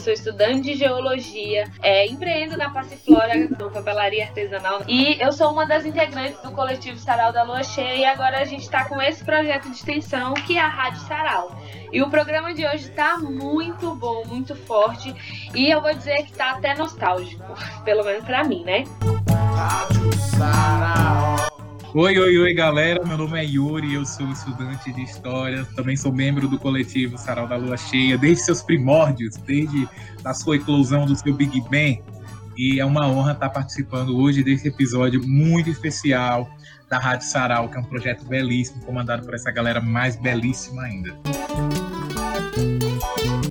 sou 0.00 0.12
estudante 0.12 0.62
de 0.62 0.74
geologia, 0.74 1.70
é, 1.82 2.06
empreendo 2.06 2.56
na 2.56 2.70
Passiflora, 2.70 3.48
papelaria 3.72 4.24
artesanal, 4.24 4.82
e 4.88 5.20
eu 5.20 5.30
sou 5.32 5.52
uma 5.52 5.66
das 5.66 5.84
integrantes 5.84 6.40
do 6.40 6.50
coletivo 6.50 6.98
Sarau 6.98 7.32
da 7.32 7.42
Lua 7.42 7.62
Cheia, 7.62 7.96
e 7.96 8.04
agora 8.04 8.38
a 8.38 8.44
gente 8.44 8.62
está 8.62 8.84
com 8.86 9.00
esse 9.00 9.24
projeto 9.24 9.68
de 9.68 9.76
extensão 9.76 10.34
que 10.34 10.56
é 10.56 10.60
a 10.60 10.68
Rádio 10.68 11.00
Sarau. 11.02 11.56
E 11.92 12.02
o 12.02 12.08
programa 12.08 12.54
de 12.54 12.64
hoje 12.64 12.88
está 12.88 13.18
muito 13.18 13.94
bom, 13.94 14.24
muito 14.26 14.54
forte, 14.54 15.14
e 15.54 15.70
eu 15.70 15.82
vou 15.82 15.92
dizer 15.92 16.24
que 16.24 16.32
está 16.32 16.52
até 16.52 16.74
nostálgico, 16.74 17.44
pelo 17.84 18.04
menos 18.04 18.24
para 18.24 18.42
mim, 18.44 18.64
né? 18.64 18.84
Rádio 19.28 20.12
Sarau. 20.14 21.49
Oi, 21.92 22.16
oi, 22.16 22.38
oi, 22.38 22.54
galera. 22.54 23.04
Meu 23.04 23.18
nome 23.18 23.36
é 23.36 23.44
Yuri, 23.44 23.94
eu 23.94 24.06
sou 24.06 24.24
estudante 24.30 24.92
de 24.92 25.02
História, 25.02 25.66
também 25.74 25.96
sou 25.96 26.12
membro 26.12 26.46
do 26.46 26.56
coletivo 26.56 27.18
Sarau 27.18 27.48
da 27.48 27.56
Lua 27.56 27.76
Cheia, 27.76 28.16
desde 28.16 28.44
seus 28.44 28.62
primórdios, 28.62 29.36
desde 29.38 29.88
a 30.24 30.32
sua 30.32 30.54
eclosão 30.54 31.04
do 31.04 31.16
seu 31.16 31.34
Big 31.34 31.60
Bang. 31.62 32.00
E 32.56 32.78
é 32.78 32.84
uma 32.84 33.08
honra 33.08 33.32
estar 33.32 33.50
participando 33.50 34.16
hoje 34.16 34.44
desse 34.44 34.68
episódio 34.68 35.20
muito 35.26 35.68
especial 35.68 36.48
da 36.88 36.96
Rádio 36.96 37.26
Sarau, 37.26 37.68
que 37.68 37.76
é 37.76 37.80
um 37.80 37.84
projeto 37.84 38.24
belíssimo, 38.24 38.84
comandado 38.84 39.24
por 39.24 39.34
essa 39.34 39.50
galera 39.50 39.80
mais 39.80 40.14
belíssima 40.14 40.82
ainda. 40.82 41.12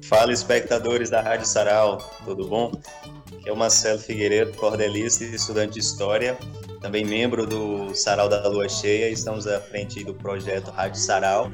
Fala, 0.03 0.31
espectadores 0.31 1.09
da 1.09 1.21
Rádio 1.21 1.45
Sarau, 1.45 1.97
tudo 2.23 2.47
bom? 2.47 2.71
Aqui 3.40 3.50
é 3.50 3.54
o 3.54 3.58
Marcelo 3.58 4.00
Figueiredo, 4.00 4.54
cordelista 4.54 5.23
e 5.23 5.34
estudante 5.34 5.73
de 5.73 5.80
História 5.80 6.38
também 6.82 7.04
membro 7.04 7.45
do 7.45 7.94
Sarau 7.94 8.30
da 8.30 8.48
Lua 8.48 8.70
Cheia, 8.70 9.09
estamos 9.09 9.45
à 9.48 9.59
frente 9.59 10.04
do 10.04 10.14
projeto 10.14 10.72
Rádio 10.72 11.00
Sarau. 11.00 11.52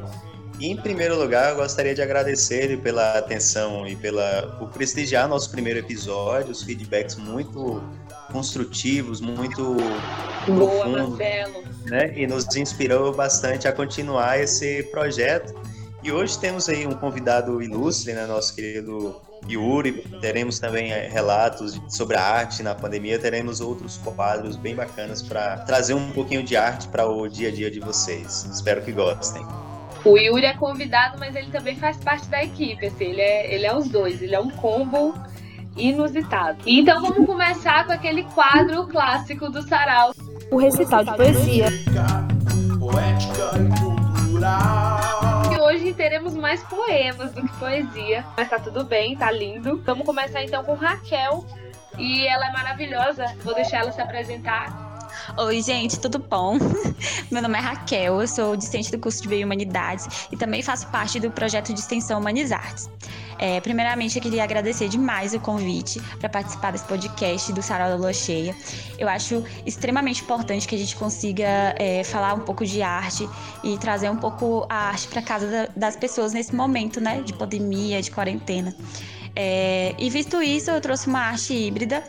E, 0.60 0.68
em 0.68 0.78
primeiro 0.78 1.20
lugar, 1.20 1.52
eu 1.52 1.58
gostaria 1.58 1.94
de 1.94 2.02
agradecer 2.02 2.80
pela 2.82 3.18
atenção 3.18 3.86
e 3.88 3.96
pela, 3.96 4.56
por 4.58 4.70
prestigiar 4.70 5.28
nosso 5.28 5.52
primeiro 5.52 5.80
episódio, 5.80 6.52
os 6.52 6.64
feedbacks 6.64 7.16
muito 7.16 7.82
construtivos, 8.32 9.20
muito 9.20 9.76
Boa, 10.48 10.84
profundos, 10.86 11.10
Marcelo. 11.10 11.64
Né? 11.88 12.14
E 12.16 12.26
nos 12.26 12.56
inspirou 12.56 13.14
bastante 13.14 13.68
a 13.68 13.74
continuar 13.74 14.40
esse 14.40 14.84
projeto. 14.84 15.54
E 16.06 16.12
hoje 16.12 16.38
temos 16.38 16.70
aí 16.70 16.86
um 16.86 16.92
convidado 16.92 17.64
ilustre, 17.64 18.14
né, 18.14 18.28
nosso 18.28 18.54
querido 18.54 19.20
Yuri, 19.50 20.04
teremos 20.22 20.60
também 20.60 20.92
eh, 20.92 21.10
relatos 21.12 21.82
sobre 21.90 22.16
a 22.16 22.22
arte 22.22 22.62
na 22.62 22.76
pandemia, 22.76 23.18
teremos 23.18 23.60
outros 23.60 23.98
quadros 23.98 24.56
bem 24.56 24.76
bacanas 24.76 25.24
para 25.24 25.58
trazer 25.62 25.96
um 25.96 26.12
pouquinho 26.12 26.44
de 26.44 26.56
arte 26.56 26.88
para 26.90 27.08
o 27.08 27.28
dia 27.28 27.50
a 27.50 27.52
dia 27.52 27.72
de 27.72 27.80
vocês. 27.80 28.48
Espero 28.54 28.84
que 28.84 28.92
gostem. 28.92 29.44
O 30.06 30.16
Yuri 30.16 30.46
é 30.46 30.54
convidado, 30.54 31.18
mas 31.20 31.36
ele 31.36 31.50
também 31.50 31.76
faz 31.76 31.98
parte 31.98 32.28
da 32.28 32.44
equipe. 32.44 32.86
Assim, 32.86 33.06
ele, 33.06 33.22
é, 33.22 33.56
ele 33.56 33.66
é 33.66 33.76
os 33.76 33.90
dois, 33.90 34.22
ele 34.22 34.36
é 34.36 34.40
um 34.40 34.52
combo 34.52 35.12
inusitado. 35.76 36.60
Então 36.68 37.02
vamos 37.02 37.26
começar 37.26 37.84
com 37.88 37.94
aquele 37.94 38.26
quadro 38.26 38.86
clássico 38.86 39.50
do 39.50 39.68
Sarau. 39.68 40.14
O 40.52 40.58
recital 40.58 41.04
de 41.04 41.16
poesia. 41.16 41.66
Poética 42.80 43.58
e 43.58 43.80
cultural 43.80 45.35
hoje 45.86 45.94
teremos 45.94 46.34
mais 46.34 46.64
poemas 46.64 47.32
do 47.32 47.44
que 47.44 47.60
poesia. 47.60 48.26
Mas 48.36 48.50
tá 48.50 48.60
tudo 48.60 48.84
bem, 48.84 49.16
tá 49.16 49.30
lindo. 49.30 49.82
Vamos 49.86 50.04
começar 50.04 50.44
então 50.44 50.64
com 50.64 50.74
Raquel. 50.74 51.46
E 51.98 52.26
ela 52.26 52.48
é 52.48 52.52
maravilhosa. 52.52 53.26
Vou 53.44 53.54
deixar 53.54 53.82
ela 53.82 53.92
se 53.92 54.02
apresentar. 54.02 54.85
Oi, 55.38 55.62
gente, 55.62 56.00
tudo 56.00 56.20
bom? 56.20 56.58
Meu 57.32 57.42
nome 57.42 57.58
é 57.58 57.62
Raquel, 57.62 58.22
eu 58.22 58.28
sou 58.28 58.56
discente 58.56 58.92
do 58.92 59.00
curso 59.00 59.22
de 59.22 59.28
Biohumanidades 59.28 60.28
e 60.32 60.38
também 60.38 60.62
faço 60.62 60.88
parte 60.88 61.20
do 61.20 61.32
projeto 61.32 61.74
de 61.74 61.80
extensão 61.80 62.20
Humanizartes. 62.20 62.90
É, 63.38 63.60
primeiramente, 63.60 64.16
eu 64.16 64.22
queria 64.22 64.44
agradecer 64.44 64.88
demais 64.88 65.34
o 65.34 65.40
convite 65.40 66.02
para 66.20 66.30
participar 66.30 66.72
desse 66.72 66.86
podcast 66.86 67.52
do 67.52 67.62
Sarau 67.62 67.90
da 67.90 67.96
Lua 67.96 68.14
Cheia. 68.14 68.56
Eu 68.98 69.10
acho 69.10 69.44
extremamente 69.66 70.22
importante 70.22 70.68
que 70.68 70.76
a 70.76 70.78
gente 70.78 70.96
consiga 70.96 71.76
é, 71.78 72.04
falar 72.04 72.34
um 72.34 72.42
pouco 72.42 72.66
de 72.66 72.82
arte 72.82 73.28
e 73.64 73.78
trazer 73.78 74.10
um 74.10 74.18
pouco 74.18 74.66
a 74.70 74.90
arte 74.90 75.08
para 75.08 75.22
casa 75.22 75.70
das 75.76 75.96
pessoas 75.96 76.34
nesse 76.34 76.56
momento, 76.56 77.02
né, 77.02 77.22
de 77.22 77.34
pandemia, 77.34 78.02
de 78.02 78.12
quarentena. 78.12 78.74
É, 79.36 79.94
e 79.98 80.10
visto 80.10 80.42
isso, 80.42 80.72
eu 80.72 80.80
trouxe 80.80 81.08
uma 81.08 81.20
arte 81.20 81.54
híbrida, 81.54 82.02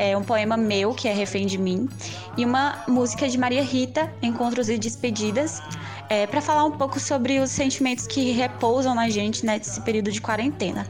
é, 0.00 0.16
um 0.16 0.24
poema 0.24 0.56
meu, 0.56 0.94
que 0.94 1.06
é 1.06 1.12
Refém 1.12 1.44
de 1.44 1.58
Mim, 1.58 1.86
e 2.34 2.42
uma 2.42 2.82
música 2.88 3.28
de 3.28 3.36
Maria 3.36 3.62
Rita, 3.62 4.10
Encontros 4.22 4.70
e 4.70 4.78
Despedidas, 4.78 5.60
é, 6.08 6.26
para 6.26 6.40
falar 6.40 6.64
um 6.64 6.70
pouco 6.70 6.98
sobre 6.98 7.38
os 7.38 7.50
sentimentos 7.50 8.06
que 8.06 8.30
repousam 8.30 8.94
na 8.94 9.10
gente 9.10 9.44
nesse 9.44 9.78
período 9.82 10.10
de 10.10 10.18
quarentena. 10.18 10.88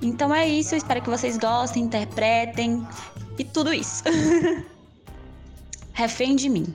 Então 0.00 0.32
é 0.32 0.48
isso, 0.48 0.76
espero 0.76 1.02
que 1.02 1.10
vocês 1.10 1.36
gostem, 1.36 1.82
interpretem 1.82 2.86
e 3.36 3.42
tudo 3.42 3.74
isso. 3.74 4.04
Refém 5.92 6.36
de 6.36 6.48
mim. 6.48 6.72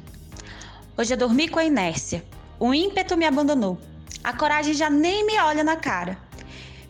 Hoje 0.97 1.13
eu 1.13 1.17
dormi 1.17 1.47
com 1.47 1.59
a 1.59 1.63
inércia. 1.63 2.21
O 2.59 2.73
ímpeto 2.73 3.15
me 3.15 3.25
abandonou. 3.25 3.77
A 4.21 4.33
coragem 4.33 4.73
já 4.73 4.89
nem 4.89 5.25
me 5.25 5.39
olha 5.39 5.63
na 5.63 5.77
cara. 5.77 6.17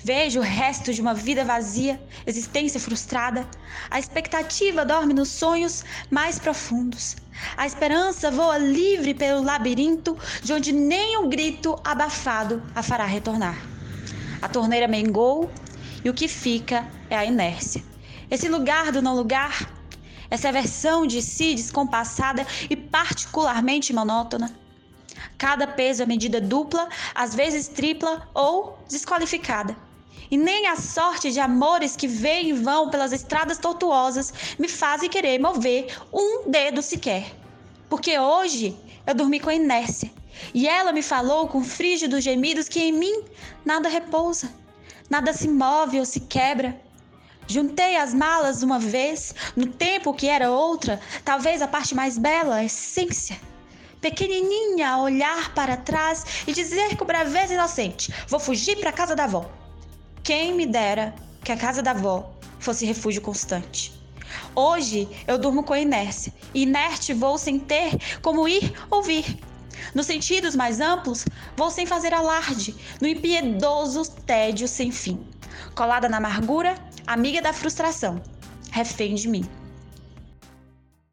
Vejo 0.04 0.40
o 0.40 0.44
resto 0.44 0.92
de 0.92 1.00
uma 1.00 1.14
vida 1.14 1.46
vazia, 1.46 2.02
existência 2.26 2.80
frustrada. 2.80 3.48
A 3.88 4.00
expectativa 4.00 4.84
dorme 4.84 5.14
nos 5.14 5.30
sonhos 5.30 5.84
mais 6.10 6.40
profundos. 6.40 7.16
A 7.56 7.68
esperança 7.68 8.32
voa 8.32 8.58
livre 8.58 9.14
pelo 9.14 9.44
labirinto, 9.44 10.18
de 10.42 10.54
onde 10.54 10.72
nem 10.72 11.20
um 11.20 11.30
grito 11.30 11.80
abafado 11.84 12.64
a 12.74 12.82
fará 12.82 13.06
retornar. 13.06 13.56
A 14.42 14.50
torneira 14.50 14.88
mengou 14.88 15.52
e 16.04 16.10
o 16.10 16.16
que 16.16 16.28
fica 16.28 16.88
é 17.08 17.16
a 17.16 17.26
inércia. 17.26 17.84
Esse 18.32 18.50
lugar 18.50 18.92
do 18.92 19.04
não 19.04 19.16
lugar, 19.16 19.72
essa 20.32 20.52
versão 20.52 21.06
de 21.06 21.22
si 21.22 21.54
descompassada 21.54 22.44
e 22.68 22.76
particularmente 22.76 23.94
monótona. 23.94 24.52
Cada 25.38 25.68
peso 25.68 26.02
é 26.02 26.08
medida 26.08 26.42
dupla, 26.42 26.90
às 27.14 27.36
vezes 27.36 27.68
tripla 27.68 28.28
ou 28.34 28.80
desqualificada 28.90 29.91
e 30.32 30.38
nem 30.38 30.68
a 30.68 30.78
sorte 30.78 31.30
de 31.30 31.42
amores 31.42 31.98
que 31.98 32.08
vêm 32.08 32.50
e 32.50 32.54
vão 32.54 32.90
pelas 32.90 33.12
estradas 33.12 33.58
tortuosas 33.58 34.34
me 34.58 34.70
fazem 34.70 35.10
querer 35.10 35.38
mover 35.38 35.94
um 36.12 36.50
dedo 36.50 36.82
sequer. 36.82 37.36
Porque 37.90 38.18
hoje 38.18 38.74
eu 39.06 39.14
dormi 39.14 39.42
com 39.42 39.50
a 39.50 39.56
inércia 39.56 40.10
e 40.54 40.68
ela 40.68 40.94
me 40.94 41.04
falou 41.04 41.50
com 41.50 41.62
frígidos 41.62 42.24
gemidos 42.24 42.70
que 42.70 42.80
em 42.80 42.94
mim 42.94 43.24
nada 43.66 43.90
repousa, 43.90 44.50
nada 45.10 45.34
se 45.34 45.50
move 45.50 46.00
ou 46.00 46.06
se 46.06 46.22
quebra. 46.22 46.80
Juntei 47.46 47.98
as 47.98 48.14
malas 48.14 48.64
uma 48.64 48.80
vez, 48.80 49.36
no 49.58 49.68
tempo 49.68 50.14
que 50.14 50.28
era 50.28 50.50
outra, 50.50 51.02
talvez 51.26 51.62
a 51.62 51.68
parte 51.68 51.94
mais 51.94 52.18
bela, 52.18 52.56
a 52.56 52.64
essência. 52.64 53.38
Pequenininha 54.00 54.92
a 54.92 55.02
olhar 55.02 55.54
para 55.54 55.76
trás 55.76 56.24
e 56.48 56.54
dizer 56.54 56.96
com 56.96 57.04
braveza 57.04 57.54
inocente: 57.54 58.14
Vou 58.30 58.40
fugir 58.40 58.80
para 58.80 58.94
casa 58.94 59.16
da 59.16 59.26
avó. 59.26 59.61
Quem 60.24 60.54
me 60.54 60.66
dera 60.66 61.16
que 61.44 61.52
a 61.52 61.58
casa 61.58 61.82
da 61.82 61.92
avó 61.92 62.32
fosse 62.60 62.86
refúgio 62.86 63.22
constante. 63.22 63.92
Hoje 64.56 65.10
eu 65.28 65.38
durmo 65.38 65.64
com 65.64 65.76
inércia, 65.76 66.34
inerte 66.54 67.14
vou 67.14 67.38
sem 67.38 67.58
ter 67.58 67.98
como 68.22 68.48
ir 68.48 68.72
ou 68.90 69.02
vir. 69.02 69.40
Nos 69.96 70.06
sentidos 70.06 70.56
mais 70.56 70.80
amplos, 70.80 71.26
vou 71.58 71.72
sem 71.72 71.88
fazer 71.88 72.14
alarde, 72.14 72.76
no 73.02 73.08
impiedoso 73.08 74.10
tédio 74.26 74.68
sem 74.68 74.92
fim. 74.92 75.26
Colada 75.76 76.08
na 76.08 76.18
amargura, 76.18 76.76
amiga 77.08 77.42
da 77.42 77.52
frustração, 77.52 78.22
refém 78.72 79.16
de 79.16 79.28
mim. 79.28 79.44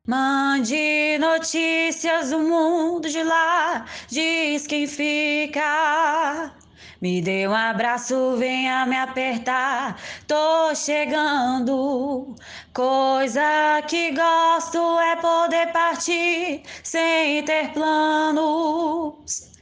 Mande 0.06 1.19
notícias 1.19 2.31
do 2.31 2.40
mundo 2.40 3.08
de 3.08 3.22
lá, 3.22 3.87
diz 4.08 4.66
quem 4.66 4.87
fica. 4.87 6.55
Me 7.00 7.20
dê 7.22 7.46
um 7.48 7.54
abraço, 7.54 8.36
venha 8.36 8.86
me 8.86 8.96
apertar. 8.96 10.00
Tô 10.26 10.75
chegando. 10.75 12.34
Coisa 12.72 13.82
que 13.88 14.12
gosto 14.12 14.98
é 15.00 15.16
poder 15.16 15.72
partir 15.72 16.62
sem 16.82 17.44
ter 17.44 17.72
planos. 17.72 19.57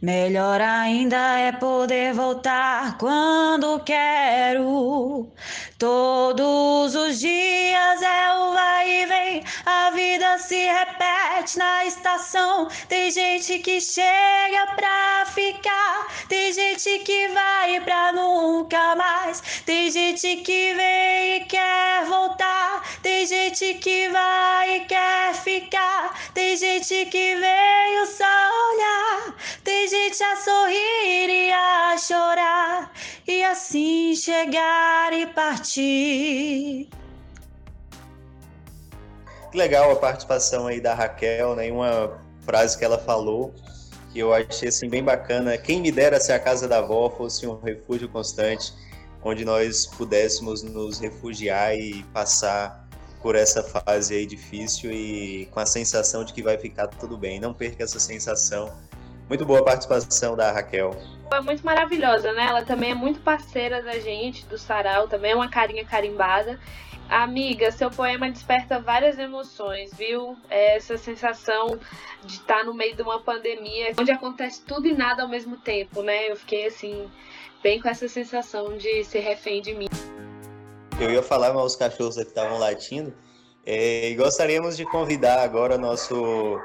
Melhor 0.00 0.60
ainda 0.60 1.38
é 1.40 1.50
poder 1.50 2.14
voltar 2.14 2.96
quando 2.98 3.80
quero. 3.80 5.28
Todos 5.76 6.94
os 6.94 7.18
dias 7.18 8.02
é 8.02 8.34
o 8.34 8.52
vai 8.52 9.02
e 9.02 9.06
vem, 9.06 9.44
a 9.66 9.90
vida 9.90 10.38
se 10.38 10.54
repete 10.54 11.58
na 11.58 11.84
estação. 11.84 12.68
Tem 12.88 13.10
gente 13.10 13.58
que 13.58 13.80
chega 13.80 14.66
pra 14.76 15.26
ficar, 15.34 16.06
tem 16.28 16.52
gente 16.52 17.00
que 17.00 17.28
vai 17.28 17.80
pra 17.80 18.12
nunca 18.12 18.94
mais. 18.94 19.62
Tem 19.66 19.90
gente 19.90 20.36
que 20.36 20.74
vem 20.74 21.36
e 21.36 21.44
quer 21.46 22.04
voltar, 22.06 22.84
tem 23.02 23.26
gente 23.26 23.74
que 23.74 24.08
vai 24.10 24.76
e 24.76 24.80
quer 24.84 25.34
ficar, 25.34 26.14
tem 26.34 26.56
gente 26.56 27.06
que 27.06 27.34
veio 27.34 28.06
só 28.06 28.24
olhar, 28.24 29.34
tem 29.64 29.87
gente 29.88 30.22
a 30.22 30.36
sorrir 30.36 31.28
e 31.28 31.52
a 31.52 31.96
chorar. 31.98 32.92
E 33.26 33.42
assim 33.44 34.14
chegar 34.14 35.12
e 35.12 35.26
partir. 35.26 36.88
Que 39.50 39.56
legal 39.56 39.90
a 39.90 39.96
participação 39.96 40.66
aí 40.66 40.80
da 40.80 40.94
Raquel, 40.94 41.56
né? 41.56 41.70
Uma 41.72 42.20
frase 42.44 42.76
que 42.78 42.84
ela 42.84 42.98
falou 42.98 43.54
que 44.12 44.18
eu 44.18 44.32
achei 44.32 44.68
assim 44.68 44.88
bem 44.88 45.02
bacana. 45.02 45.56
Quem 45.56 45.80
me 45.80 45.90
dera 45.90 46.20
se 46.20 46.32
a 46.32 46.38
casa 46.38 46.66
da 46.66 46.78
avó 46.78 47.10
fosse 47.10 47.46
um 47.46 47.58
refúgio 47.60 48.08
constante, 48.08 48.72
onde 49.22 49.44
nós 49.44 49.86
pudéssemos 49.86 50.62
nos 50.62 50.98
refugiar 50.98 51.74
e 51.76 52.02
passar 52.12 52.86
por 53.22 53.34
essa 53.34 53.62
fase 53.62 54.14
aí 54.14 54.26
difícil 54.26 54.92
e 54.92 55.46
com 55.50 55.60
a 55.60 55.66
sensação 55.66 56.24
de 56.24 56.32
que 56.32 56.42
vai 56.42 56.56
ficar 56.56 56.86
tudo 56.88 57.16
bem. 57.16 57.40
Não 57.40 57.52
perca 57.52 57.84
essa 57.84 57.98
sensação. 57.98 58.72
Muito 59.28 59.44
boa 59.44 59.60
a 59.60 59.64
participação 59.64 60.34
da 60.34 60.50
Raquel. 60.50 60.96
É 61.30 61.40
muito 61.40 61.64
maravilhosa, 61.64 62.32
né? 62.32 62.46
Ela 62.46 62.64
também 62.64 62.92
é 62.92 62.94
muito 62.94 63.20
parceira 63.20 63.82
da 63.82 63.98
gente, 63.98 64.46
do 64.46 64.56
Sarau, 64.56 65.06
também 65.06 65.32
é 65.32 65.34
uma 65.34 65.50
carinha 65.50 65.84
carimbada. 65.84 66.58
Amiga, 67.10 67.70
seu 67.70 67.90
poema 67.90 68.30
desperta 68.30 68.80
várias 68.80 69.18
emoções, 69.18 69.92
viu? 69.94 70.36
É 70.48 70.76
essa 70.76 70.96
sensação 70.96 71.78
de 72.24 72.34
estar 72.34 72.64
no 72.64 72.72
meio 72.72 72.96
de 72.96 73.02
uma 73.02 73.20
pandemia, 73.20 73.92
onde 73.98 74.10
acontece 74.10 74.62
tudo 74.62 74.86
e 74.86 74.94
nada 74.94 75.22
ao 75.22 75.28
mesmo 75.28 75.58
tempo, 75.58 76.02
né? 76.02 76.30
Eu 76.30 76.36
fiquei 76.36 76.66
assim, 76.66 77.10
bem 77.62 77.80
com 77.80 77.88
essa 77.88 78.08
sensação 78.08 78.78
de 78.78 79.04
ser 79.04 79.20
refém 79.20 79.60
de 79.60 79.74
mim. 79.74 79.88
Eu 80.98 81.10
ia 81.10 81.22
falar, 81.22 81.52
mas 81.52 81.64
os 81.64 81.76
cachorros 81.76 82.16
que 82.16 82.22
estavam 82.22 82.58
latindo. 82.58 83.12
É, 83.64 84.08
e 84.08 84.14
gostaríamos 84.14 84.76
de 84.76 84.86
convidar 84.86 85.42
agora 85.42 85.76
nosso 85.76 86.58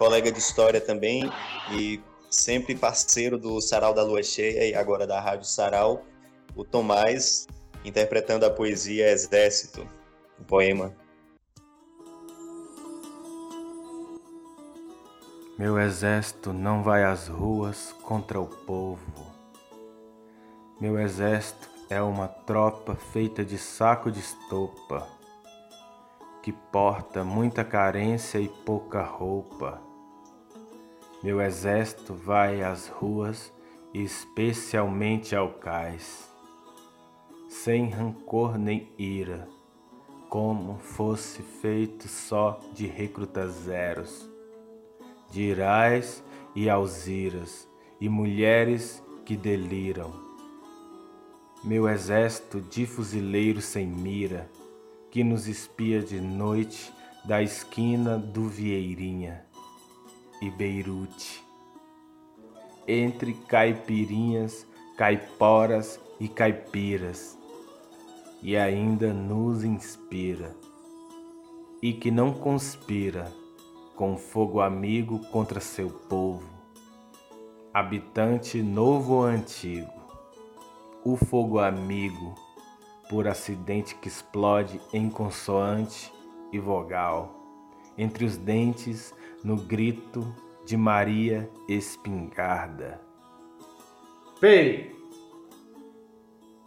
colega 0.00 0.32
de 0.32 0.38
história 0.38 0.80
também 0.80 1.30
e 1.70 2.02
sempre 2.30 2.74
parceiro 2.74 3.36
do 3.36 3.60
Sarau 3.60 3.92
da 3.92 4.02
Lua 4.02 4.22
Cheia 4.22 4.66
e 4.66 4.74
agora 4.74 5.06
da 5.06 5.20
Rádio 5.20 5.44
Sarau, 5.44 6.06
o 6.56 6.64
Tomás, 6.64 7.46
interpretando 7.84 8.46
a 8.46 8.50
poesia 8.50 9.10
Exército, 9.10 9.86
um 10.40 10.44
poema. 10.44 10.96
Meu 15.58 15.78
exército 15.78 16.54
não 16.54 16.82
vai 16.82 17.04
às 17.04 17.28
ruas 17.28 17.94
contra 18.02 18.40
o 18.40 18.46
povo. 18.46 19.30
Meu 20.80 20.98
exército 20.98 21.68
é 21.90 22.00
uma 22.00 22.26
tropa 22.26 22.94
feita 22.94 23.44
de 23.44 23.58
saco 23.58 24.10
de 24.10 24.20
estopa, 24.20 25.06
que 26.42 26.52
porta 26.52 27.22
muita 27.22 27.62
carência 27.62 28.38
e 28.38 28.48
pouca 28.48 29.02
roupa. 29.02 29.89
Meu 31.22 31.38
exército 31.42 32.14
vai 32.14 32.62
às 32.62 32.88
ruas, 32.88 33.52
especialmente 33.92 35.36
ao 35.36 35.50
cais, 35.50 36.26
sem 37.46 37.90
rancor 37.90 38.56
nem 38.56 38.90
ira, 38.98 39.46
como 40.30 40.78
fosse 40.78 41.42
feito 41.42 42.08
só 42.08 42.58
de 42.72 42.86
recrutas 42.86 43.50
zeros, 43.64 44.30
de 45.30 45.42
irais 45.42 46.24
e 46.56 46.70
alziras, 46.70 47.68
e 48.00 48.08
mulheres 48.08 49.02
que 49.26 49.36
deliram. 49.36 50.10
Meu 51.62 51.86
exército 51.86 52.62
de 52.62 52.86
fuzileiros 52.86 53.66
sem 53.66 53.86
mira, 53.86 54.50
que 55.10 55.22
nos 55.22 55.46
espia 55.46 56.00
de 56.00 56.18
noite 56.18 56.90
da 57.26 57.42
esquina 57.42 58.16
do 58.16 58.48
Vieirinha 58.48 59.49
e 60.40 60.50
Beirute. 60.50 61.44
Entre 62.86 63.34
caipirinhas, 63.34 64.66
caiporas 64.96 66.00
e 66.18 66.28
caipiras, 66.28 67.38
e 68.42 68.56
ainda 68.56 69.12
nos 69.12 69.64
inspira, 69.64 70.56
e 71.82 71.92
que 71.92 72.10
não 72.10 72.32
conspira 72.32 73.32
com 73.94 74.16
fogo 74.16 74.60
amigo 74.60 75.18
contra 75.30 75.60
seu 75.60 75.90
povo, 75.90 76.48
habitante 77.72 78.62
novo 78.62 79.14
ou 79.14 79.24
antigo 79.24 80.00
o 81.02 81.16
fogo 81.16 81.58
amigo, 81.58 82.34
por 83.08 83.26
acidente 83.26 83.94
que 83.94 84.08
explode 84.08 84.78
em 84.92 85.08
consoante 85.08 86.12
e 86.52 86.58
vogal, 86.58 87.34
entre 87.96 88.24
os 88.24 88.36
dentes, 88.36 89.14
no 89.42 89.56
grito 89.56 90.34
de 90.64 90.76
Maria 90.76 91.50
espingarda. 91.68 93.00
Pei! 94.40 94.94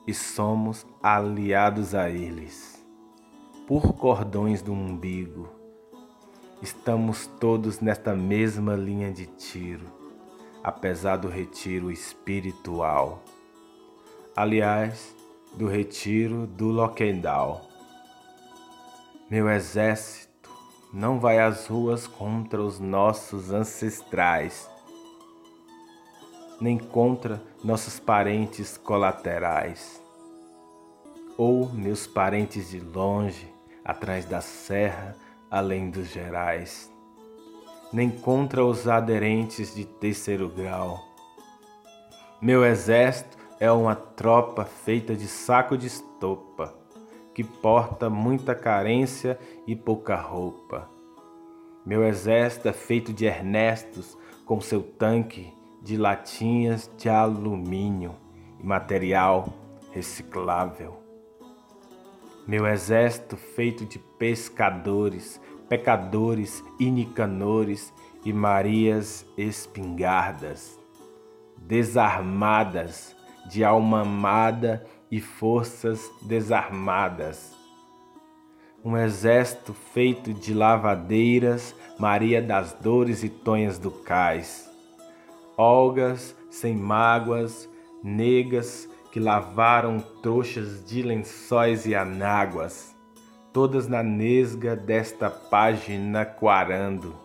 E 0.06 0.14
somos 0.14 0.86
aliados 1.02 1.96
a 1.96 2.10
eles, 2.10 2.86
por 3.68 3.94
cordões 3.94 4.62
do 4.62 4.74
umbigo. 4.74 5.50
Estamos 6.62 7.28
todos 7.40 7.80
nesta 7.80 8.16
mesma 8.16 8.76
linha 8.76 9.12
de 9.12 9.26
tiro, 9.26 9.86
apesar 10.64 11.18
do 11.18 11.28
retiro 11.28 11.92
espiritual 11.92 13.24
aliás, 14.36 15.16
do 15.54 15.68
retiro 15.68 16.48
do 16.48 16.70
Loquendal. 16.70 17.62
Meu 19.30 19.50
exército 19.50 20.33
não 20.94 21.20
vai 21.20 21.40
às 21.40 21.66
ruas 21.66 22.06
contra 22.06 22.62
os 22.62 22.80
nossos 22.80 23.52
ancestrais, 23.52 24.70
nem 26.62 26.78
contra 26.78 27.42
nossos 27.64 28.00
parentes 28.00 28.78
colaterais, 28.78 30.00
ou 31.36 31.68
meus 31.74 32.06
parentes 32.06 32.70
de 32.70 32.80
longe, 32.80 33.52
atrás 33.84 34.26
da 34.26 34.40
serra, 34.40 35.16
além 35.50 35.90
dos 35.90 36.08
gerais, 36.10 36.92
nem 37.92 38.12
contra 38.12 38.64
os 38.64 38.88
aderentes 38.88 39.74
de 39.74 39.86
terceiro 39.86 40.48
grau. 40.48 41.04
Meu 42.40 42.64
exército 42.64 43.36
é 43.60 43.72
uma 43.72 43.96
tropa 43.96 44.64
feita 44.64 45.16
de 45.16 45.28
saco 45.28 45.76
de 45.76 45.88
estopa, 45.88 46.74
que 47.34 47.44
porta 47.44 48.10
muita 48.10 48.54
carência 48.54 49.40
e 49.66 49.76
pouca 49.76 50.16
roupa. 50.16 50.93
Meu 51.86 52.06
exército 52.06 52.70
é 52.70 52.74
feito 52.74 53.12
de 53.12 53.26
Ernestos 53.26 54.18
com 54.46 54.62
seu 54.62 54.82
tanque 54.82 55.54
de 55.82 55.98
latinhas 55.98 56.90
de 56.98 57.10
alumínio 57.10 58.16
e 58.58 58.66
material 58.66 59.54
reciclável. 59.92 61.04
Meu 62.48 62.66
exército 62.66 63.36
feito 63.36 63.86
de 63.86 64.00
pescadores, 64.00 65.42
pecadores 65.68 66.64
e 66.80 66.90
nicanores 66.90 67.94
e 68.24 68.32
Marias 68.32 69.26
espingardas, 69.38 70.80
desarmadas 71.58 73.14
de 73.50 73.62
alma 73.62 74.04
amada 74.04 74.86
e 75.12 75.20
forças 75.20 76.10
desarmadas. 76.22 77.53
Um 78.84 78.98
exército 78.98 79.74
feito 79.74 80.34
de 80.34 80.54
lavadeiras, 80.54 81.76
Maria 81.98 82.42
das 82.42 82.74
Dores 82.74 83.24
e 83.24 83.30
Tonhas 83.30 83.80
do 83.80 83.90
Cais. 83.90 84.70
Olgas 85.56 86.36
sem 86.50 86.76
mágoas, 86.76 87.70
negas 88.04 88.90
que 89.12 89.20
lavaram 89.20 90.00
trouxas 90.22 90.84
de 90.86 91.02
lençóis 91.02 91.86
e 91.86 91.96
anáguas, 91.96 92.94
todas 93.54 93.88
na 93.88 94.04
nesga 94.04 94.76
desta 94.76 95.30
página 95.30 96.26
quarando. 96.26 97.16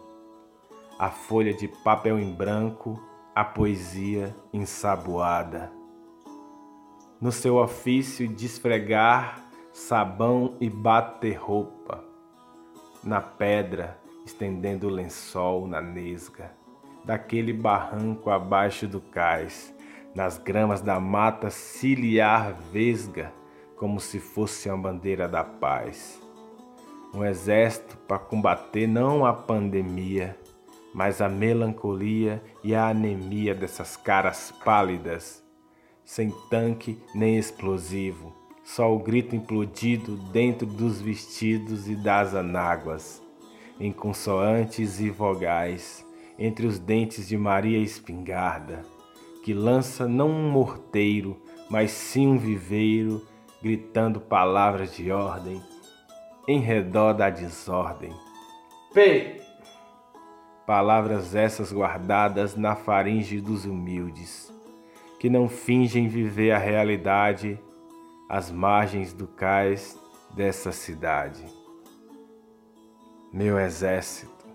A 0.99 1.11
folha 1.11 1.55
de 1.55 1.67
papel 1.67 2.19
em 2.19 2.33
branco, 2.33 3.03
a 3.35 3.45
poesia 3.45 4.35
ensaboada 4.53 5.79
no 7.21 7.33
seu 7.33 7.57
ofício 7.57 8.29
de 8.29 8.47
esfregar 8.47 9.48
sabão 9.79 10.57
e 10.61 10.69
bater 10.69 11.37
roupa, 11.37 12.05
na 13.03 13.21
pedra, 13.21 13.97
estendendo 14.27 14.89
o 14.89 14.91
lençol 14.91 15.69
na 15.69 15.81
nesga, 15.81 16.51
daquele 17.05 17.53
barranco 17.53 18.29
abaixo 18.29 18.89
do 18.89 19.01
cais, 19.01 19.73
nas 20.15 20.37
gramas 20.37 20.81
da 20.81 20.99
mata 20.99 21.49
ciliar 21.49 22.53
vesga, 22.73 23.33
como 23.77 24.01
se 24.01 24.19
fosse 24.19 24.69
uma 24.69 24.77
bandeira 24.77 25.29
da 25.29 25.45
paz. 25.45 26.21
Um 27.15 27.25
exército 27.25 27.97
para 27.99 28.19
combater 28.19 28.87
não 28.87 29.25
a 29.25 29.33
pandemia, 29.33 30.37
mas 30.93 31.23
a 31.23 31.29
melancolia 31.29 32.43
e 32.65 32.75
a 32.75 32.89
anemia 32.89 33.55
dessas 33.55 33.97
caras 33.97 34.53
pálidas 34.65 35.43
sem 36.05 36.31
tanque 36.51 37.01
nem 37.15 37.39
explosivo, 37.39 38.35
só 38.75 38.95
o 38.95 38.99
grito 38.99 39.35
implodido 39.35 40.15
dentro 40.31 40.67
dos 40.67 41.01
vestidos 41.01 41.89
e 41.89 41.97
das 41.97 42.35
anáguas, 42.35 43.23
em 43.81 43.91
consoantes 43.91 45.01
e 45.01 45.09
vogais, 45.09 46.05
entre 46.39 46.67
os 46.67 46.79
dentes 46.79 47.27
de 47.27 47.37
Maria 47.39 47.79
Espingarda, 47.79 48.85
que 49.43 49.55
lança 49.55 50.07
não 50.07 50.29
um 50.29 50.51
morteiro, 50.51 51.41
mas 51.71 51.93
sim 51.93 52.29
um 52.29 52.37
viveiro 52.37 53.27
gritando 53.63 54.21
palavras 54.21 54.95
de 54.95 55.11
ordem 55.11 55.63
em 56.47 56.61
redor 56.61 57.15
da 57.15 57.31
desordem. 57.31 58.13
P. 58.93 59.41
Palavras 60.67 61.35
essas 61.35 61.73
guardadas 61.73 62.55
na 62.55 62.77
faringe 62.77 63.41
dos 63.41 63.65
humildes, 63.65 64.53
que 65.19 65.31
não 65.31 65.49
fingem 65.49 66.07
viver 66.07 66.51
a 66.51 66.59
realidade 66.59 67.59
às 68.29 68.51
margens 68.51 69.13
do 69.13 69.27
cais 69.27 69.99
dessa 70.35 70.71
cidade. 70.71 71.45
Meu 73.33 73.59
exército. 73.59 74.47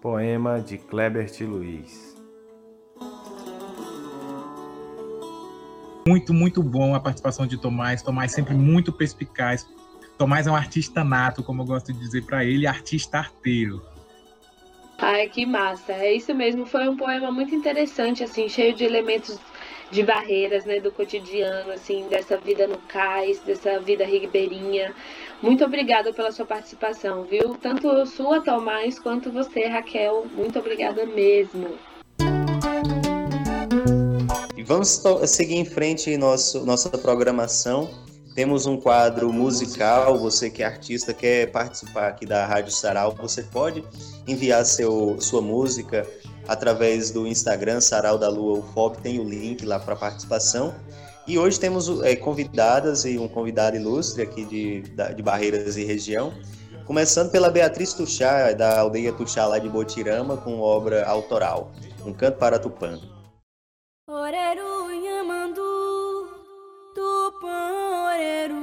Poema 0.00 0.60
de 0.60 0.78
Klebert 0.78 1.40
Luiz. 1.42 2.16
Muito, 6.06 6.32
muito 6.32 6.62
bom 6.62 6.94
a 6.94 7.00
participação 7.00 7.46
de 7.46 7.58
Tomás. 7.58 8.02
Tomás 8.02 8.32
sempre 8.32 8.54
muito 8.54 8.92
perspicaz. 8.92 9.68
Tomás 10.16 10.46
é 10.46 10.50
um 10.50 10.56
artista 10.56 11.04
nato, 11.04 11.42
como 11.42 11.62
eu 11.62 11.66
gosto 11.66 11.92
de 11.92 11.98
dizer 11.98 12.24
para 12.24 12.44
ele, 12.44 12.66
artista 12.66 13.18
arteiro. 13.18 13.82
Ai, 14.98 15.28
que 15.28 15.46
massa. 15.46 15.92
É 15.92 16.14
isso 16.14 16.34
mesmo. 16.34 16.66
Foi 16.66 16.88
um 16.88 16.96
poema 16.96 17.30
muito 17.30 17.54
interessante, 17.54 18.24
assim, 18.24 18.48
cheio 18.48 18.74
de 18.74 18.84
elementos 18.84 19.38
de 19.90 20.02
barreiras, 20.02 20.64
né, 20.64 20.78
do 20.80 20.92
cotidiano, 20.92 21.72
assim, 21.72 22.06
dessa 22.08 22.36
vida 22.36 22.66
no 22.66 22.78
cais, 22.78 23.40
dessa 23.40 23.80
vida 23.80 24.04
ribeirinha. 24.04 24.94
Muito 25.42 25.64
obrigada 25.64 26.12
pela 26.12 26.30
sua 26.30 26.46
participação, 26.46 27.24
viu? 27.24 27.56
Tanto 27.60 28.06
sua, 28.06 28.40
Tomás, 28.40 28.98
quanto 28.98 29.32
você, 29.32 29.66
Raquel. 29.66 30.26
Muito 30.34 30.58
obrigada 30.58 31.04
mesmo. 31.06 31.78
E 34.56 34.62
vamos 34.62 35.02
seguir 35.26 35.56
em 35.56 35.64
frente 35.64 36.16
nosso, 36.16 36.64
nossa 36.64 36.90
programação. 36.90 37.90
Temos 38.34 38.66
um 38.66 38.76
quadro 38.76 39.32
musical. 39.32 40.18
Você 40.18 40.50
que 40.50 40.62
é 40.62 40.66
artista, 40.66 41.12
quer 41.12 41.50
participar 41.50 42.08
aqui 42.08 42.26
da 42.26 42.46
Rádio 42.46 42.70
Sarau, 42.70 43.12
você 43.12 43.42
pode 43.42 43.82
enviar 44.28 44.64
seu, 44.64 45.16
sua 45.20 45.42
música 45.42 46.06
através 46.50 47.12
do 47.12 47.28
Instagram 47.28 47.80
Sarau 47.80 48.18
da 48.18 48.28
Lua 48.28 48.58
UFOP, 48.58 49.00
tem 49.00 49.20
o 49.20 49.22
link 49.24 49.64
lá 49.64 49.78
para 49.78 49.94
participação. 49.94 50.74
E 51.24 51.38
hoje 51.38 51.60
temos 51.60 52.02
é, 52.02 52.16
convidadas 52.16 53.04
e 53.04 53.16
um 53.16 53.28
convidado 53.28 53.76
ilustre 53.76 54.20
aqui 54.20 54.44
de, 54.44 54.82
de 55.14 55.22
Barreiras 55.22 55.76
e 55.76 55.84
região, 55.84 56.34
começando 56.84 57.30
pela 57.30 57.50
Beatriz 57.50 57.94
Tuxá, 57.94 58.52
da 58.52 58.80
aldeia 58.80 59.12
Tuxá 59.12 59.46
lá 59.46 59.60
de 59.60 59.68
Botirama, 59.68 60.36
com 60.38 60.58
obra 60.58 61.06
autoral, 61.06 61.70
Um 62.04 62.12
Canto 62.12 62.36
para 62.38 62.58
Tupã. 62.58 62.98
Oreru 64.08 64.90
Yamandu, 64.90 66.30
Tupã 66.96 68.08
Oreru, 68.08 68.56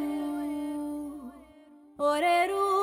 Oreru 1.98 2.76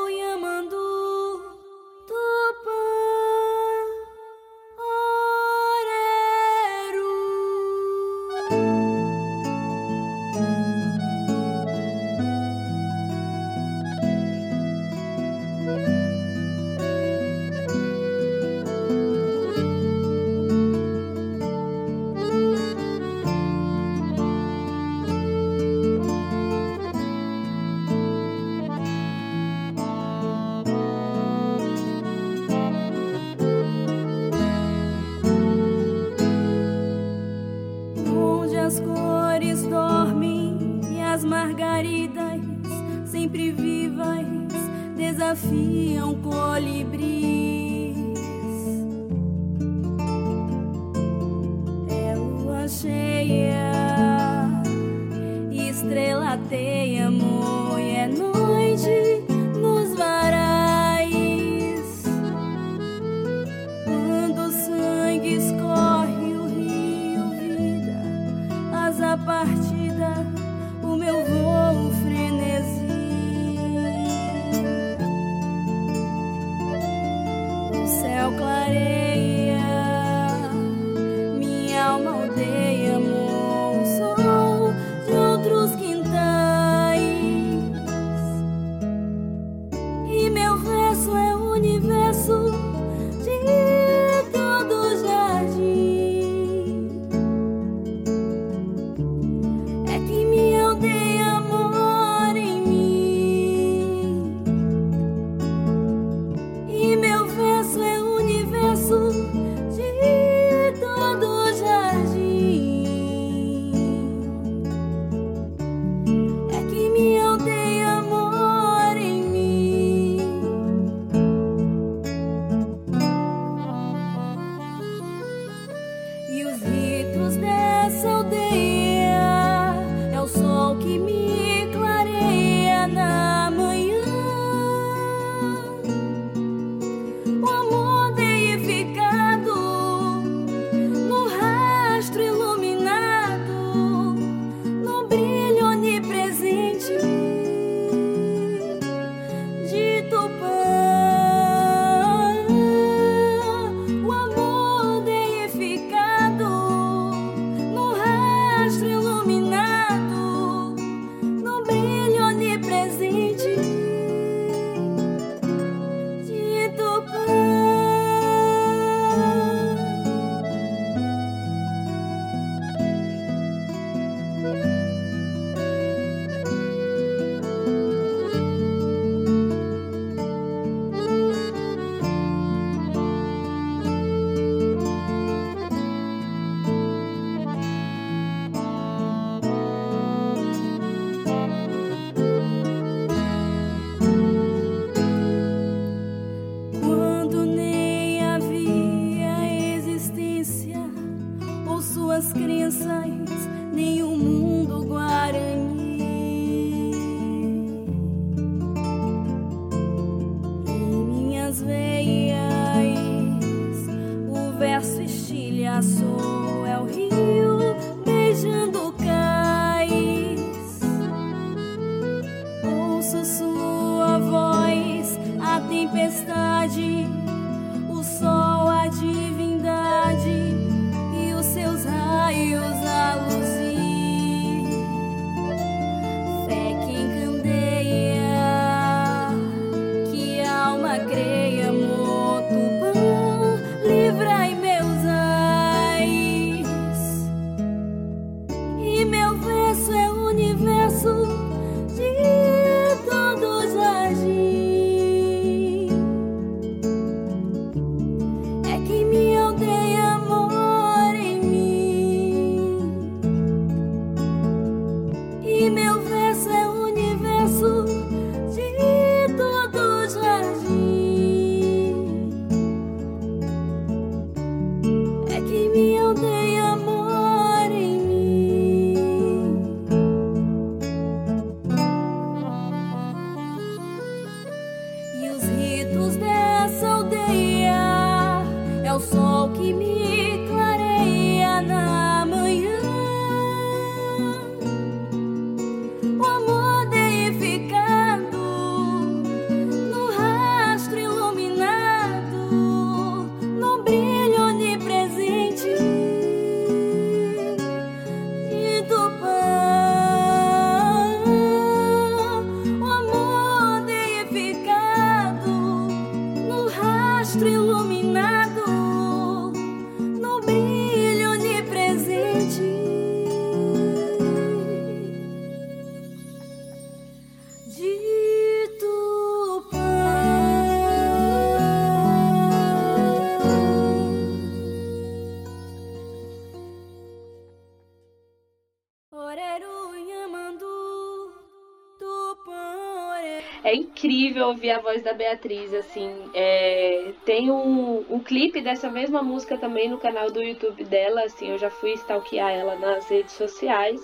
ouvir 344.47 344.71
a 344.71 344.81
voz 344.81 345.03
da 345.03 345.13
Beatriz, 345.13 345.73
assim. 345.75 346.11
É, 346.35 347.13
tem 347.25 347.51
um, 347.51 348.05
um 348.09 348.21
clipe 348.21 348.61
dessa 348.61 348.91
mesma 348.91 349.23
música 349.23 349.57
também 349.57 349.89
no 349.89 349.99
canal 349.99 350.31
do 350.31 350.43
YouTube 350.43 350.85
dela, 350.85 351.25
assim. 351.25 351.51
Eu 351.51 351.59
já 351.59 351.71
fui 351.71 351.93
stalkear 351.93 352.51
ela 352.51 352.77
nas 352.77 353.09
redes 353.09 353.33
sociais. 353.33 354.01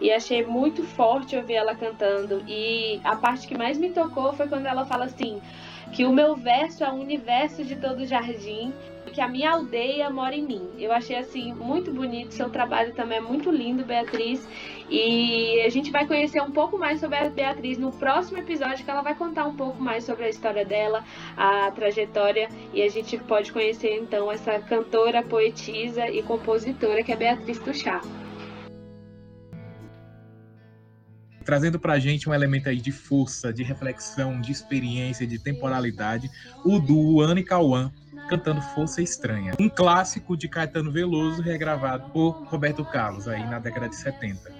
E 0.00 0.12
achei 0.12 0.44
muito 0.44 0.84
forte 0.84 1.36
ouvir 1.36 1.54
ela 1.54 1.74
cantando. 1.74 2.44
E 2.46 3.00
a 3.02 3.16
parte 3.16 3.48
que 3.48 3.58
mais 3.58 3.78
me 3.78 3.90
tocou 3.90 4.32
foi 4.32 4.48
quando 4.48 4.66
ela 4.66 4.84
fala 4.84 5.06
assim: 5.06 5.40
que 5.92 6.04
o 6.04 6.12
meu 6.12 6.36
verso 6.36 6.84
é 6.84 6.90
o 6.90 6.94
universo 6.94 7.64
de 7.64 7.76
todo 7.76 8.06
jardim, 8.06 8.72
que 9.18 9.22
a 9.22 9.26
minha 9.26 9.50
aldeia 9.50 10.08
mora 10.08 10.36
em 10.36 10.46
mim. 10.46 10.62
Eu 10.78 10.92
achei 10.92 11.16
assim 11.16 11.52
muito 11.52 11.92
bonito. 11.92 12.32
Seu 12.32 12.48
trabalho 12.48 12.94
também 12.94 13.18
é 13.18 13.20
muito 13.20 13.50
lindo, 13.50 13.84
Beatriz. 13.84 14.48
E 14.88 15.60
a 15.66 15.68
gente 15.68 15.90
vai 15.90 16.06
conhecer 16.06 16.40
um 16.40 16.52
pouco 16.52 16.78
mais 16.78 17.00
sobre 17.00 17.18
a 17.18 17.28
Beatriz 17.28 17.78
no 17.78 17.90
próximo 17.90 18.38
episódio, 18.38 18.84
que 18.84 18.90
ela 18.90 19.02
vai 19.02 19.16
contar 19.16 19.44
um 19.44 19.56
pouco 19.56 19.82
mais 19.82 20.04
sobre 20.04 20.26
a 20.26 20.28
história 20.28 20.64
dela, 20.64 21.04
a 21.36 21.68
trajetória. 21.72 22.48
E 22.72 22.80
a 22.80 22.88
gente 22.88 23.18
pode 23.18 23.50
conhecer 23.50 23.92
então 23.96 24.30
essa 24.30 24.60
cantora, 24.60 25.20
poetisa 25.20 26.08
e 26.08 26.22
compositora 26.22 27.02
que 27.02 27.10
é 27.10 27.16
Beatriz 27.16 27.58
Tuchá. 27.58 28.00
trazendo 31.44 31.80
pra 31.80 31.98
gente 31.98 32.28
um 32.28 32.34
elemento 32.34 32.68
aí 32.68 32.76
de 32.76 32.92
força, 32.92 33.50
de 33.50 33.62
reflexão, 33.62 34.38
de 34.38 34.52
experiência, 34.52 35.26
de 35.26 35.38
temporalidade, 35.38 36.30
o 36.62 36.78
duo 36.78 37.22
Ana 37.22 37.42
Cauã 37.42 37.90
cantando 38.28 38.60
Força 38.60 39.02
Estranha, 39.02 39.54
um 39.58 39.68
clássico 39.68 40.36
de 40.36 40.48
Caetano 40.48 40.92
Veloso 40.92 41.42
regravado 41.42 42.10
por 42.12 42.32
Roberto 42.44 42.84
Carlos 42.84 43.26
aí 43.26 43.44
na 43.48 43.58
década 43.58 43.88
de 43.88 43.96
70. 43.96 44.52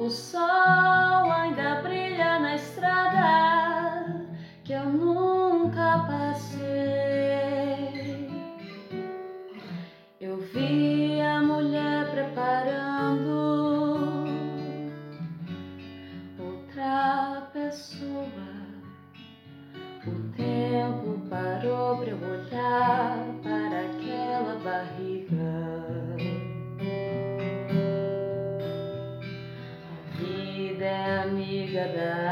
O 0.00 0.08
sol 0.08 1.30
ainda 1.30 1.82
brilha 1.82 2.38
na 2.38 2.54
estrada 2.54 4.26
que 4.64 4.72
eu 4.72 4.86
nunca 4.86 6.06
passei. 6.08 6.66
Eu 10.18 10.38
vi 10.38 11.20
a 11.20 11.42
mulher 11.42 12.10
preparando 12.12 14.24
outra 16.38 17.50
pessoa. 17.52 18.24
O 20.06 20.32
tempo 20.34 21.20
parou 21.28 21.98
para 21.98 22.08
eu 22.08 22.16
olhar 22.16 23.18
para 23.42 23.80
aquela 23.84 24.58
barriga. 24.64 25.99
Amiga 31.90 32.29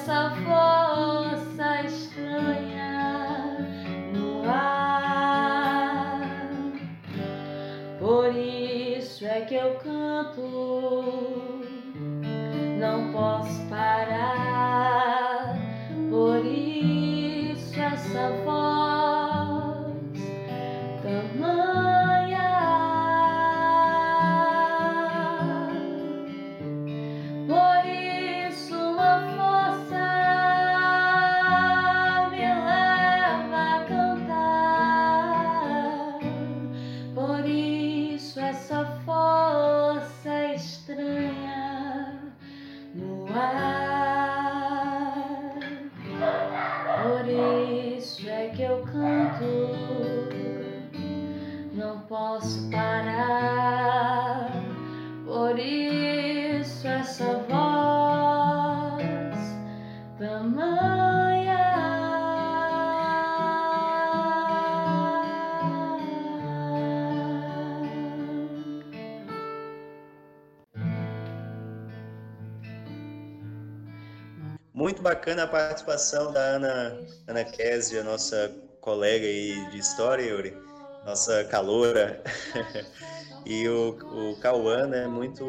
isso 0.00 0.10
essa 0.10 0.69
bacana 75.20 75.42
a 75.42 75.46
participação 75.46 76.32
da 76.32 76.40
Ana, 76.40 76.98
Ana 77.26 77.44
Késia, 77.44 78.02
nossa 78.02 78.50
colega 78.80 79.26
aí 79.26 79.68
de 79.70 79.76
história, 79.76 80.22
Yuri, 80.22 80.56
nossa 81.04 81.44
caloura. 81.44 82.22
e 83.44 83.68
o, 83.68 83.98
o 84.30 84.40
Cauã, 84.40 84.86
né, 84.86 85.06
muito, 85.06 85.44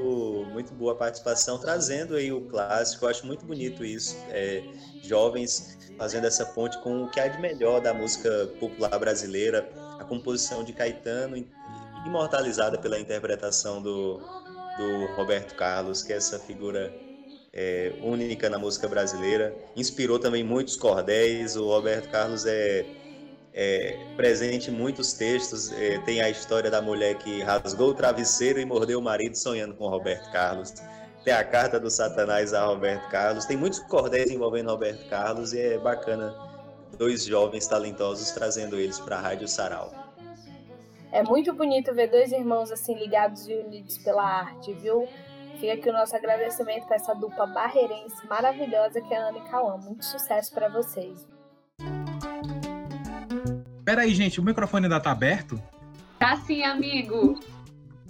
muito 0.51 0.73
boa 0.73 0.93
participação, 0.93 1.57
trazendo 1.57 2.17
aí 2.17 2.33
o 2.33 2.41
clássico, 2.49 3.05
eu 3.05 3.09
acho 3.09 3.25
muito 3.25 3.45
bonito 3.45 3.85
isso, 3.85 4.17
é, 4.31 4.61
jovens 5.03 5.77
fazendo 5.97 6.27
essa 6.27 6.45
ponte 6.47 6.77
com 6.79 7.05
o 7.05 7.09
que 7.09 7.21
há 7.21 7.29
de 7.29 7.39
melhor 7.39 7.79
da 7.79 7.93
música 7.93 8.49
popular 8.59 8.99
brasileira, 8.99 9.69
a 9.97 10.03
composição 10.03 10.65
de 10.65 10.73
Caetano, 10.73 11.37
imortalizada 12.05 12.77
pela 12.77 12.99
interpretação 12.99 13.81
do, 13.81 14.17
do 14.17 15.05
Roberto 15.15 15.55
Carlos, 15.55 16.03
que 16.03 16.11
é 16.11 16.17
essa 16.17 16.37
figura 16.39 16.93
é, 17.53 17.93
única 18.01 18.49
na 18.49 18.57
música 18.57 18.87
brasileira. 18.87 19.53
Inspirou 19.75 20.19
também 20.19 20.43
muitos 20.43 20.75
cordéis. 20.75 21.55
O 21.55 21.67
Roberto 21.67 22.09
Carlos 22.09 22.45
é, 22.45 22.85
é 23.53 23.97
presente 24.15 24.69
em 24.69 24.73
muitos 24.73 25.13
textos. 25.13 25.71
É, 25.73 25.99
tem 25.99 26.21
a 26.21 26.29
história 26.29 26.71
da 26.71 26.81
mulher 26.81 27.15
que 27.17 27.41
rasgou 27.41 27.89
o 27.89 27.93
travesseiro 27.93 28.59
e 28.59 28.65
mordeu 28.65 28.99
o 28.99 29.01
marido 29.01 29.35
sonhando 29.35 29.75
com 29.75 29.87
Roberto 29.87 30.31
Carlos. 30.31 30.73
Tem 31.23 31.33
a 31.33 31.43
carta 31.43 31.79
do 31.79 31.89
Satanás 31.89 32.53
a 32.53 32.65
Roberto 32.65 33.09
Carlos. 33.09 33.45
Tem 33.45 33.57
muitos 33.57 33.79
cordéis 33.79 34.31
envolvendo 34.31 34.69
Roberto 34.69 35.07
Carlos 35.09 35.53
e 35.53 35.59
é 35.59 35.77
bacana 35.77 36.33
dois 36.97 37.25
jovens 37.25 37.67
talentosos 37.67 38.31
trazendo 38.31 38.79
eles 38.79 38.99
para 38.99 39.17
a 39.17 39.21
Rádio 39.21 39.47
Sarau. 39.47 39.91
É 41.11 41.21
muito 41.21 41.53
bonito 41.53 41.93
ver 41.93 42.07
dois 42.09 42.31
irmãos 42.31 42.71
assim 42.71 42.95
ligados 42.95 43.47
e 43.47 43.53
unidos 43.53 43.97
pela 43.97 44.23
arte, 44.23 44.73
viu? 44.73 45.07
Fica 45.61 45.73
aqui 45.73 45.89
o 45.91 45.93
nosso 45.93 46.15
agradecimento 46.15 46.87
para 46.87 46.95
essa 46.95 47.13
dupla 47.13 47.45
barreirense 47.45 48.25
maravilhosa 48.27 48.99
que 48.99 49.13
é 49.13 49.17
a 49.17 49.27
Ana 49.27 49.37
e 49.37 49.41
Cauã. 49.41 49.77
Muito 49.77 50.03
sucesso 50.03 50.51
para 50.51 50.67
vocês. 50.67 51.27
Pera 53.85 54.01
aí, 54.01 54.15
gente, 54.15 54.39
o 54.39 54.43
microfone 54.43 54.87
ainda 54.87 54.99
tá 54.99 55.11
aberto? 55.11 55.61
Tá 56.17 56.35
sim, 56.37 56.63
amigo. 56.63 57.39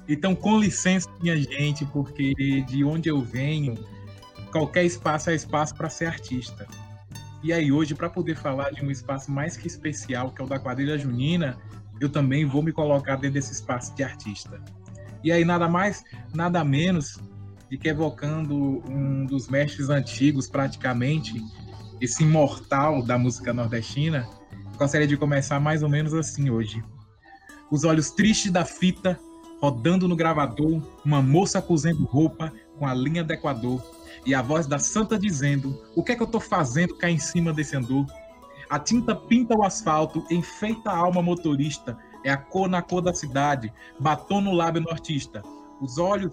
Então, 0.08 0.34
com 0.34 0.58
licença, 0.58 1.10
minha 1.22 1.36
gente, 1.36 1.84
porque 1.88 2.34
de 2.62 2.86
onde 2.86 3.10
eu 3.10 3.20
venho, 3.20 3.76
qualquer 4.50 4.86
espaço 4.86 5.30
é 5.30 5.36
espaço 5.36 5.76
para 5.76 5.90
ser 5.90 6.06
artista. 6.06 6.66
E 7.44 7.52
aí, 7.52 7.70
hoje, 7.70 7.94
para 7.94 8.10
poder 8.10 8.38
falar 8.38 8.70
de 8.70 8.86
um 8.86 8.90
espaço 8.90 9.30
mais 9.30 9.58
que 9.58 9.68
especial, 9.68 10.32
que 10.32 10.42
é 10.42 10.46
o 10.46 10.48
da 10.48 10.58
quadrilha 10.58 10.98
junina, 10.98 11.58
eu 12.00 12.08
também 12.08 12.46
vou 12.46 12.64
me 12.64 12.72
colocar 12.72 13.18
dentro 13.18 13.34
desse 13.34 13.52
espaço 13.52 13.94
de 13.94 14.04
artista. 14.06 14.64
E 15.22 15.34
aí, 15.34 15.44
nada 15.44 15.68
mais, 15.68 16.02
nada 16.34 16.64
menos 16.64 17.20
que 17.78 17.88
evocando 17.88 18.84
um 18.90 19.26
dos 19.26 19.48
mestres 19.48 19.90
antigos, 19.90 20.48
praticamente, 20.48 21.42
esse 22.00 22.24
imortal 22.24 23.02
da 23.02 23.18
música 23.18 23.54
nordestina, 23.54 24.28
gostaria 24.78 25.08
de 25.08 25.16
começar 25.16 25.60
mais 25.60 25.84
ou 25.84 25.90
menos 25.90 26.14
assim 26.14 26.50
hoje. 26.50 26.84
Os 27.70 27.84
olhos 27.84 28.12
tristes 28.12 28.52
da 28.52 28.66
fita, 28.66 29.18
rodando 29.62 30.08
no 30.08 30.16
gravador, 30.16 30.82
uma 31.06 31.22
moça 31.22 31.62
cozendo 31.62 32.04
roupa 32.04 32.52
com 32.78 32.86
a 32.86 32.94
linha 32.94 33.24
do 33.24 33.32
Equador, 33.32 33.82
e 34.26 34.36
a 34.36 34.42
voz 34.42 34.68
da 34.68 34.78
santa 34.78 35.18
dizendo: 35.18 35.82
O 35.96 36.04
que 36.04 36.12
é 36.12 36.16
que 36.16 36.24
eu 36.24 36.28
tô 36.28 36.40
fazendo 36.40 36.96
cá 36.96 37.10
em 37.10 37.20
cima 37.20 37.54
desse 37.54 37.76
andor? 37.76 38.06
A 38.70 38.80
tinta 38.80 39.16
pinta 39.16 39.56
o 39.56 39.64
asfalto, 39.64 40.26
enfeita 40.30 40.90
a 40.90 40.98
alma 40.98 41.22
motorista, 41.22 41.98
é 42.24 42.32
a 42.32 42.38
cor 42.38 42.70
na 42.70 42.82
cor 42.82 43.02
da 43.02 43.14
cidade, 43.14 43.72
batom 44.00 44.42
no 44.42 44.54
lábio 44.54 44.82
nortista. 44.82 45.44
Os 45.80 45.98
olhos 45.98 46.32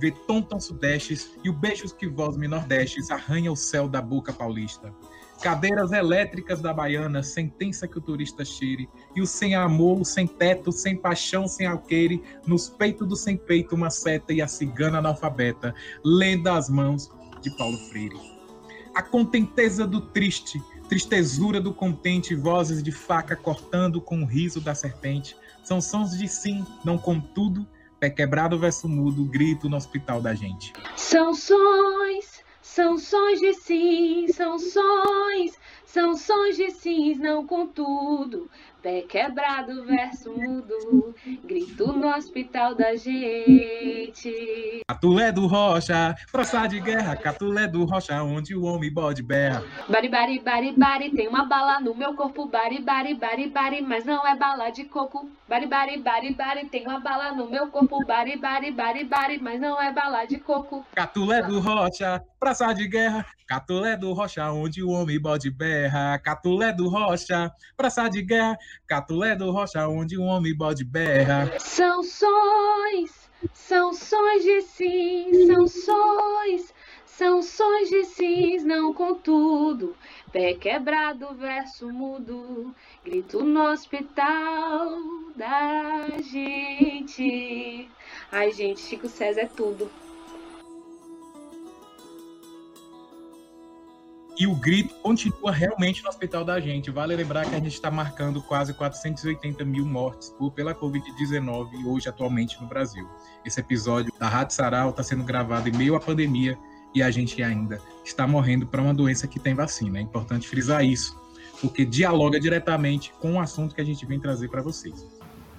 vê 0.00 0.10
tontam 0.10 0.58
sudestes 0.58 1.32
e 1.44 1.50
o 1.50 1.52
beijos 1.52 1.92
que 1.92 2.08
vós 2.08 2.36
me 2.36 2.48
nordestes 2.48 3.10
arranha 3.10 3.52
o 3.52 3.56
céu 3.56 3.86
da 3.86 4.00
boca 4.00 4.32
paulista. 4.32 4.92
Cadeiras 5.42 5.92
elétricas 5.92 6.60
da 6.60 6.72
baiana, 6.72 7.22
sentença 7.22 7.86
que 7.86 7.96
o 7.96 8.00
turista 8.00 8.44
cheire, 8.44 8.88
e 9.14 9.22
o 9.22 9.26
sem 9.26 9.54
amor, 9.54 10.00
o 10.00 10.04
sem 10.04 10.26
teto, 10.26 10.70
sem 10.70 10.96
paixão, 10.96 11.48
sem 11.48 11.66
alqueire, 11.66 12.22
nos 12.46 12.68
peitos 12.68 13.08
do 13.08 13.16
sem 13.16 13.36
peito 13.36 13.74
uma 13.74 13.88
seta 13.90 14.32
e 14.32 14.42
a 14.42 14.48
cigana 14.48 14.98
analfabeta, 14.98 15.74
lendo 16.04 16.48
as 16.48 16.68
mãos 16.68 17.10
de 17.40 17.50
Paulo 17.56 17.78
Freire. 17.88 18.20
A 18.94 19.02
contenteza 19.02 19.86
do 19.86 20.00
triste, 20.00 20.62
tristezura 20.88 21.60
do 21.60 21.72
contente, 21.72 22.34
vozes 22.34 22.82
de 22.82 22.92
faca 22.92 23.34
cortando 23.34 24.00
com 24.00 24.22
o 24.22 24.26
riso 24.26 24.60
da 24.60 24.74
serpente, 24.74 25.36
são 25.64 25.80
sons 25.80 26.18
de 26.18 26.28
sim, 26.28 26.66
não 26.84 26.98
contudo, 26.98 27.66
Pé 28.00 28.08
quebrado 28.08 28.58
verso 28.58 28.88
mudo, 28.88 29.26
grito 29.26 29.68
no 29.68 29.76
hospital 29.76 30.22
da 30.22 30.34
gente. 30.34 30.72
São 30.96 31.34
sons, 31.34 32.42
são 32.62 32.96
sons 32.96 33.38
de 33.38 33.52
sim, 33.52 34.26
são 34.28 34.58
sons, 34.58 35.58
são 35.84 36.16
sons 36.16 36.56
de 36.56 36.70
sims, 36.70 37.18
não 37.18 37.46
contudo. 37.46 38.48
Pé 38.80 39.02
quebrado, 39.02 39.84
verso 39.84 40.32
mudo, 40.32 41.14
grito 41.44 41.92
no 41.92 42.08
hospital 42.08 42.74
da 42.74 42.96
gente. 42.96 44.80
Catulé 44.88 45.30
do 45.30 45.46
Rocha, 45.46 46.14
praça 46.32 46.66
de 46.66 46.80
guerra, 46.80 47.14
Catulé 47.16 47.68
do 47.68 47.84
Rocha, 47.84 48.22
onde 48.22 48.56
o 48.56 48.62
homem 48.62 48.90
bode 48.90 49.22
berra. 49.22 49.62
Bari, 49.86 50.08
bari, 50.08 50.40
bari, 50.40 50.72
bari, 50.72 51.10
tem 51.10 51.28
uma 51.28 51.44
bala 51.44 51.78
no 51.80 51.94
meu 51.94 52.14
corpo, 52.14 52.46
bari, 52.46 52.80
bari, 52.80 53.12
bari, 53.12 53.48
bari, 53.48 53.82
mas 53.82 54.06
não 54.06 54.26
é 54.26 54.34
bala 54.34 54.70
de 54.70 54.84
coco. 54.84 55.28
Bari, 55.50 55.66
bari, 55.66 55.98
bari, 55.98 56.32
bari, 56.32 56.68
tem 56.68 56.86
uma 56.86 57.00
bala 57.00 57.32
no 57.32 57.50
meu 57.50 57.66
corpo, 57.72 58.06
bari, 58.06 58.36
bari, 58.36 58.70
bari, 58.70 59.02
bari, 59.02 59.36
mas 59.42 59.60
não 59.60 59.82
é 59.82 59.92
bala 59.92 60.24
de 60.24 60.38
coco. 60.38 60.86
Catulé 60.94 61.42
do 61.42 61.58
Rocha, 61.58 62.22
praça 62.38 62.72
de 62.72 62.86
guerra, 62.86 63.26
Catulé 63.48 63.96
do 63.96 64.12
Rocha, 64.12 64.48
onde 64.52 64.80
o 64.80 64.90
homem 64.90 65.20
bode 65.20 65.50
berra. 65.50 66.16
Catulé 66.20 66.72
do 66.72 66.88
Rocha, 66.88 67.50
praça 67.76 68.08
de 68.08 68.22
guerra, 68.22 68.56
Catulé 68.86 69.34
do 69.34 69.50
Rocha, 69.50 69.88
onde 69.88 70.16
um 70.16 70.26
homem 70.26 70.56
bode 70.56 70.84
berra. 70.84 71.50
São 71.58 72.00
sons, 72.04 73.28
são 73.52 73.92
sons 73.92 74.44
de 74.44 74.62
sim, 74.62 75.46
são 75.48 75.66
sons, 75.66 76.72
são 77.04 77.42
sons 77.42 77.88
de 77.88 78.04
sis, 78.04 78.64
não 78.64 78.94
contudo. 78.94 79.96
Pé 80.32 80.54
quebrado, 80.54 81.34
verso 81.34 81.90
mudo, 81.92 82.72
grito 83.04 83.44
no 83.44 83.64
hospital 83.72 84.96
da 85.34 86.06
gente. 86.22 87.90
Ai, 88.30 88.52
gente, 88.52 88.80
Chico 88.80 89.08
César 89.08 89.40
é 89.40 89.46
tudo. 89.46 89.90
E 94.38 94.46
o 94.46 94.54
grito 94.54 94.94
continua 95.02 95.50
realmente 95.50 96.02
no 96.02 96.08
hospital 96.08 96.44
da 96.44 96.60
gente. 96.60 96.92
Vale 96.92 97.14
lembrar 97.16 97.44
que 97.44 97.54
a 97.56 97.58
gente 97.58 97.74
está 97.74 97.90
marcando 97.90 98.40
quase 98.40 98.72
480 98.72 99.64
mil 99.64 99.84
mortes 99.84 100.32
pela 100.54 100.74
Covid-19 100.74 101.84
hoje, 101.84 102.08
atualmente, 102.08 102.58
no 102.60 102.68
Brasil. 102.68 103.06
Esse 103.44 103.60
episódio 103.60 104.12
da 104.18 104.28
Rádio 104.28 104.54
Sarau 104.54 104.90
está 104.90 105.02
sendo 105.02 105.24
gravado 105.24 105.68
em 105.68 105.72
meio 105.72 105.96
à 105.96 106.00
pandemia 106.00 106.56
e 106.94 107.02
a 107.02 107.10
gente 107.10 107.42
ainda 107.42 107.80
está 108.04 108.26
morrendo 108.26 108.66
para 108.66 108.82
uma 108.82 108.94
doença 108.94 109.26
que 109.26 109.38
tem 109.38 109.54
vacina. 109.54 109.98
É 109.98 110.02
importante 110.02 110.48
frisar 110.48 110.84
isso, 110.84 111.18
porque 111.60 111.84
dialoga 111.84 112.40
diretamente 112.40 113.12
com 113.20 113.34
o 113.34 113.40
assunto 113.40 113.74
que 113.74 113.80
a 113.80 113.84
gente 113.84 114.04
vem 114.06 114.18
trazer 114.18 114.48
para 114.48 114.62
vocês. 114.62 115.06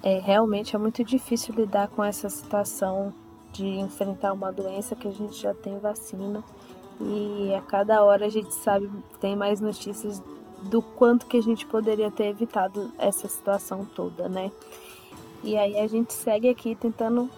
É, 0.02 0.18
realmente 0.18 0.74
é 0.74 0.78
muito 0.78 1.04
difícil 1.04 1.54
lidar 1.54 1.88
com 1.88 2.02
essa 2.02 2.28
situação 2.28 3.14
de 3.52 3.66
enfrentar 3.66 4.32
uma 4.32 4.50
doença 4.50 4.96
que 4.96 5.06
a 5.06 5.12
gente 5.12 5.40
já 5.40 5.54
tem 5.54 5.78
vacina 5.78 6.42
e 7.00 7.54
a 7.54 7.60
cada 7.60 8.02
hora 8.02 8.26
a 8.26 8.28
gente 8.28 8.52
sabe, 8.54 8.90
tem 9.20 9.36
mais 9.36 9.60
notícias 9.60 10.22
do 10.62 10.80
quanto 10.80 11.26
que 11.26 11.36
a 11.36 11.42
gente 11.42 11.66
poderia 11.66 12.10
ter 12.10 12.26
evitado 12.26 12.92
essa 12.98 13.28
situação 13.28 13.84
toda, 13.84 14.28
né? 14.28 14.50
E 15.42 15.56
aí 15.56 15.78
a 15.78 15.86
gente 15.86 16.12
segue 16.12 16.48
aqui 16.48 16.74
tentando 16.74 17.28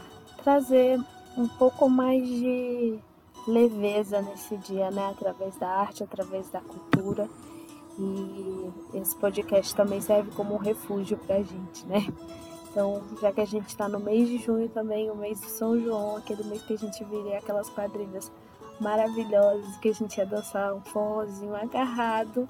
trazer 0.42 1.00
um 1.36 1.48
pouco 1.48 1.88
mais 1.88 2.26
de 2.26 2.98
leveza 3.46 4.20
nesse 4.22 4.56
dia, 4.56 4.90
né? 4.90 5.10
Através 5.10 5.56
da 5.56 5.68
arte, 5.68 6.02
através 6.02 6.48
da 6.50 6.60
cultura. 6.60 7.28
E 7.98 8.70
esse 8.94 9.14
podcast 9.16 9.74
também 9.74 10.00
serve 10.00 10.30
como 10.32 10.54
um 10.54 10.58
refúgio 10.58 11.16
pra 11.18 11.36
gente, 11.42 11.86
né? 11.86 12.06
Então, 12.70 13.02
já 13.20 13.30
que 13.30 13.40
a 13.40 13.44
gente 13.44 13.68
está 13.68 13.88
no 13.88 14.00
mês 14.00 14.28
de 14.28 14.38
junho 14.38 14.68
também, 14.68 15.08
o 15.08 15.14
mês 15.14 15.40
de 15.40 15.48
São 15.48 15.80
João, 15.80 16.16
aquele 16.16 16.42
mês 16.42 16.60
que 16.62 16.72
a 16.72 16.78
gente 16.78 17.04
viria 17.04 17.38
aquelas 17.38 17.70
quadrilhas 17.70 18.32
maravilhosos 18.80 19.76
que 19.76 19.90
a 19.90 19.94
gente 19.94 20.18
ia 20.18 20.26
dançar 20.26 20.74
um 20.74 20.80
forrozinho 20.80 21.54
agarrado. 21.54 22.48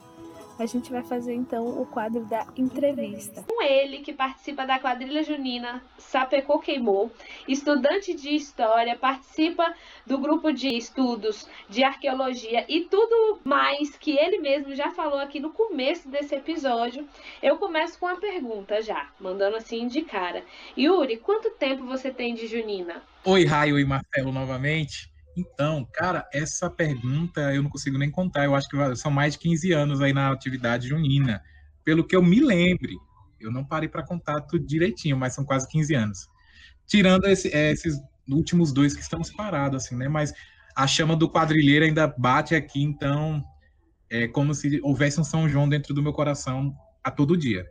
A 0.58 0.66
gente 0.66 0.90
vai 0.92 1.02
fazer 1.02 1.34
então 1.34 1.66
o 1.66 1.84
quadro 1.84 2.24
da 2.26 2.46
entrevista. 2.56 3.42
Com 3.42 3.60
ele, 3.60 3.98
que 3.98 4.12
participa 4.12 4.64
da 4.64 4.78
quadrilha 4.78 5.22
junina 5.22 5.82
Sapecô 5.98 6.60
Queimou, 6.60 7.10
estudante 7.48 8.14
de 8.14 8.34
história, 8.34 8.96
participa 8.96 9.74
do 10.06 10.16
grupo 10.16 10.52
de 10.52 10.68
estudos 10.68 11.48
de 11.68 11.82
arqueologia 11.82 12.64
e 12.68 12.82
tudo 12.82 13.40
mais 13.42 13.96
que 13.96 14.16
ele 14.16 14.38
mesmo 14.38 14.74
já 14.76 14.92
falou 14.92 15.18
aqui 15.18 15.40
no 15.40 15.50
começo 15.50 16.08
desse 16.08 16.36
episódio. 16.36 17.06
Eu 17.42 17.56
começo 17.56 17.98
com 17.98 18.06
uma 18.06 18.20
pergunta 18.20 18.80
já, 18.80 19.10
mandando 19.18 19.56
assim 19.56 19.88
de 19.88 20.02
cara. 20.02 20.44
Yuri, 20.78 21.16
quanto 21.16 21.50
tempo 21.50 21.84
você 21.84 22.12
tem 22.12 22.32
de 22.34 22.46
junina? 22.46 23.02
Oi, 23.24 23.44
Raio 23.44 23.78
e 23.78 23.84
Marcelo 23.84 24.30
novamente. 24.30 25.13
Então, 25.37 25.87
cara, 25.92 26.29
essa 26.33 26.70
pergunta 26.70 27.53
eu 27.53 27.62
não 27.62 27.70
consigo 27.70 27.99
nem 27.99 28.11
contar. 28.11 28.44
Eu 28.44 28.55
acho 28.55 28.68
que 28.68 28.97
são 28.97 29.11
mais 29.11 29.35
de 29.35 29.40
15 29.40 29.73
anos 29.73 30.01
aí 30.01 30.12
na 30.12 30.31
atividade 30.31 30.88
junina. 30.88 31.42
Pelo 31.85 32.05
que 32.05 32.14
eu 32.14 32.23
me 32.23 32.40
lembre, 32.40 32.97
eu 33.40 33.51
não 33.51 33.64
parei 33.64 33.88
para 33.88 34.05
contar 34.05 34.40
tudo 34.42 34.64
direitinho, 34.64 35.16
mas 35.16 35.35
são 35.35 35.44
quase 35.44 35.68
15 35.68 35.94
anos. 35.94 36.29
Tirando 36.87 37.27
esse, 37.27 37.49
é, 37.49 37.73
esses 37.73 37.99
últimos 38.29 38.73
dois 38.73 38.94
que 38.94 39.03
estamos 39.03 39.31
parados, 39.31 39.85
assim, 39.85 39.97
né? 39.97 40.09
Mas 40.09 40.33
a 40.75 40.87
chama 40.87 41.16
do 41.16 41.31
quadrilheiro 41.31 41.85
ainda 41.85 42.07
bate 42.07 42.55
aqui, 42.55 42.83
então 42.83 43.44
é 44.11 44.29
como 44.29 44.55
se 44.55 44.81
houvesse 44.83 45.20
um 45.20 45.25
São 45.25 45.49
João 45.49 45.68
dentro 45.68 45.94
do 45.94 46.03
meu 46.03 46.12
coração 46.12 46.75
a 47.03 47.11
todo 47.11 47.37
dia. 47.37 47.66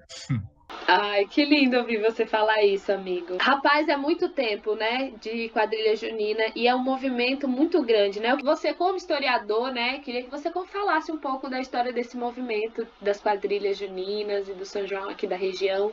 Ai, 0.87 1.25
que 1.25 1.45
lindo 1.45 1.77
ouvir 1.77 2.01
você 2.01 2.25
falar 2.25 2.63
isso, 2.63 2.91
amigo. 2.91 3.37
Rapaz, 3.39 3.87
é 3.87 3.95
muito 3.95 4.29
tempo, 4.29 4.75
né, 4.75 5.11
de 5.21 5.49
quadrilha 5.49 5.95
junina 5.95 6.43
e 6.55 6.67
é 6.67 6.75
um 6.75 6.83
movimento 6.83 7.47
muito 7.47 7.81
grande, 7.81 8.19
né? 8.19 8.35
Você 8.43 8.73
como 8.73 8.97
historiador, 8.97 9.71
né, 9.71 9.99
queria 9.99 10.23
que 10.23 10.29
você 10.29 10.51
falasse 10.71 11.11
um 11.11 11.17
pouco 11.17 11.49
da 11.49 11.59
história 11.59 11.93
desse 11.93 12.17
movimento 12.17 12.85
das 13.01 13.19
quadrilhas 13.19 13.77
juninas 13.77 14.47
e 14.49 14.53
do 14.53 14.65
São 14.65 14.85
João 14.85 15.09
aqui 15.09 15.25
da 15.25 15.35
região. 15.35 15.91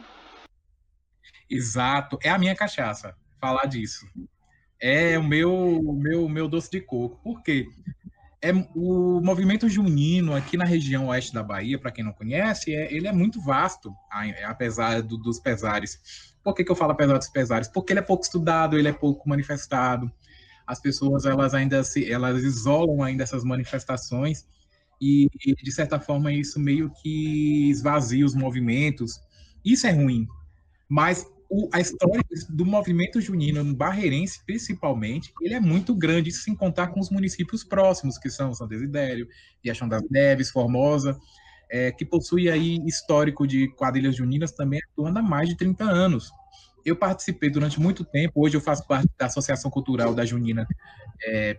Exato, 1.48 2.18
é 2.22 2.28
a 2.28 2.38
minha 2.38 2.54
cachaça 2.54 3.16
falar 3.40 3.66
disso. 3.66 4.06
É 4.80 5.18
o 5.18 5.22
meu, 5.22 5.80
meu, 5.82 6.28
meu 6.28 6.48
doce 6.48 6.70
de 6.70 6.80
coco. 6.80 7.20
Por 7.22 7.42
quê? 7.42 7.66
É 8.42 8.52
o 8.74 9.20
movimento 9.20 9.68
junino 9.68 10.34
aqui 10.34 10.56
na 10.56 10.64
região 10.64 11.08
oeste 11.08 11.32
da 11.32 11.42
Bahia, 11.42 11.78
para 11.78 11.90
quem 11.90 12.02
não 12.02 12.12
conhece, 12.12 12.74
é, 12.74 12.92
ele 12.92 13.06
é 13.06 13.12
muito 13.12 13.40
vasto, 13.40 13.94
apesar 14.46 15.02
do, 15.02 15.18
dos 15.18 15.38
pesares. 15.38 16.32
Por 16.42 16.54
que, 16.54 16.64
que 16.64 16.72
eu 16.72 16.76
falo 16.76 16.92
apesar 16.92 17.18
dos 17.18 17.28
pesares? 17.28 17.68
Porque 17.68 17.92
ele 17.92 18.00
é 18.00 18.02
pouco 18.02 18.24
estudado, 18.24 18.78
ele 18.78 18.88
é 18.88 18.92
pouco 18.92 19.28
manifestado. 19.28 20.10
As 20.66 20.80
pessoas 20.80 21.26
elas 21.26 21.52
ainda 21.52 21.84
se 21.84 22.10
elas 22.10 22.42
isolam 22.42 23.02
ainda 23.02 23.24
essas 23.24 23.44
manifestações 23.44 24.46
e, 25.00 25.28
e 25.44 25.54
de 25.54 25.72
certa 25.72 25.98
forma 26.00 26.32
isso 26.32 26.58
meio 26.58 26.90
que 27.02 27.68
esvazia 27.68 28.24
os 28.24 28.34
movimentos. 28.34 29.20
Isso 29.62 29.86
é 29.86 29.90
ruim. 29.90 30.26
Mas 30.88 31.26
o, 31.50 31.68
a 31.72 31.80
história 31.80 32.22
do 32.48 32.64
movimento 32.64 33.20
junino 33.20 33.64
no 33.64 33.74
Barreirense, 33.74 34.40
principalmente, 34.46 35.32
ele 35.42 35.54
é 35.54 35.60
muito 35.60 35.92
grande, 35.92 36.30
sem 36.30 36.54
contar 36.54 36.86
com 36.88 37.00
os 37.00 37.10
municípios 37.10 37.64
próximos, 37.64 38.16
que 38.16 38.30
são 38.30 38.54
São 38.54 38.68
Desidério, 38.68 39.28
Riachão 39.62 39.88
das 39.88 40.02
Neves, 40.08 40.50
Formosa, 40.50 41.18
é, 41.68 41.90
que 41.90 42.04
possui 42.04 42.48
aí 42.48 42.78
histórico 42.86 43.48
de 43.48 43.66
quadrilhas 43.74 44.14
juninas 44.14 44.52
também 44.52 44.80
atuando 44.92 45.18
há 45.18 45.22
mais 45.22 45.48
de 45.48 45.56
30 45.56 45.82
anos. 45.82 46.30
Eu 46.84 46.94
participei 46.94 47.50
durante 47.50 47.80
muito 47.80 48.04
tempo, 48.04 48.40
hoje 48.40 48.56
eu 48.56 48.60
faço 48.60 48.86
parte 48.86 49.08
da 49.18 49.26
Associação 49.26 49.70
Cultural 49.70 50.14
da 50.14 50.24
Junina 50.24 50.66
é, 51.22 51.58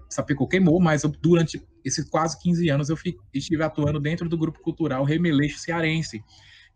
Queimou, 0.49 0.79
mas 0.79 1.03
eu, 1.03 1.09
durante 1.09 1.61
esses 1.83 2.09
quase 2.09 2.39
15 2.41 2.69
anos 2.69 2.89
eu 2.89 2.95
fiquei, 2.95 3.19
estive 3.33 3.61
atuando 3.61 3.99
dentro 3.99 4.29
do 4.29 4.37
grupo 4.37 4.59
cultural 4.61 5.03
Remeleixo 5.03 5.59
Cearense, 5.59 6.23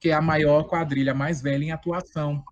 que 0.01 0.09
é 0.09 0.13
a 0.13 0.21
maior 0.21 0.63
quadrilha 0.63 1.13
mais 1.13 1.41
velha 1.41 1.63
em 1.63 1.71
atuação 1.71 2.43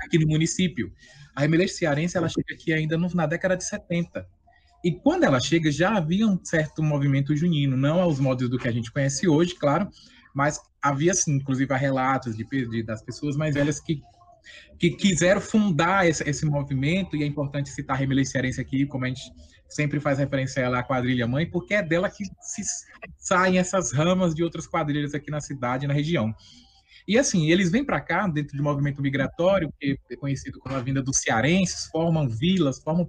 aqui 0.00 0.18
no 0.18 0.26
município. 0.26 0.92
A 1.34 1.42
Remeleixo 1.42 1.74
Cearense 1.74 2.16
ela 2.16 2.28
chega 2.28 2.54
aqui 2.54 2.72
ainda 2.72 2.96
no, 2.96 3.08
na 3.14 3.26
década 3.26 3.56
de 3.56 3.64
70. 3.64 4.26
E 4.84 4.92
quando 4.92 5.24
ela 5.24 5.40
chega, 5.40 5.70
já 5.70 5.96
havia 5.96 6.26
um 6.26 6.38
certo 6.44 6.82
movimento 6.82 7.34
junino, 7.34 7.76
não 7.76 8.00
aos 8.00 8.20
modos 8.20 8.48
do 8.48 8.58
que 8.58 8.68
a 8.68 8.72
gente 8.72 8.92
conhece 8.92 9.26
hoje, 9.26 9.54
claro, 9.54 9.88
mas 10.34 10.60
havia, 10.80 11.12
sim, 11.14 11.32
inclusive, 11.34 11.74
relatos 11.74 12.36
de, 12.36 12.44
de, 12.44 12.82
das 12.84 13.02
pessoas 13.02 13.36
mais 13.36 13.54
velhas 13.54 13.80
que, 13.80 14.00
que 14.78 14.90
quiseram 14.90 15.40
fundar 15.40 16.08
esse, 16.08 16.22
esse 16.28 16.46
movimento, 16.46 17.16
e 17.16 17.24
é 17.24 17.26
importante 17.26 17.70
citar 17.70 18.00
a 18.00 18.24
Cearense 18.24 18.60
aqui, 18.60 18.86
como 18.86 19.04
a 19.04 19.08
gente 19.08 19.32
sempre 19.68 20.00
faz 20.00 20.18
referência 20.18 20.62
a 20.62 20.66
ela, 20.66 20.78
a 20.78 20.82
quadrilha 20.82 21.26
mãe, 21.26 21.44
porque 21.44 21.74
é 21.74 21.82
dela 21.82 22.08
que 22.08 22.24
se 22.40 22.62
saem 23.18 23.58
essas 23.58 23.92
ramas 23.92 24.34
de 24.34 24.42
outras 24.42 24.66
quadrilhas 24.66 25.12
aqui 25.12 25.30
na 25.30 25.40
cidade, 25.40 25.86
na 25.86 25.92
região. 25.92 26.34
E 27.08 27.18
assim, 27.18 27.50
eles 27.50 27.70
vêm 27.70 27.82
para 27.82 28.00
cá, 28.00 28.28
dentro 28.28 28.54
de 28.54 28.60
um 28.60 28.64
movimento 28.64 29.00
migratório, 29.02 29.72
que 29.80 29.98
é 30.10 30.16
conhecido 30.16 30.60
como 30.60 30.76
a 30.76 30.80
vinda 30.80 31.02
dos 31.02 31.16
cearenses, 31.16 31.86
formam 31.86 32.28
vilas, 32.28 32.78
formam, 32.78 33.08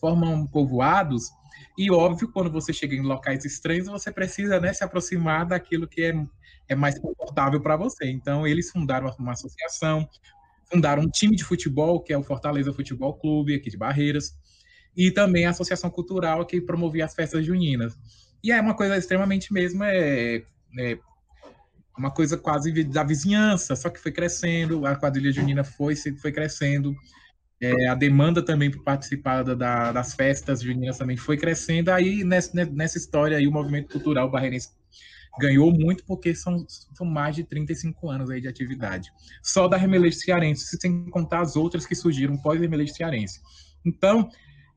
formam 0.00 0.46
povoados, 0.46 1.30
e 1.76 1.90
óbvio, 1.90 2.28
quando 2.30 2.50
você 2.50 2.72
chega 2.72 2.94
em 2.94 3.02
locais 3.02 3.44
estranhos, 3.44 3.86
você 3.86 4.10
precisa 4.12 4.60
né, 4.60 4.72
se 4.72 4.84
aproximar 4.84 5.46
daquilo 5.46 5.88
que 5.88 6.02
é, 6.02 6.26
é 6.68 6.74
mais 6.74 6.98
confortável 6.98 7.60
para 7.60 7.76
você. 7.76 8.10
Então, 8.10 8.46
eles 8.46 8.70
fundaram 8.70 9.14
uma 9.18 9.32
associação, 9.32 10.08
fundaram 10.70 11.02
um 11.02 11.08
time 11.08 11.34
de 11.34 11.44
futebol, 11.44 12.00
que 12.00 12.12
é 12.12 12.18
o 12.18 12.22
Fortaleza 12.22 12.72
Futebol 12.72 13.14
Clube, 13.14 13.54
aqui 13.54 13.70
de 13.70 13.76
Barreiras, 13.76 14.36
e 14.96 15.10
também 15.10 15.46
a 15.46 15.50
Associação 15.50 15.90
Cultural, 15.90 16.44
que 16.44 16.60
promovia 16.60 17.04
as 17.04 17.14
festas 17.14 17.44
juninas. 17.44 17.96
E 18.44 18.52
é 18.52 18.60
uma 18.60 18.74
coisa 18.74 18.96
extremamente 18.96 19.52
mesmo, 19.52 19.82
é, 19.84 20.42
é 20.78 20.98
uma 21.96 22.10
coisa 22.10 22.36
quase 22.36 22.84
da 22.84 23.02
vizinhança, 23.02 23.76
só 23.76 23.90
que 23.90 24.00
foi 24.00 24.12
crescendo, 24.12 24.86
a 24.86 24.96
quadrilha 24.96 25.32
junina 25.32 25.62
foi, 25.62 25.94
foi 25.96 26.32
crescendo, 26.32 26.94
é, 27.60 27.88
a 27.88 27.94
demanda 27.94 28.42
também 28.42 28.70
por 28.70 28.82
participar 28.82 29.42
da, 29.42 29.92
das 29.92 30.14
festas 30.14 30.62
juninas 30.62 30.98
também 30.98 31.16
foi 31.16 31.36
crescendo, 31.36 31.90
aí 31.90 32.24
nessa, 32.24 32.64
nessa 32.66 32.98
história 32.98 33.36
aí 33.36 33.46
o 33.46 33.52
movimento 33.52 33.92
cultural 33.92 34.30
barreirense 34.30 34.70
ganhou 35.38 35.72
muito 35.72 36.04
porque 36.04 36.34
são, 36.34 36.66
são 36.68 37.06
mais 37.06 37.36
de 37.36 37.44
35 37.44 38.10
anos 38.10 38.30
aí 38.30 38.40
de 38.40 38.48
atividade. 38.48 39.10
Só 39.42 39.66
da 39.68 39.76
Remeleixo 39.76 40.18
Cearense, 40.18 40.76
sem 40.78 41.06
contar 41.06 41.40
as 41.40 41.56
outras 41.56 41.86
que 41.86 41.94
surgiram 41.94 42.36
pós-Remeleixo 42.36 42.94
Cearense. 42.94 43.40
Então, 43.84 44.28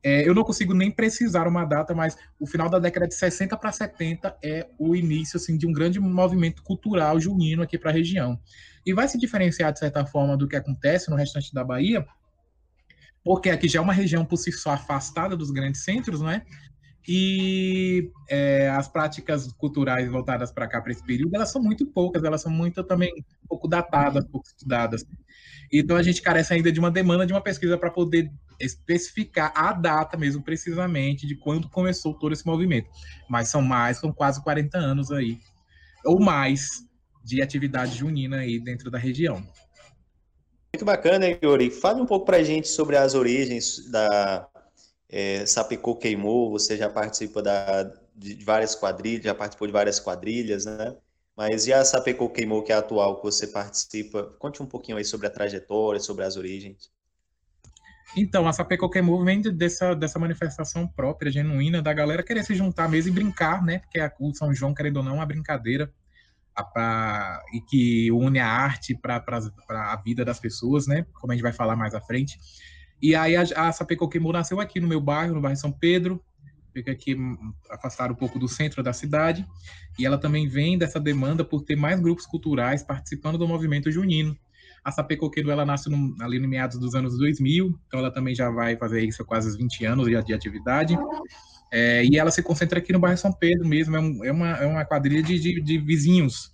é, 0.08 0.22
eu 0.22 0.32
não 0.32 0.44
consigo 0.44 0.72
nem 0.72 0.88
precisar 0.88 1.48
uma 1.48 1.64
data, 1.64 1.92
mas 1.92 2.16
o 2.38 2.46
final 2.46 2.70
da 2.70 2.78
década 2.78 3.08
de 3.08 3.14
60 3.16 3.56
para 3.56 3.72
70 3.72 4.36
é 4.40 4.68
o 4.78 4.94
início 4.94 5.36
assim, 5.36 5.58
de 5.58 5.66
um 5.66 5.72
grande 5.72 5.98
movimento 5.98 6.62
cultural 6.62 7.18
junino 7.18 7.60
aqui 7.60 7.76
para 7.76 7.90
a 7.90 7.92
região. 7.92 8.38
E 8.86 8.94
vai 8.94 9.08
se 9.08 9.18
diferenciar, 9.18 9.72
de 9.72 9.80
certa 9.80 10.06
forma, 10.06 10.36
do 10.36 10.46
que 10.46 10.54
acontece 10.54 11.10
no 11.10 11.16
restante 11.16 11.52
da 11.52 11.64
Bahia, 11.64 12.06
porque 13.24 13.50
aqui 13.50 13.66
já 13.66 13.80
é 13.80 13.82
uma 13.82 13.92
região 13.92 14.24
por 14.24 14.36
si 14.36 14.52
só 14.52 14.70
afastada 14.70 15.36
dos 15.36 15.50
grandes 15.50 15.82
centros, 15.82 16.20
não 16.20 16.30
é? 16.30 16.46
E 17.08 18.12
é, 18.28 18.68
as 18.70 18.86
práticas 18.86 19.52
culturais 19.54 20.08
voltadas 20.08 20.52
para 20.52 20.68
cá, 20.68 20.80
para 20.80 20.92
esse 20.92 21.04
período, 21.04 21.34
elas 21.34 21.50
são 21.50 21.60
muito 21.60 21.84
poucas, 21.84 22.22
elas 22.22 22.42
são 22.42 22.52
muito 22.52 22.84
também 22.84 23.12
um 23.42 23.48
pouco 23.48 23.66
datadas, 23.66 24.24
pouco 24.24 24.46
estudadas. 24.46 25.04
Então 25.72 25.96
a 25.96 26.02
gente 26.02 26.22
carece 26.22 26.52
ainda 26.54 26.70
de 26.70 26.78
uma 26.80 26.90
demanda 26.90 27.26
de 27.26 27.32
uma 27.32 27.40
pesquisa 27.40 27.76
para 27.76 27.90
poder 27.90 28.30
especificar 28.60 29.52
a 29.54 29.72
data 29.72 30.16
mesmo 30.16 30.42
precisamente 30.42 31.26
de 31.26 31.36
quando 31.36 31.68
começou 31.68 32.14
todo 32.14 32.32
esse 32.32 32.46
movimento. 32.46 32.88
Mas 33.28 33.48
são 33.48 33.62
mais, 33.62 33.98
são 33.98 34.12
quase 34.12 34.42
40 34.42 34.78
anos 34.78 35.10
aí, 35.10 35.38
ou 36.04 36.20
mais, 36.20 36.86
de 37.24 37.42
atividade 37.42 37.96
junina 37.96 38.38
aí 38.38 38.60
dentro 38.60 38.90
da 38.90 38.98
região. 38.98 39.44
Muito 40.72 40.84
bacana, 40.84 41.26
Yuri. 41.42 41.70
Fale 41.70 42.00
um 42.00 42.06
pouco 42.06 42.24
para 42.24 42.36
a 42.36 42.42
gente 42.42 42.68
sobre 42.68 42.96
as 42.96 43.14
origens 43.14 43.90
da 43.90 44.48
é, 45.08 45.44
Sapecô 45.46 45.96
Queimou. 45.96 46.50
Você 46.50 46.76
já 46.76 46.88
participa 46.88 47.42
da, 47.42 47.82
de 48.14 48.44
várias 48.44 48.74
quadrilhas, 48.76 49.24
já 49.24 49.34
participou 49.34 49.66
de 49.66 49.72
várias 49.72 49.98
quadrilhas, 49.98 50.66
né? 50.66 50.94
Mas 51.36 51.66
e 51.66 51.72
a 51.72 51.84
Sapecô 51.84 52.30
Queimou, 52.30 52.62
que 52.62 52.72
é 52.72 52.76
atual 52.76 53.16
que 53.16 53.22
você 53.22 53.46
participa? 53.46 54.24
Conte 54.38 54.62
um 54.62 54.66
pouquinho 54.66 54.96
aí 54.96 55.04
sobre 55.04 55.26
a 55.26 55.30
trajetória, 55.30 56.00
sobre 56.00 56.24
as 56.24 56.36
origens. 56.36 56.90
Então, 58.16 58.48
a 58.48 58.52
Sapecô 58.54 58.88
Queimou 58.88 59.22
vem 59.22 59.42
dessa, 59.42 59.94
dessa 59.94 60.18
manifestação 60.18 60.88
própria, 60.88 61.30
genuína, 61.30 61.82
da 61.82 61.92
galera 61.92 62.22
querer 62.22 62.42
se 62.42 62.54
juntar 62.54 62.88
mesmo 62.88 63.10
e 63.10 63.14
brincar, 63.14 63.62
né? 63.62 63.80
Porque 63.80 64.00
a, 64.00 64.10
o 64.18 64.32
São 64.34 64.54
João, 64.54 64.72
querendo 64.72 64.98
ou 64.98 65.02
não, 65.02 65.12
é 65.12 65.14
uma 65.16 65.26
brincadeira 65.26 65.92
a, 66.54 66.64
pra, 66.64 67.42
e 67.52 67.60
que 67.60 68.10
une 68.10 68.38
a 68.38 68.48
arte 68.48 68.96
para 68.96 69.22
a 69.68 69.96
vida 69.96 70.24
das 70.24 70.40
pessoas, 70.40 70.86
né? 70.86 71.04
Como 71.20 71.32
a 71.32 71.36
gente 71.36 71.42
vai 71.42 71.52
falar 71.52 71.76
mais 71.76 71.94
à 71.94 72.00
frente. 72.00 72.38
E 73.02 73.14
aí 73.14 73.36
a, 73.36 73.42
a 73.42 74.08
Queimou 74.10 74.32
nasceu 74.32 74.58
aqui 74.58 74.80
no 74.80 74.88
meu 74.88 75.02
bairro, 75.02 75.34
no 75.34 75.40
bairro 75.42 75.58
São 75.58 75.70
Pedro, 75.70 76.24
fica 76.76 76.92
aqui 76.92 77.14
hum, 77.14 77.54
afastado 77.70 78.12
um 78.12 78.14
pouco 78.14 78.38
do 78.38 78.46
centro 78.46 78.82
da 78.82 78.92
cidade, 78.92 79.46
e 79.98 80.04
ela 80.04 80.18
também 80.18 80.46
vem 80.46 80.76
dessa 80.76 81.00
demanda 81.00 81.42
por 81.42 81.62
ter 81.62 81.74
mais 81.74 81.98
grupos 82.00 82.26
culturais 82.26 82.82
participando 82.82 83.38
do 83.38 83.48
movimento 83.48 83.90
junino. 83.90 84.36
A 84.84 84.92
Sapê 84.92 85.16
Coqueiro, 85.16 85.50
ela 85.50 85.64
nasce 85.64 85.88
no, 85.88 86.14
ali 86.20 86.38
no 86.38 86.46
meados 86.46 86.78
dos 86.78 86.94
anos 86.94 87.18
2000, 87.18 87.74
então 87.86 88.00
ela 88.00 88.10
também 88.10 88.34
já 88.34 88.50
vai 88.50 88.76
fazer 88.76 89.02
isso 89.02 89.22
há 89.22 89.24
quase 89.24 89.56
20 89.56 89.86
anos 89.86 90.06
de, 90.06 90.22
de 90.22 90.34
atividade. 90.34 90.96
É, 91.72 92.04
e 92.04 92.18
ela 92.18 92.30
se 92.30 92.42
concentra 92.42 92.78
aqui 92.78 92.92
no 92.92 93.00
bairro 93.00 93.18
São 93.18 93.32
Pedro 93.32 93.66
mesmo, 93.66 93.96
é, 93.96 94.00
um, 94.00 94.24
é 94.24 94.30
uma, 94.30 94.50
é 94.50 94.66
uma 94.66 94.84
quadrilha 94.84 95.22
de, 95.22 95.40
de, 95.40 95.60
de 95.62 95.78
vizinhos. 95.78 96.52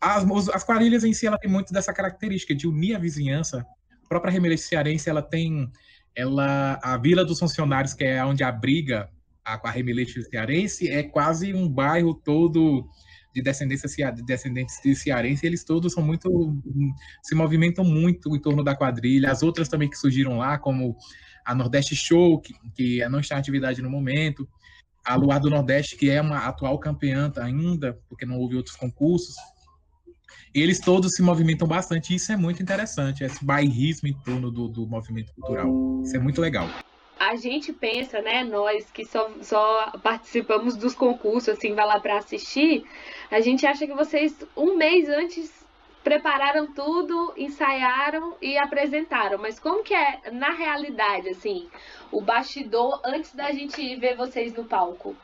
As, 0.00 0.24
as, 0.48 0.64
quadrilhas 0.64 1.04
em 1.04 1.14
si, 1.14 1.26
ela 1.26 1.38
tem 1.38 1.50
muito 1.50 1.72
dessa 1.72 1.92
característica 1.92 2.54
de 2.54 2.66
unir 2.66 2.96
a 2.96 2.98
vizinhança. 2.98 3.64
A 4.04 4.08
própria 4.08 4.32
Remelência 4.32 4.68
Cearense, 4.68 5.08
ela 5.08 5.22
tem 5.22 5.70
ela, 6.14 6.78
a 6.82 6.96
Vila 6.96 7.24
dos 7.24 7.38
Funcionários, 7.38 7.94
que 7.94 8.04
é 8.04 8.24
onde 8.24 8.42
abriga 8.42 9.08
a, 9.44 9.68
a 9.68 9.70
Remelete 9.70 10.22
cearense 10.22 10.88
é 10.88 11.02
quase 11.02 11.54
um 11.54 11.68
bairro 11.68 12.14
todo 12.14 12.88
de 13.34 13.42
descendência 13.42 14.12
de 14.12 14.22
descendentes 14.22 14.80
de 14.82 14.94
cearense, 14.94 15.46
eles 15.46 15.64
todos 15.64 15.92
são 15.92 16.02
muito 16.02 16.56
se 17.22 17.34
movimentam 17.34 17.84
muito 17.84 18.34
em 18.34 18.40
torno 18.40 18.64
da 18.64 18.74
quadrilha. 18.74 19.30
As 19.30 19.42
outras 19.42 19.68
também 19.68 19.88
que 19.88 19.96
surgiram 19.96 20.38
lá, 20.38 20.58
como 20.58 20.96
a 21.44 21.54
Nordeste 21.54 21.94
Show, 21.94 22.40
que, 22.40 22.54
que 22.74 23.08
não 23.08 23.20
está 23.20 23.36
em 23.36 23.38
atividade 23.38 23.80
no 23.80 23.90
momento, 23.90 24.48
a 25.04 25.14
Luar 25.14 25.40
do 25.40 25.48
Nordeste, 25.48 25.96
que 25.96 26.10
é 26.10 26.20
uma 26.20 26.38
atual 26.38 26.78
campeã 26.78 27.32
ainda, 27.36 27.98
porque 28.08 28.26
não 28.26 28.38
houve 28.38 28.56
outros 28.56 28.76
concursos. 28.76 29.36
Eles 30.52 30.80
todos 30.80 31.12
se 31.12 31.22
movimentam 31.22 31.68
bastante, 31.68 32.12
e 32.12 32.16
isso 32.16 32.32
é 32.32 32.36
muito 32.36 32.60
interessante, 32.60 33.22
esse 33.22 33.44
bairrismo 33.44 34.08
em 34.08 34.14
torno 34.24 34.50
do, 34.50 34.66
do 34.66 34.86
movimento 34.86 35.32
cultural. 35.34 36.02
Isso 36.02 36.16
é 36.16 36.18
muito 36.18 36.40
legal 36.40 36.68
a 37.20 37.36
gente 37.36 37.70
pensa, 37.70 38.22
né, 38.22 38.42
nós 38.42 38.90
que 38.90 39.04
só, 39.04 39.30
só 39.42 39.92
participamos 40.02 40.74
dos 40.74 40.94
concursos, 40.94 41.50
assim, 41.50 41.74
vai 41.74 41.86
lá 41.86 42.00
para 42.00 42.16
assistir, 42.16 42.82
a 43.30 43.40
gente 43.42 43.66
acha 43.66 43.86
que 43.86 43.92
vocês 43.92 44.34
um 44.56 44.74
mês 44.74 45.06
antes 45.06 45.60
prepararam 46.02 46.72
tudo, 46.72 47.34
ensaiaram 47.36 48.38
e 48.40 48.56
apresentaram. 48.56 49.36
Mas 49.36 49.60
como 49.60 49.84
que 49.84 49.92
é 49.92 50.30
na 50.32 50.54
realidade, 50.54 51.28
assim, 51.28 51.68
o 52.10 52.22
bastidor 52.22 53.02
antes 53.04 53.34
da 53.34 53.52
gente 53.52 53.96
ver 53.96 54.16
vocês 54.16 54.54
no 54.54 54.64
palco? 54.64 55.14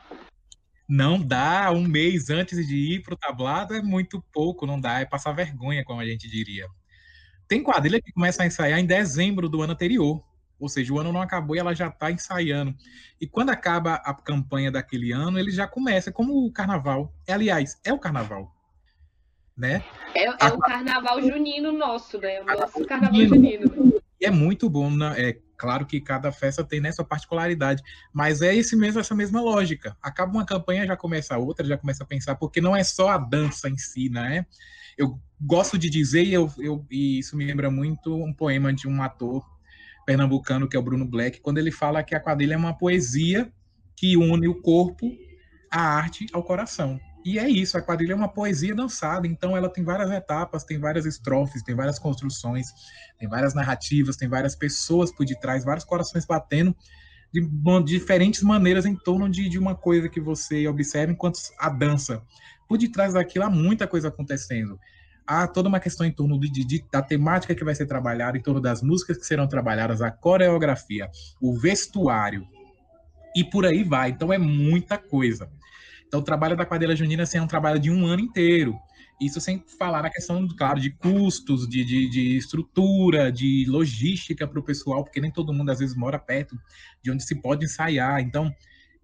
Não 0.87 1.19
dá, 1.19 1.71
um 1.71 1.81
mês 1.81 2.29
antes 2.29 2.67
de 2.67 2.75
ir 2.95 3.01
pro 3.01 3.17
tablado 3.17 3.73
é 3.73 3.81
muito 3.81 4.23
pouco, 4.31 4.67
não 4.67 4.79
dá, 4.79 4.99
é 4.99 5.05
passar 5.05 5.33
vergonha, 5.33 5.83
como 5.83 5.99
a 5.99 6.05
gente 6.05 6.29
diria. 6.29 6.67
Tem 7.47 7.63
quadrilha 7.63 7.99
que 7.99 8.11
começa 8.11 8.43
a 8.43 8.45
ensaiar 8.45 8.77
em 8.77 8.85
dezembro 8.85 9.49
do 9.49 9.63
ano 9.63 9.73
anterior. 9.73 10.23
Ou 10.59 10.67
seja, 10.67 10.93
o 10.93 10.99
ano 10.99 11.11
não 11.11 11.21
acabou 11.21 11.55
e 11.55 11.59
ela 11.59 11.73
já 11.73 11.87
está 11.87 12.11
ensaiando. 12.11 12.75
E 13.21 13.27
quando 13.27 13.49
acaba 13.49 13.95
a 13.95 14.13
campanha 14.13 14.71
daquele 14.71 15.11
ano, 15.11 15.37
ele 15.37 15.51
já 15.51 15.67
começa, 15.67 16.11
como 16.11 16.45
o 16.45 16.51
carnaval. 16.51 17.13
Aliás, 17.27 17.79
é 17.83 17.93
o 17.93 17.99
carnaval. 17.99 18.53
Né? 19.55 19.83
É, 20.13 20.25
é 20.25 20.35
a... 20.39 20.53
o 20.53 20.59
carnaval 20.59 21.21
junino 21.21 21.71
nosso, 21.71 22.19
né? 22.19 22.41
O 22.41 22.45
nosso 22.45 22.85
carnaval 22.85 23.21
junino. 23.21 24.01
E 24.19 24.25
é 24.25 24.31
muito 24.31 24.69
bom, 24.69 24.89
né? 24.89 25.13
É 25.17 25.39
claro 25.55 25.85
que 25.85 25.99
cada 25.99 26.31
festa 26.31 26.63
tem 26.63 26.79
né, 26.79 26.91
particularidade, 27.07 27.81
mas 28.13 28.41
é 28.41 28.55
esse 28.55 28.75
mesmo, 28.75 28.99
essa 28.99 29.15
mesma 29.15 29.41
lógica. 29.41 29.97
Acaba 30.01 30.31
uma 30.31 30.45
campanha, 30.45 30.85
já 30.85 30.95
começa 30.95 31.35
a 31.35 31.37
outra, 31.37 31.65
já 31.65 31.77
começa 31.77 32.03
a 32.03 32.07
pensar, 32.07 32.35
porque 32.35 32.61
não 32.61 32.75
é 32.75 32.83
só 32.83 33.09
a 33.09 33.17
dança 33.17 33.67
em 33.67 33.77
si, 33.77 34.09
né? 34.09 34.45
Eu 34.97 35.19
gosto 35.39 35.77
de 35.77 35.89
dizer, 35.89 36.23
e, 36.23 36.33
eu, 36.33 36.51
eu, 36.57 36.85
e 36.89 37.19
isso 37.19 37.35
me 37.35 37.45
lembra 37.45 37.69
muito 37.69 38.15
um 38.15 38.33
poema 38.33 38.73
de 38.73 38.87
um 38.87 39.01
ator 39.01 39.45
pernambucano, 40.07 40.69
que 40.69 40.77
é 40.77 40.79
o 40.79 40.81
Bruno 40.81 41.03
Black, 41.03 41.41
quando 41.41 41.57
ele 41.57 41.69
fala 41.69 42.01
que 42.01 42.15
a 42.15 42.19
quadrilha 42.19 42.53
é 42.53 42.57
uma 42.57 42.73
poesia 42.73 43.51
que 43.93 44.15
une 44.15 44.47
o 44.47 44.61
corpo, 44.61 45.11
a 45.69 45.81
arte 45.81 46.25
ao 46.31 46.41
coração. 46.41 46.97
E 47.25 47.37
é 47.37 47.49
isso, 47.49 47.77
a 47.77 47.81
quadrilha 47.81 48.13
é 48.13 48.15
uma 48.15 48.29
poesia 48.29 48.73
dançada, 48.73 49.27
então 49.27 49.57
ela 49.57 49.67
tem 49.67 49.83
várias 49.83 50.09
etapas, 50.09 50.63
tem 50.63 50.79
várias 50.79 51.05
estrofes, 51.05 51.61
tem 51.61 51.75
várias 51.75 51.99
construções, 51.99 52.67
tem 53.19 53.27
várias 53.27 53.53
narrativas, 53.53 54.15
tem 54.15 54.29
várias 54.29 54.55
pessoas 54.55 55.11
por 55.11 55.25
detrás, 55.25 55.65
vários 55.65 55.83
corações 55.83 56.25
batendo 56.25 56.73
de, 57.33 57.45
diferentes 57.83 58.41
maneiras 58.41 58.85
em 58.85 58.95
torno 58.95 59.27
de, 59.27 59.49
de 59.49 59.59
uma 59.59 59.75
coisa 59.75 60.07
que 60.07 60.21
você 60.21 60.65
observa 60.69 61.11
enquanto 61.11 61.37
a 61.59 61.67
dança. 61.67 62.23
Por 62.65 62.77
detrás 62.77 63.13
daquilo 63.13 63.43
há 63.43 63.49
muita 63.49 63.85
coisa 63.85 64.07
acontecendo 64.07 64.79
há 65.27 65.45
toda 65.45 65.67
uma 65.67 65.79
questão 65.79 66.05
em 66.05 66.11
torno 66.11 66.39
de, 66.39 66.49
de, 66.49 66.85
da 66.89 67.01
temática 67.01 67.53
que 67.53 67.63
vai 67.63 67.75
ser 67.75 67.85
trabalhada, 67.85 68.37
em 68.37 68.41
torno 68.41 68.61
das 68.61 68.81
músicas 68.81 69.17
que 69.17 69.25
serão 69.25 69.47
trabalhadas, 69.47 70.01
a 70.01 70.09
coreografia, 70.09 71.09
o 71.41 71.53
vestuário 71.59 72.47
e 73.35 73.43
por 73.43 73.65
aí 73.65 73.83
vai. 73.83 74.11
Então 74.11 74.31
é 74.31 74.37
muita 74.37 74.97
coisa. 74.97 75.49
Então 76.07 76.21
o 76.21 76.23
trabalho 76.23 76.55
da 76.55 76.65
quadrilha 76.65 76.95
junina 76.95 77.23
assim, 77.23 77.37
é 77.37 77.41
um 77.41 77.47
trabalho 77.47 77.79
de 77.79 77.91
um 77.91 78.05
ano 78.05 78.21
inteiro. 78.21 78.75
Isso 79.19 79.41
sem 79.41 79.63
falar 79.79 80.03
na 80.03 80.09
questão, 80.11 80.47
claro, 80.47 80.79
de 80.79 80.91
custos, 80.91 81.67
de, 81.67 81.83
de, 81.83 82.09
de 82.09 82.37
estrutura, 82.37 83.31
de 83.31 83.65
logística 83.67 84.47
para 84.47 84.59
o 84.59 84.63
pessoal, 84.63 85.03
porque 85.03 85.19
nem 85.19 85.31
todo 85.31 85.51
mundo 85.51 85.71
às 85.71 85.79
vezes 85.79 85.95
mora 85.95 86.19
perto 86.19 86.55
de 87.03 87.11
onde 87.11 87.23
se 87.23 87.35
pode 87.41 87.65
ensaiar. 87.65 88.21
Então 88.21 88.53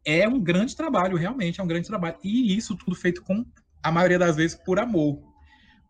é 0.05 0.27
um 0.27 0.39
grande 0.39 0.75
trabalho, 0.75 1.17
realmente 1.17 1.59
é 1.59 1.63
um 1.63 1.67
grande 1.67 1.87
trabalho. 1.87 2.15
E 2.23 2.55
isso 2.55 2.75
tudo 2.75 2.95
feito 2.95 3.23
com 3.23 3.43
a 3.81 3.91
maioria 3.91 4.19
das 4.19 4.35
vezes 4.35 4.55
por 4.55 4.79
amor 4.79 5.32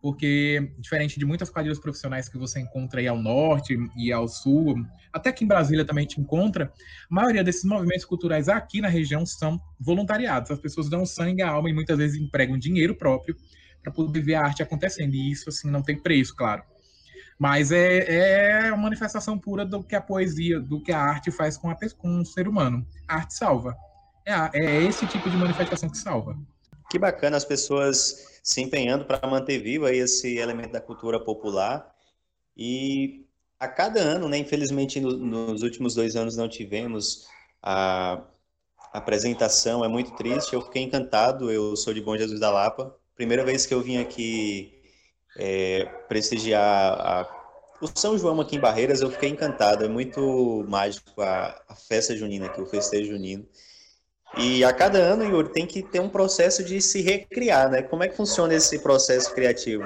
porque 0.04 0.70
diferente 0.78 1.18
de 1.18 1.24
muitas 1.24 1.48
quadrilhas 1.48 1.78
profissionais 1.78 2.28
que 2.28 2.36
você 2.36 2.60
encontra 2.60 3.00
aí 3.00 3.08
ao 3.08 3.16
norte 3.16 3.74
e 3.96 4.12
ao 4.12 4.28
sul, 4.28 4.84
até 5.10 5.32
que 5.32 5.44
em 5.44 5.46
Brasília 5.46 5.82
também 5.82 6.06
te 6.06 6.20
encontra, 6.20 6.70
a 7.10 7.14
maioria 7.14 7.42
desses 7.42 7.64
movimentos 7.64 8.04
culturais 8.04 8.46
aqui 8.50 8.82
na 8.82 8.88
região 8.88 9.24
são 9.24 9.58
voluntariados. 9.80 10.50
As 10.50 10.58
pessoas 10.58 10.90
dão 10.90 11.06
sangue, 11.06 11.40
a 11.40 11.48
alma 11.48 11.70
e 11.70 11.72
muitas 11.72 11.96
vezes 11.96 12.20
empregam 12.20 12.58
dinheiro 12.58 12.94
próprio 12.94 13.34
para 13.82 13.90
poder 13.90 14.20
ver 14.20 14.34
a 14.34 14.42
arte 14.42 14.62
acontecendo. 14.62 15.14
E 15.14 15.32
isso 15.32 15.48
assim 15.48 15.70
não 15.70 15.80
tem 15.80 15.98
preço, 15.98 16.36
claro. 16.36 16.62
Mas 17.38 17.72
é, 17.72 18.66
é 18.66 18.72
uma 18.74 18.82
manifestação 18.82 19.38
pura 19.38 19.64
do 19.64 19.82
que 19.82 19.96
a 19.96 20.02
poesia, 20.02 20.60
do 20.60 20.82
que 20.82 20.92
a 20.92 21.00
arte 21.00 21.30
faz 21.30 21.56
com, 21.56 21.70
a, 21.70 21.76
com 21.96 22.20
o 22.20 22.26
ser 22.26 22.46
humano. 22.46 22.86
A 23.08 23.14
arte 23.14 23.32
salva. 23.32 23.74
É, 24.26 24.34
é 24.52 24.82
esse 24.82 25.06
tipo 25.06 25.30
de 25.30 25.38
manifestação 25.38 25.88
que 25.88 25.96
salva. 25.96 26.38
Que 26.90 26.98
bacana 26.98 27.38
as 27.38 27.44
pessoas 27.46 28.33
se 28.44 28.60
empenhando 28.60 29.06
para 29.06 29.26
manter 29.26 29.58
vivo 29.58 29.86
aí 29.86 29.96
esse 29.98 30.36
elemento 30.36 30.72
da 30.72 30.80
cultura 30.80 31.18
popular. 31.18 31.94
E 32.54 33.24
a 33.58 33.66
cada 33.66 34.00
ano, 34.00 34.28
né, 34.28 34.36
infelizmente 34.36 35.00
no, 35.00 35.16
nos 35.16 35.62
últimos 35.62 35.94
dois 35.94 36.14
anos 36.14 36.36
não 36.36 36.46
tivemos 36.46 37.26
a 37.62 38.22
apresentação, 38.92 39.82
é 39.82 39.88
muito 39.88 40.14
triste. 40.14 40.52
Eu 40.52 40.60
fiquei 40.60 40.82
encantado, 40.82 41.50
eu 41.50 41.74
sou 41.74 41.94
de 41.94 42.02
Bom 42.02 42.18
Jesus 42.18 42.38
da 42.38 42.50
Lapa. 42.50 42.94
Primeira 43.16 43.44
vez 43.44 43.64
que 43.64 43.72
eu 43.72 43.80
vim 43.80 43.96
aqui 43.96 44.74
é, 45.38 45.86
prestigiar 46.06 47.00
a, 47.00 47.44
o 47.80 47.88
São 47.98 48.18
João 48.18 48.38
aqui 48.42 48.56
em 48.56 48.60
Barreiras, 48.60 49.00
eu 49.00 49.10
fiquei 49.10 49.30
encantado. 49.30 49.86
É 49.86 49.88
muito 49.88 50.66
mágico 50.68 51.22
a, 51.22 51.62
a 51.66 51.74
festa 51.74 52.14
junina 52.14 52.46
aqui, 52.46 52.60
o 52.60 52.66
festejo 52.66 53.12
junino. 53.12 53.48
E 54.36 54.64
a 54.64 54.72
cada 54.72 54.98
ano, 54.98 55.24
Yuri, 55.24 55.50
tem 55.50 55.66
que 55.66 55.82
ter 55.82 56.00
um 56.00 56.08
processo 56.08 56.64
de 56.64 56.80
se 56.80 57.00
recriar, 57.00 57.70
né? 57.70 57.82
Como 57.82 58.02
é 58.02 58.08
que 58.08 58.16
funciona 58.16 58.54
esse 58.54 58.78
processo 58.80 59.32
criativo? 59.34 59.84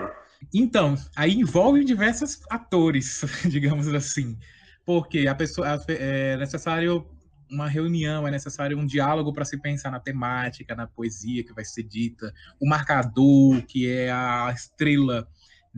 Então, 0.55 0.97
aí 1.15 1.35
envolve 1.35 1.85
diversos 1.85 2.41
atores, 2.49 3.23
digamos 3.45 3.89
assim, 3.89 4.39
porque 4.87 5.27
a 5.27 5.35
pessoa 5.35 5.83
é 5.89 6.37
necessário 6.37 7.07
uma 7.51 7.69
reunião, 7.69 8.27
é 8.29 8.31
necessário 8.31 8.79
um 8.79 8.87
diálogo 8.87 9.33
para 9.33 9.45
se 9.45 9.57
pensar 9.59 9.91
na 9.91 10.01
temática, 10.01 10.75
na 10.75 10.87
poesia 10.87 11.45
que 11.45 11.53
vai 11.53 11.65
ser 11.65 11.83
dita, 11.83 12.33
o 12.61 12.69
marcador, 12.69 13.63
que 13.63 13.91
é 13.91 14.11
a 14.11 14.53
estrela 14.55 15.27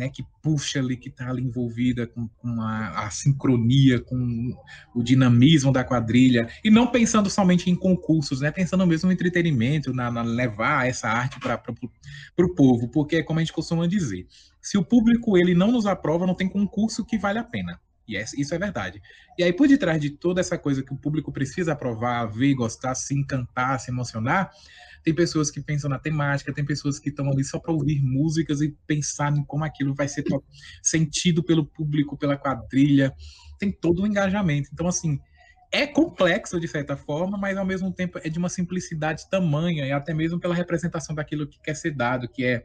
né, 0.01 0.09
que 0.09 0.25
puxa 0.43 0.79
ali, 0.79 0.97
que 0.97 1.11
está 1.11 1.29
ali 1.29 1.43
envolvida 1.43 2.07
com, 2.07 2.27
com 2.39 2.63
a, 2.63 3.05
a, 3.05 3.11
sincronia, 3.11 4.01
com 4.01 4.57
o 4.95 5.03
dinamismo 5.03 5.71
da 5.71 5.85
quadrilha, 5.85 6.49
e 6.65 6.71
não 6.71 6.87
pensando 6.87 7.29
somente 7.29 7.71
em 7.71 7.77
concursos, 7.77 8.41
né, 8.41 8.51
pensando 8.51 8.87
mesmo 8.87 9.09
no 9.09 9.13
entretenimento, 9.13 9.93
na, 9.93 10.11
na 10.11 10.23
levar 10.23 10.89
essa 10.89 11.07
arte 11.07 11.39
para 11.39 11.61
o 12.39 12.55
povo, 12.55 12.89
porque, 12.89 13.23
como 13.23 13.41
a 13.41 13.43
gente 13.43 13.53
costuma 13.53 13.87
dizer, 13.87 14.27
se 14.59 14.79
o 14.79 14.85
público 14.85 15.37
ele 15.37 15.55
não 15.55 15.71
nos 15.71 15.85
aprova, 15.85 16.27
não 16.27 16.35
tem 16.35 16.49
concurso 16.49 17.05
que 17.05 17.19
vale 17.19 17.39
a 17.39 17.45
pena. 17.45 17.79
E 18.17 18.41
isso 18.41 18.55
é 18.55 18.59
verdade. 18.59 19.01
E 19.39 19.43
aí, 19.43 19.53
por 19.53 19.69
detrás 19.69 20.01
de 20.01 20.11
toda 20.11 20.41
essa 20.41 20.59
coisa 20.59 20.83
que 20.83 20.93
o 20.93 20.97
público 20.97 21.33
precisa 21.33 21.73
aprovar, 21.73 22.27
ver, 22.27 22.55
gostar, 22.55 22.95
se 22.95 23.15
encantar, 23.15 23.79
se 23.81 23.91
emocionar, 23.91 24.51
tem 25.03 25.15
pessoas 25.15 25.51
que 25.51 25.61
pensam 25.61 25.89
na 25.89 25.99
temática, 25.99 26.53
tem 26.53 26.65
pessoas 26.65 26.99
que 26.99 27.09
estão 27.09 27.31
ali 27.31 27.43
só 27.43 27.59
para 27.59 27.73
ouvir 27.73 28.03
músicas 28.03 28.61
e 28.61 28.77
pensar 28.87 29.35
em 29.35 29.45
como 29.45 29.65
aquilo 29.65 29.95
vai 29.95 30.09
ser 30.09 30.25
sentido 30.83 31.43
pelo 31.43 31.65
público, 31.65 32.19
pela 32.19 32.37
quadrilha. 32.37 33.15
Tem 33.59 33.73
todo 33.73 34.03
um 34.03 34.07
engajamento. 34.07 34.69
Então, 34.73 34.87
assim, 34.87 35.19
é 35.73 35.87
complexo 35.87 36.59
de 36.59 36.69
certa 36.69 36.97
forma, 36.97 37.39
mas 37.39 37.57
ao 37.57 37.65
mesmo 37.65 37.93
tempo 37.93 38.19
é 38.23 38.29
de 38.29 38.39
uma 38.39 38.49
simplicidade 38.49 39.29
tamanha, 39.31 39.87
e 39.87 39.93
até 39.93 40.13
mesmo 40.13 40.39
pela 40.39 40.55
representação 40.55 41.15
daquilo 41.15 41.47
que 41.47 41.61
quer 41.61 41.75
ser 41.75 41.93
dado, 41.93 42.29
que 42.29 42.45
é 42.45 42.65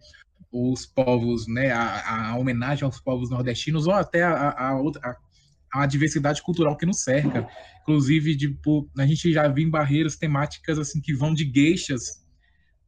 os 0.52 0.86
povos, 0.86 1.48
né, 1.48 1.72
a, 1.72 2.32
a 2.32 2.38
homenagem 2.38 2.86
aos 2.86 3.00
povos 3.00 3.30
nordestinos, 3.30 3.88
ou 3.88 3.94
até 3.94 4.24
a, 4.24 4.34
a, 4.34 4.72
a, 4.72 5.16
a 5.76 5.86
diversidade 5.86 6.42
cultural 6.42 6.78
que 6.78 6.86
nos 6.86 7.02
cerca. 7.02 7.48
Inclusive, 7.82 8.38
tipo, 8.38 8.90
a 8.98 9.06
gente 9.06 9.32
já 9.32 9.48
viu 9.48 9.68
em 9.68 9.70
barreiras 9.70 10.16
temáticas 10.16 10.80
assim 10.80 11.02
que 11.02 11.14
vão 11.14 11.34
de 11.34 11.44
gueixas 11.44 12.24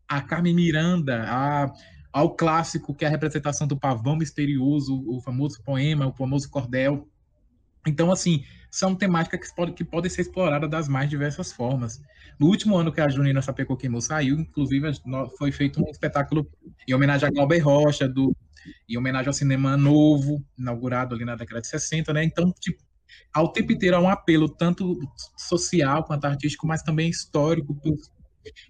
a 0.07 0.21
Carmen 0.21 0.55
Miranda, 0.55 1.25
a, 1.27 1.71
ao 2.13 2.33
clássico 2.35 2.95
que 2.95 3.03
é 3.03 3.07
a 3.09 3.11
representação 3.11 3.67
do 3.67 3.77
pavão 3.77 4.15
misterioso, 4.15 5.03
o 5.05 5.19
famoso 5.21 5.61
poema, 5.63 6.07
o 6.07 6.13
famoso 6.13 6.49
cordel. 6.49 7.07
Então, 7.85 8.09
assim, 8.09 8.45
são 8.71 8.95
temáticas 8.95 9.49
que, 9.49 9.55
pode, 9.55 9.73
que 9.73 9.83
podem 9.83 10.09
ser 10.09 10.21
exploradas 10.21 10.69
das 10.69 10.87
mais 10.87 11.09
diversas 11.09 11.51
formas. 11.51 12.01
No 12.39 12.47
último 12.47 12.77
ano 12.77 12.91
que 12.91 13.01
a 13.01 13.09
Junina 13.09 13.41
Sapecô 13.41 13.75
Queimou 13.75 14.01
saiu, 14.01 14.39
inclusive, 14.39 14.91
foi 15.37 15.51
feito 15.51 15.81
um 15.81 15.89
espetáculo 15.89 16.49
em 16.87 16.93
homenagem 16.93 17.27
a 17.27 17.31
Glauber 17.31 17.59
Rocha, 17.59 18.07
do, 18.07 18.35
em 18.87 18.97
homenagem 18.97 19.27
ao 19.27 19.33
cinema 19.33 19.75
novo, 19.77 20.43
inaugurado 20.57 21.15
ali 21.15 21.25
na 21.25 21.35
década 21.35 21.61
de 21.61 21.67
60, 21.67 22.13
né? 22.13 22.23
Então, 22.23 22.53
tipo, 22.59 22.83
ao 23.33 23.51
tempo 23.51 23.71
inteiro 23.71 23.95
há 23.95 23.99
um 23.99 24.09
apelo 24.09 24.49
tanto 24.49 24.97
social 25.37 26.03
quanto 26.03 26.25
artístico, 26.25 26.67
mas 26.67 26.83
também 26.83 27.09
histórico 27.09 27.79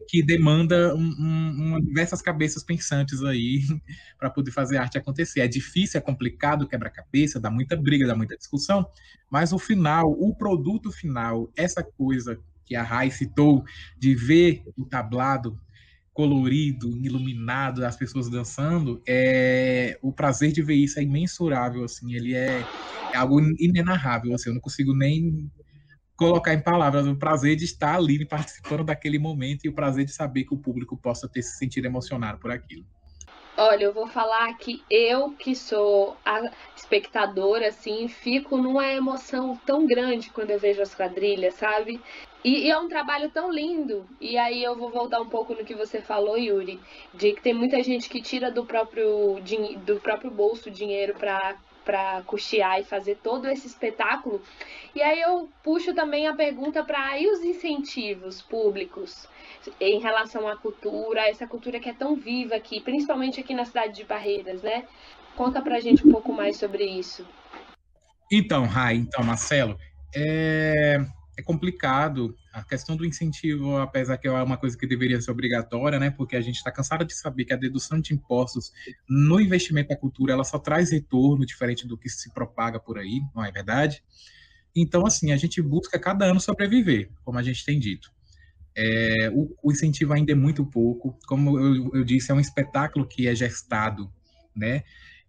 que 0.07 0.23
demanda 0.23 0.95
um, 0.95 1.75
um, 1.75 1.81
diversas 1.81 2.21
cabeças 2.21 2.63
pensantes 2.63 3.23
aí 3.23 3.61
para 4.17 4.29
poder 4.29 4.51
fazer 4.51 4.77
arte 4.77 4.97
acontecer. 4.97 5.41
É 5.41 5.47
difícil, 5.47 5.97
é 5.97 6.01
complicado, 6.01 6.67
quebra-cabeça, 6.67 7.39
dá 7.39 7.49
muita 7.49 7.75
briga, 7.75 8.07
dá 8.07 8.15
muita 8.15 8.37
discussão, 8.37 8.85
mas 9.29 9.53
o 9.53 9.59
final, 9.59 10.11
o 10.11 10.35
produto 10.35 10.91
final, 10.91 11.51
essa 11.55 11.83
coisa 11.83 12.39
que 12.65 12.75
a 12.75 12.83
Rai 12.83 13.09
citou, 13.09 13.63
de 13.97 14.13
ver 14.13 14.63
o 14.75 14.85
tablado 14.85 15.57
colorido, 16.17 16.97
iluminado, 16.97 17.85
as 17.85 17.95
pessoas 17.95 18.27
dançando, 18.27 18.99
é 19.07 19.99
o 20.01 20.11
prazer 20.11 20.51
de 20.51 20.63
ver 20.63 20.73
isso 20.73 20.99
é 20.99 21.03
imensurável, 21.03 21.83
assim, 21.83 22.15
ele 22.15 22.33
é, 22.33 22.65
é 23.13 23.17
algo 23.17 23.39
inenarrável, 23.59 24.33
assim, 24.33 24.49
eu 24.49 24.55
não 24.55 24.59
consigo 24.59 24.95
nem 24.95 25.47
colocar 26.15 26.55
em 26.55 26.59
palavras 26.59 27.05
o 27.05 27.15
prazer 27.15 27.55
de 27.55 27.65
estar 27.65 27.97
ali 27.97 28.25
participando 28.25 28.83
daquele 28.83 29.19
momento 29.19 29.65
e 29.65 29.69
o 29.69 29.73
prazer 29.73 30.05
de 30.05 30.11
saber 30.11 30.45
que 30.45 30.55
o 30.55 30.57
público 30.57 30.97
possa 30.97 31.29
ter 31.29 31.43
se 31.43 31.55
sentido 31.55 31.85
emocionado 31.85 32.39
por 32.39 32.49
aquilo. 32.49 32.87
Olha, 33.59 33.85
eu 33.85 33.91
vou 33.91 34.05
falar 34.05 34.55
que 34.59 34.83
eu, 34.87 35.31
que 35.31 35.55
sou 35.55 36.15
a 36.23 36.41
espectadora, 36.75 37.69
assim, 37.69 38.07
fico 38.07 38.55
numa 38.55 38.85
emoção 38.85 39.57
tão 39.65 39.87
grande 39.87 40.29
quando 40.29 40.51
eu 40.51 40.59
vejo 40.59 40.79
as 40.79 40.93
quadrilhas, 40.93 41.55
sabe? 41.55 41.99
E, 42.43 42.67
e, 42.67 42.69
é 42.69 42.77
um 42.77 42.87
trabalho 42.87 43.31
tão 43.31 43.51
lindo. 43.51 44.05
E 44.21 44.37
aí 44.37 44.63
eu 44.63 44.75
vou 44.75 44.91
voltar 44.91 45.19
um 45.19 45.27
pouco 45.27 45.55
no 45.55 45.65
que 45.65 45.73
você 45.73 45.99
falou, 45.99 46.37
Yuri, 46.37 46.79
de 47.15 47.33
que 47.33 47.41
tem 47.41 47.53
muita 47.53 47.81
gente 47.81 48.07
que 48.07 48.21
tira 48.21 48.51
do 48.51 48.63
próprio, 48.63 49.39
do 49.83 49.99
próprio 50.01 50.29
bolso 50.29 50.69
dinheiro 50.69 51.15
para 51.15 51.57
para 51.83 52.21
custear 52.23 52.81
e 52.81 52.83
fazer 52.83 53.15
todo 53.23 53.47
esse 53.47 53.65
espetáculo. 53.65 54.41
E 54.93 55.01
aí 55.01 55.21
eu 55.21 55.47
puxo 55.63 55.95
também 55.95 56.27
a 56.27 56.35
pergunta 56.35 56.83
para 56.83 57.17
e 57.17 57.29
os 57.29 57.41
incentivos 57.45 58.41
públicos 58.41 59.25
em 59.79 59.99
relação 59.99 60.47
à 60.47 60.55
cultura, 60.55 61.27
essa 61.27 61.47
cultura 61.47 61.79
que 61.79 61.89
é 61.89 61.93
tão 61.93 62.15
viva 62.15 62.55
aqui, 62.55 62.81
principalmente 62.81 63.39
aqui 63.39 63.53
na 63.53 63.65
cidade 63.65 63.95
de 63.95 64.03
Barreiras, 64.03 64.61
né? 64.61 64.85
Conta 65.35 65.61
pra 65.61 65.79
gente 65.79 66.07
um 66.07 66.11
pouco 66.11 66.33
mais 66.33 66.57
sobre 66.57 66.83
isso. 66.83 67.25
Então, 68.31 68.65
Rai, 68.65 68.95
então, 68.95 69.23
Marcelo, 69.23 69.77
é, 70.15 70.99
é 71.37 71.41
complicado. 71.41 72.35
A 72.51 72.63
questão 72.63 72.95
do 72.95 73.05
incentivo, 73.05 73.77
apesar 73.77 74.17
que 74.17 74.27
é 74.27 74.31
uma 74.31 74.57
coisa 74.57 74.75
que 74.75 74.87
deveria 74.87 75.21
ser 75.21 75.29
obrigatória, 75.29 75.99
né? 75.99 76.09
Porque 76.09 76.35
a 76.35 76.41
gente 76.41 76.55
está 76.55 76.71
cansado 76.71 77.05
de 77.05 77.13
saber 77.13 77.45
que 77.45 77.53
a 77.53 77.57
dedução 77.57 78.01
de 78.01 78.13
impostos 78.13 78.73
no 79.07 79.39
investimento 79.39 79.89
da 79.89 79.95
cultura 79.95 80.33
ela 80.33 80.43
só 80.43 80.57
traz 80.57 80.91
retorno 80.91 81.45
diferente 81.45 81.87
do 81.87 81.97
que 81.97 82.09
se 82.09 82.33
propaga 82.33 82.79
por 82.79 82.97
aí, 82.97 83.21
não 83.35 83.45
é 83.45 83.51
verdade? 83.51 84.03
Então, 84.75 85.05
assim, 85.05 85.31
a 85.31 85.37
gente 85.37 85.61
busca 85.61 85.99
cada 85.99 86.25
ano 86.25 86.39
sobreviver, 86.39 87.11
como 87.23 87.37
a 87.37 87.43
gente 87.43 87.63
tem 87.63 87.79
dito. 87.79 88.11
É, 88.79 89.31
o, 89.33 89.55
o, 89.63 89.71
incentivo 89.71 90.13
ainda 90.13 90.31
é 90.31 90.35
muito 90.35 90.63
pouco. 90.63 91.17
Como 91.27 91.59
eu, 91.59 91.95
eu 91.95 92.03
disse, 92.03 92.31
é 92.31 92.35
um 92.35 92.39
espetáculo 92.39 93.07
que 93.07 93.27
é 93.27 93.33
gestado, 93.33 94.07
né? 94.55 94.83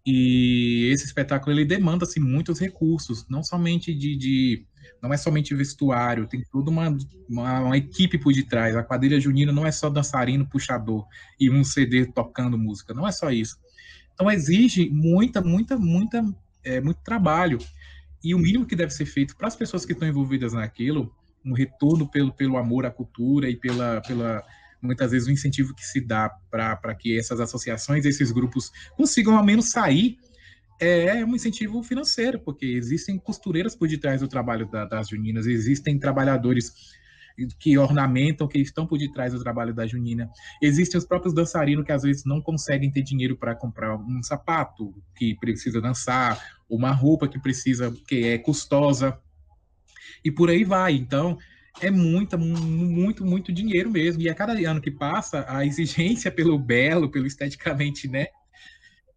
E 0.05 0.89
esse 0.91 1.05
espetáculo 1.05 1.55
ele 1.55 1.65
demanda 1.65 2.05
assim, 2.05 2.19
muitos 2.19 2.59
recursos, 2.59 3.25
não 3.27 3.43
somente 3.43 3.93
de, 3.93 4.15
de 4.15 4.65
não 5.01 5.13
é 5.13 5.17
somente 5.17 5.53
vestuário, 5.55 6.27
tem 6.27 6.43
toda 6.51 6.69
uma, 6.69 6.95
uma, 7.27 7.59
uma, 7.61 7.77
equipe 7.77 8.17
por 8.17 8.33
detrás. 8.33 8.75
A 8.75 8.83
quadrilha 8.83 9.19
junina 9.19 9.51
não 9.51 9.65
é 9.65 9.71
só 9.71 9.89
dançarino, 9.89 10.47
puxador 10.47 11.07
e 11.39 11.49
um 11.49 11.63
CD 11.63 12.05
tocando 12.05 12.57
música, 12.57 12.93
não 12.93 13.07
é 13.07 13.11
só 13.11 13.31
isso. 13.31 13.57
Então 14.13 14.29
exige 14.29 14.89
muita, 14.89 15.41
muita, 15.41 15.77
muita, 15.77 16.23
é, 16.63 16.79
muito 16.79 17.01
trabalho. 17.01 17.57
E 18.23 18.35
o 18.35 18.39
mínimo 18.39 18.65
que 18.65 18.75
deve 18.75 18.91
ser 18.91 19.05
feito 19.05 19.35
para 19.35 19.47
as 19.47 19.55
pessoas 19.55 19.85
que 19.85 19.93
estão 19.93 20.07
envolvidas 20.07 20.53
naquilo, 20.53 21.13
um 21.49 21.53
retorno 21.53 22.09
pelo, 22.09 22.33
pelo 22.33 22.57
amor 22.57 22.85
à 22.85 22.91
cultura 22.91 23.49
e 23.49 23.55
pela, 23.55 24.01
pela 24.01 24.43
muitas 24.81 25.11
vezes 25.11 25.27
o 25.27 25.31
incentivo 25.31 25.73
que 25.73 25.85
se 25.85 25.99
dá 25.99 26.29
para 26.49 26.95
que 26.95 27.17
essas 27.17 27.39
associações, 27.39 28.05
esses 28.05 28.31
grupos 28.31 28.71
consigam 28.95 29.35
ao 29.35 29.43
menos 29.43 29.71
sair 29.71 30.17
é 30.79 31.25
um 31.25 31.35
incentivo 31.35 31.83
financeiro, 31.83 32.39
porque 32.39 32.65
existem 32.65 33.17
costureiras 33.17 33.75
por 33.75 33.87
detrás 33.87 34.21
do 34.21 34.29
trabalho 34.29 34.65
da, 34.71 34.85
das 34.85 35.09
juninas, 35.09 35.45
existem 35.45 35.99
trabalhadores 35.99 36.71
que 37.59 37.77
ornamentam, 37.77 38.47
que 38.47 38.59
estão 38.59 38.85
por 38.85 38.97
detrás 38.97 39.33
do 39.33 39.41
trabalho 39.41 39.73
da 39.73 39.85
junina. 39.85 40.29
Existem 40.61 40.97
os 40.97 41.05
próprios 41.05 41.33
dançarinos 41.33 41.85
que 41.85 41.91
às 41.91 42.03
vezes 42.03 42.23
não 42.25 42.41
conseguem 42.41 42.91
ter 42.91 43.01
dinheiro 43.01 43.37
para 43.37 43.55
comprar 43.55 43.95
um 43.95 44.23
sapato 44.23 44.93
que 45.15 45.35
precisa 45.35 45.81
dançar, 45.81 46.41
uma 46.69 46.91
roupa 46.91 47.27
que 47.27 47.39
precisa, 47.39 47.93
que 48.07 48.25
é 48.25 48.37
custosa, 48.37 49.17
e 50.23 50.31
por 50.31 50.49
aí 50.49 50.63
vai. 50.63 50.93
Então, 50.93 51.37
é 51.81 51.89
muita, 51.89 52.37
muito, 52.37 53.25
muito 53.25 53.53
dinheiro 53.53 53.89
mesmo. 53.89 54.21
E 54.21 54.29
a 54.29 54.35
cada 54.35 54.53
ano 54.69 54.81
que 54.81 54.91
passa, 54.91 55.45
a 55.47 55.65
exigência 55.65 56.29
pelo 56.31 56.57
belo, 56.57 57.09
pelo 57.09 57.27
esteticamente, 57.27 58.07
né, 58.07 58.27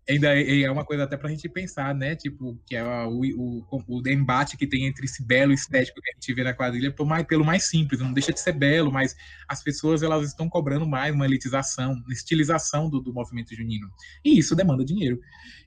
ainda 0.09 0.34
é, 0.36 0.62
é 0.62 0.70
uma 0.70 0.84
coisa 0.84 1.05
até 1.05 1.16
para 1.16 1.28
a 1.28 1.30
gente 1.30 1.48
pensar, 1.48 1.94
né? 1.94 2.16
Tipo, 2.16 2.59
que 2.66 2.74
é 2.74 2.84
o, 2.84 3.20
o, 3.20 3.84
o, 3.86 4.09
embate 4.09 4.57
que 4.57 4.66
tem 4.66 4.86
entre 4.86 5.05
esse 5.05 5.24
belo 5.24 5.53
estético 5.53 6.00
que 6.00 6.11
a 6.11 6.14
gente 6.14 6.34
vê 6.34 6.42
na 6.42 6.53
quadrilha 6.53 6.90
pelo 6.90 7.09
mais, 7.09 7.26
pelo 7.26 7.44
mais 7.44 7.64
simples, 7.64 8.00
não 8.00 8.12
deixa 8.12 8.32
de 8.32 8.40
ser 8.40 8.53
belo, 8.53 8.92
mas 8.92 9.16
as 9.48 9.62
pessoas 9.62 10.03
elas 10.03 10.28
estão 10.28 10.48
cobrando 10.48 10.86
mais 10.86 11.14
uma 11.14 11.24
elitização, 11.24 11.92
uma 11.92 12.12
estilização 12.12 12.88
do, 12.90 13.00
do 13.00 13.12
movimento 13.12 13.55
junino. 13.55 13.88
E 14.24 14.38
isso 14.38 14.57
demanda 14.57 14.84
dinheiro. 14.84 15.20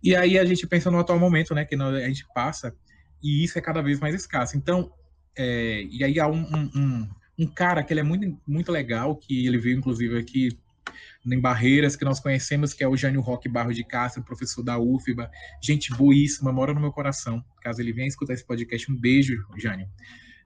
E 0.03 0.15
aí 0.15 0.37
a 0.37 0.45
gente 0.45 0.67
pensa 0.67 0.91
no 0.91 0.99
atual 0.99 1.19
momento, 1.19 1.55
né? 1.55 1.65
Que 1.65 1.75
a 1.75 2.07
gente 2.07 2.25
passa, 2.33 2.75
e 3.23 3.43
isso 3.43 3.57
é 3.57 3.61
cada 3.61 3.81
vez 3.81 3.99
mais 3.99 4.13
escasso. 4.13 4.57
Então, 4.57 4.91
é, 5.37 5.83
e 5.89 6.03
aí 6.03 6.19
há 6.19 6.27
um, 6.27 6.41
um, 6.75 7.09
um, 7.39 7.47
cara 7.47 7.83
que 7.83 7.93
ele 7.93 7.99
é 7.99 8.03
muito, 8.03 8.39
muito 8.47 8.71
legal, 8.71 9.15
que 9.15 9.45
ele 9.45 9.57
veio 9.57 9.77
inclusive 9.77 10.17
aqui 10.17 10.57
em 11.25 11.39
Barreiras, 11.39 11.95
que 11.95 12.05
nós 12.05 12.19
conhecemos, 12.19 12.73
que 12.73 12.83
é 12.83 12.87
o 12.87 12.95
Jânio 12.95 13.21
Roque 13.21 13.49
Barro 13.49 13.73
de 13.73 13.83
Castro, 13.83 14.23
professor 14.23 14.63
da 14.63 14.77
UFBA, 14.77 15.29
gente 15.61 15.91
boíssima, 15.93 16.51
mora 16.51 16.73
no 16.73 16.79
meu 16.79 16.91
coração. 16.91 17.43
Caso 17.61 17.81
ele 17.81 17.91
venha 17.91 18.07
escutar 18.07 18.33
esse 18.33 18.45
podcast, 18.45 18.91
um 18.91 18.95
beijo, 18.95 19.43
Jânio. 19.57 19.87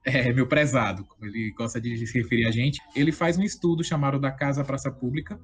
É, 0.06 0.32
meu 0.32 0.48
prezado, 0.48 1.04
como 1.04 1.26
ele 1.26 1.52
gosta 1.52 1.80
de 1.82 2.08
se 2.08 2.18
referir 2.18 2.46
a 2.46 2.52
gente. 2.52 2.82
Ele 2.96 3.12
faz 3.12 3.38
um 3.38 3.44
estudo 3.44 3.84
chamado 3.84 4.18
Da 4.18 4.32
Casa 4.32 4.64
Praça 4.64 4.90
Pública, 4.90 5.38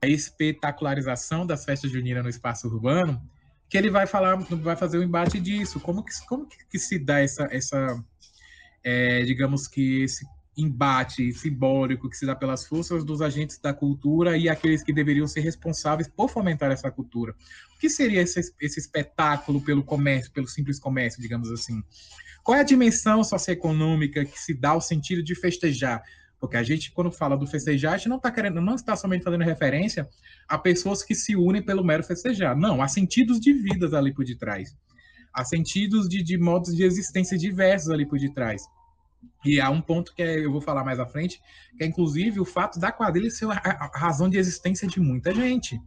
a 0.00 0.06
espetacularização 0.06 1.44
das 1.44 1.64
festas 1.64 1.90
juninas 1.90 2.22
no 2.22 2.30
espaço 2.30 2.68
urbano, 2.68 3.20
que 3.68 3.76
ele 3.76 3.90
vai 3.90 4.06
falar, 4.06 4.36
vai 4.36 4.76
fazer 4.76 4.98
o 4.98 5.00
um 5.00 5.04
embate 5.04 5.40
disso, 5.40 5.80
como 5.80 6.04
que, 6.04 6.12
como 6.28 6.46
que 6.70 6.78
se 6.78 6.98
dá 6.98 7.20
essa, 7.20 7.48
essa 7.50 8.02
é, 8.88 9.24
digamos 9.24 9.66
que 9.66 10.04
esse 10.04 10.24
embate 10.56 11.32
simbólico 11.32 12.08
que 12.08 12.16
se 12.16 12.24
dá 12.24 12.36
pelas 12.36 12.64
forças 12.64 13.04
dos 13.04 13.20
agentes 13.20 13.58
da 13.58 13.74
cultura 13.74 14.38
e 14.38 14.48
aqueles 14.48 14.80
que 14.80 14.92
deveriam 14.92 15.26
ser 15.26 15.40
responsáveis 15.40 16.08
por 16.08 16.30
fomentar 16.30 16.70
essa 16.70 16.88
cultura. 16.88 17.34
O 17.74 17.80
que 17.80 17.90
seria 17.90 18.22
esse, 18.22 18.40
esse 18.60 18.78
espetáculo 18.78 19.60
pelo 19.60 19.82
comércio, 19.82 20.30
pelo 20.30 20.46
simples 20.46 20.78
comércio, 20.78 21.20
digamos 21.20 21.50
assim? 21.50 21.82
Qual 22.44 22.56
é 22.56 22.60
a 22.60 22.64
dimensão 22.64 23.24
socioeconômica 23.24 24.24
que 24.24 24.38
se 24.38 24.54
dá 24.54 24.70
ao 24.70 24.80
sentido 24.80 25.20
de 25.20 25.34
festejar? 25.34 26.04
Porque 26.38 26.56
a 26.56 26.62
gente, 26.62 26.92
quando 26.92 27.10
fala 27.10 27.36
do 27.36 27.46
festejar, 27.46 27.94
a 27.94 27.96
gente 27.96 28.08
não 28.08 28.18
está 28.18 28.30
querendo, 28.30 28.60
não 28.60 28.76
está 28.76 28.94
somente 28.94 29.24
fazendo 29.24 29.42
referência 29.42 30.08
a 30.46 30.56
pessoas 30.56 31.02
que 31.02 31.14
se 31.14 31.34
unem 31.34 31.60
pelo 31.60 31.82
mero 31.82 32.04
festejar. 32.04 32.56
Não, 32.56 32.80
há 32.80 32.86
sentidos 32.86 33.40
de 33.40 33.52
vidas 33.52 33.92
ali 33.92 34.14
por 34.14 34.24
detrás. 34.24 34.76
Há 35.34 35.44
sentidos 35.44 36.08
de, 36.08 36.22
de 36.22 36.38
modos 36.38 36.74
de 36.74 36.84
existência 36.84 37.36
diversos 37.36 37.90
ali 37.90 38.06
por 38.06 38.18
detrás. 38.18 38.62
E 39.44 39.60
há 39.60 39.70
um 39.70 39.80
ponto 39.80 40.14
que 40.14 40.22
eu 40.22 40.50
vou 40.50 40.60
falar 40.60 40.84
mais 40.84 40.98
à 40.98 41.06
frente, 41.06 41.40
que 41.76 41.84
é 41.84 41.86
inclusive 41.86 42.40
o 42.40 42.44
fato 42.44 42.78
da 42.78 42.90
quadrilha 42.92 43.30
ser 43.30 43.46
a, 43.50 43.90
razão 43.94 44.28
de 44.28 44.38
existência 44.38 44.86
de 44.88 45.00
muita 45.00 45.34
gente. 45.34 45.80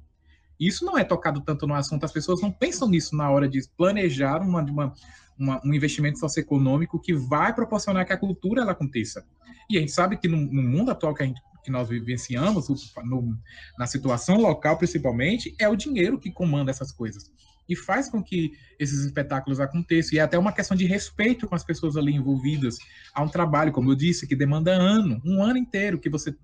Isso 0.60 0.86
não 0.86 0.98
é 0.98 1.04
tocado 1.04 1.42
tanto 1.42 1.66
no 1.66 1.74
assunto, 1.74 2.04
as 2.04 2.12
pessoas 2.12 2.42
não 2.42 2.52
pensam 2.52 2.90
nisso 2.90 3.16
na 3.16 3.30
hora 3.30 3.48
de 3.48 3.62
planejar 3.78 4.42
uma, 4.42 4.62
uma, 4.62 4.94
uma, 5.38 5.62
um 5.66 5.74
investimento 5.74 6.20
socioeconômico 6.20 7.00
que 7.00 7.14
vai 7.14 7.54
proporcionar 7.54 8.06
que 8.06 8.14
a 8.14 8.18
cultura 8.18 8.62
ela 8.62 8.74
aconteça. 8.74 9.26
E 9.70 9.78
a 9.78 9.80
gente 9.80 9.92
sabe 9.92 10.18
que 10.18 10.28
no, 10.28 10.38
no 10.38 10.62
mundo 10.62 10.92
atual 10.92 11.14
que, 11.14 11.26
gente, 11.26 11.42
que 11.64 11.72
nós 11.72 11.88
vivenciamos, 11.88 12.68
no, 13.04 13.38
na 13.78 13.88
situação 13.88 14.38
local 14.38 14.78
principalmente, 14.78 15.56
é 15.58 15.70
o 15.70 15.76
dinheiro 15.76 16.20
que 16.20 16.32
comanda 16.32 16.72
essas 16.72 16.92
coisas 16.92 17.32
e 17.70 17.76
faz 17.76 18.10
com 18.10 18.22
que 18.24 18.52
esses 18.80 19.06
espetáculos 19.06 19.60
aconteçam. 19.60 20.16
E 20.16 20.20
é 20.20 20.22
até 20.22 20.38
uma 20.38 20.52
questão 20.52 20.76
de 20.76 20.86
respeito 20.86 21.48
com 21.48 21.56
as 21.56 21.64
pessoas 21.64 21.96
ali 21.96 22.14
envolvidas. 22.14 22.78
Há 23.14 23.22
um 23.22 23.30
trabalho, 23.30 23.72
como 23.72 23.92
eu 23.92 23.96
disse, 23.96 24.28
que 24.28 24.36
demanda 24.36 24.72
ano, 24.72 25.22
um 25.24 25.44
ano 25.44 25.58
inteiro, 25.58 26.00
que 26.00 26.10
você 26.10 26.36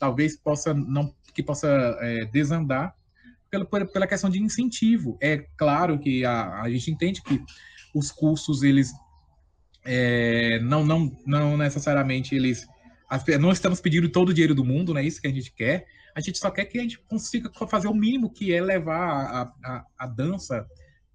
talvez 0.00 0.36
possa 0.36 0.74
não 0.74 1.14
que 1.32 1.42
possa 1.42 1.68
é, 2.00 2.26
desandar 2.26 2.94
pela, 3.50 3.64
pela 3.64 4.06
questão 4.06 4.28
de 4.28 4.42
incentivo. 4.42 5.16
É 5.20 5.46
claro 5.56 5.98
que 5.98 6.24
a, 6.24 6.62
a 6.62 6.70
gente 6.70 6.90
entende 6.90 7.22
que 7.22 7.40
os 7.94 8.10
cursos, 8.10 8.62
eles 8.62 8.92
é, 9.84 10.58
não, 10.60 10.84
não, 10.84 11.16
não 11.26 11.56
necessariamente 11.56 12.34
eles. 12.34 12.66
Não 13.38 13.52
estamos 13.52 13.80
pedindo 13.80 14.08
todo 14.08 14.30
o 14.30 14.34
dinheiro 14.34 14.54
do 14.54 14.64
mundo, 14.64 14.94
não 14.94 15.00
é 15.00 15.04
isso 15.04 15.20
que 15.20 15.26
a 15.26 15.32
gente 15.32 15.52
quer, 15.52 15.86
a 16.14 16.20
gente 16.20 16.38
só 16.38 16.50
quer 16.50 16.64
que 16.66 16.78
a 16.78 16.82
gente 16.82 16.98
consiga 16.98 17.50
fazer 17.66 17.88
o 17.88 17.94
mínimo, 17.94 18.30
que 18.30 18.52
é 18.52 18.60
levar 18.60 19.00
a, 19.00 19.52
a, 19.64 19.86
a 19.98 20.06
dança, 20.06 20.66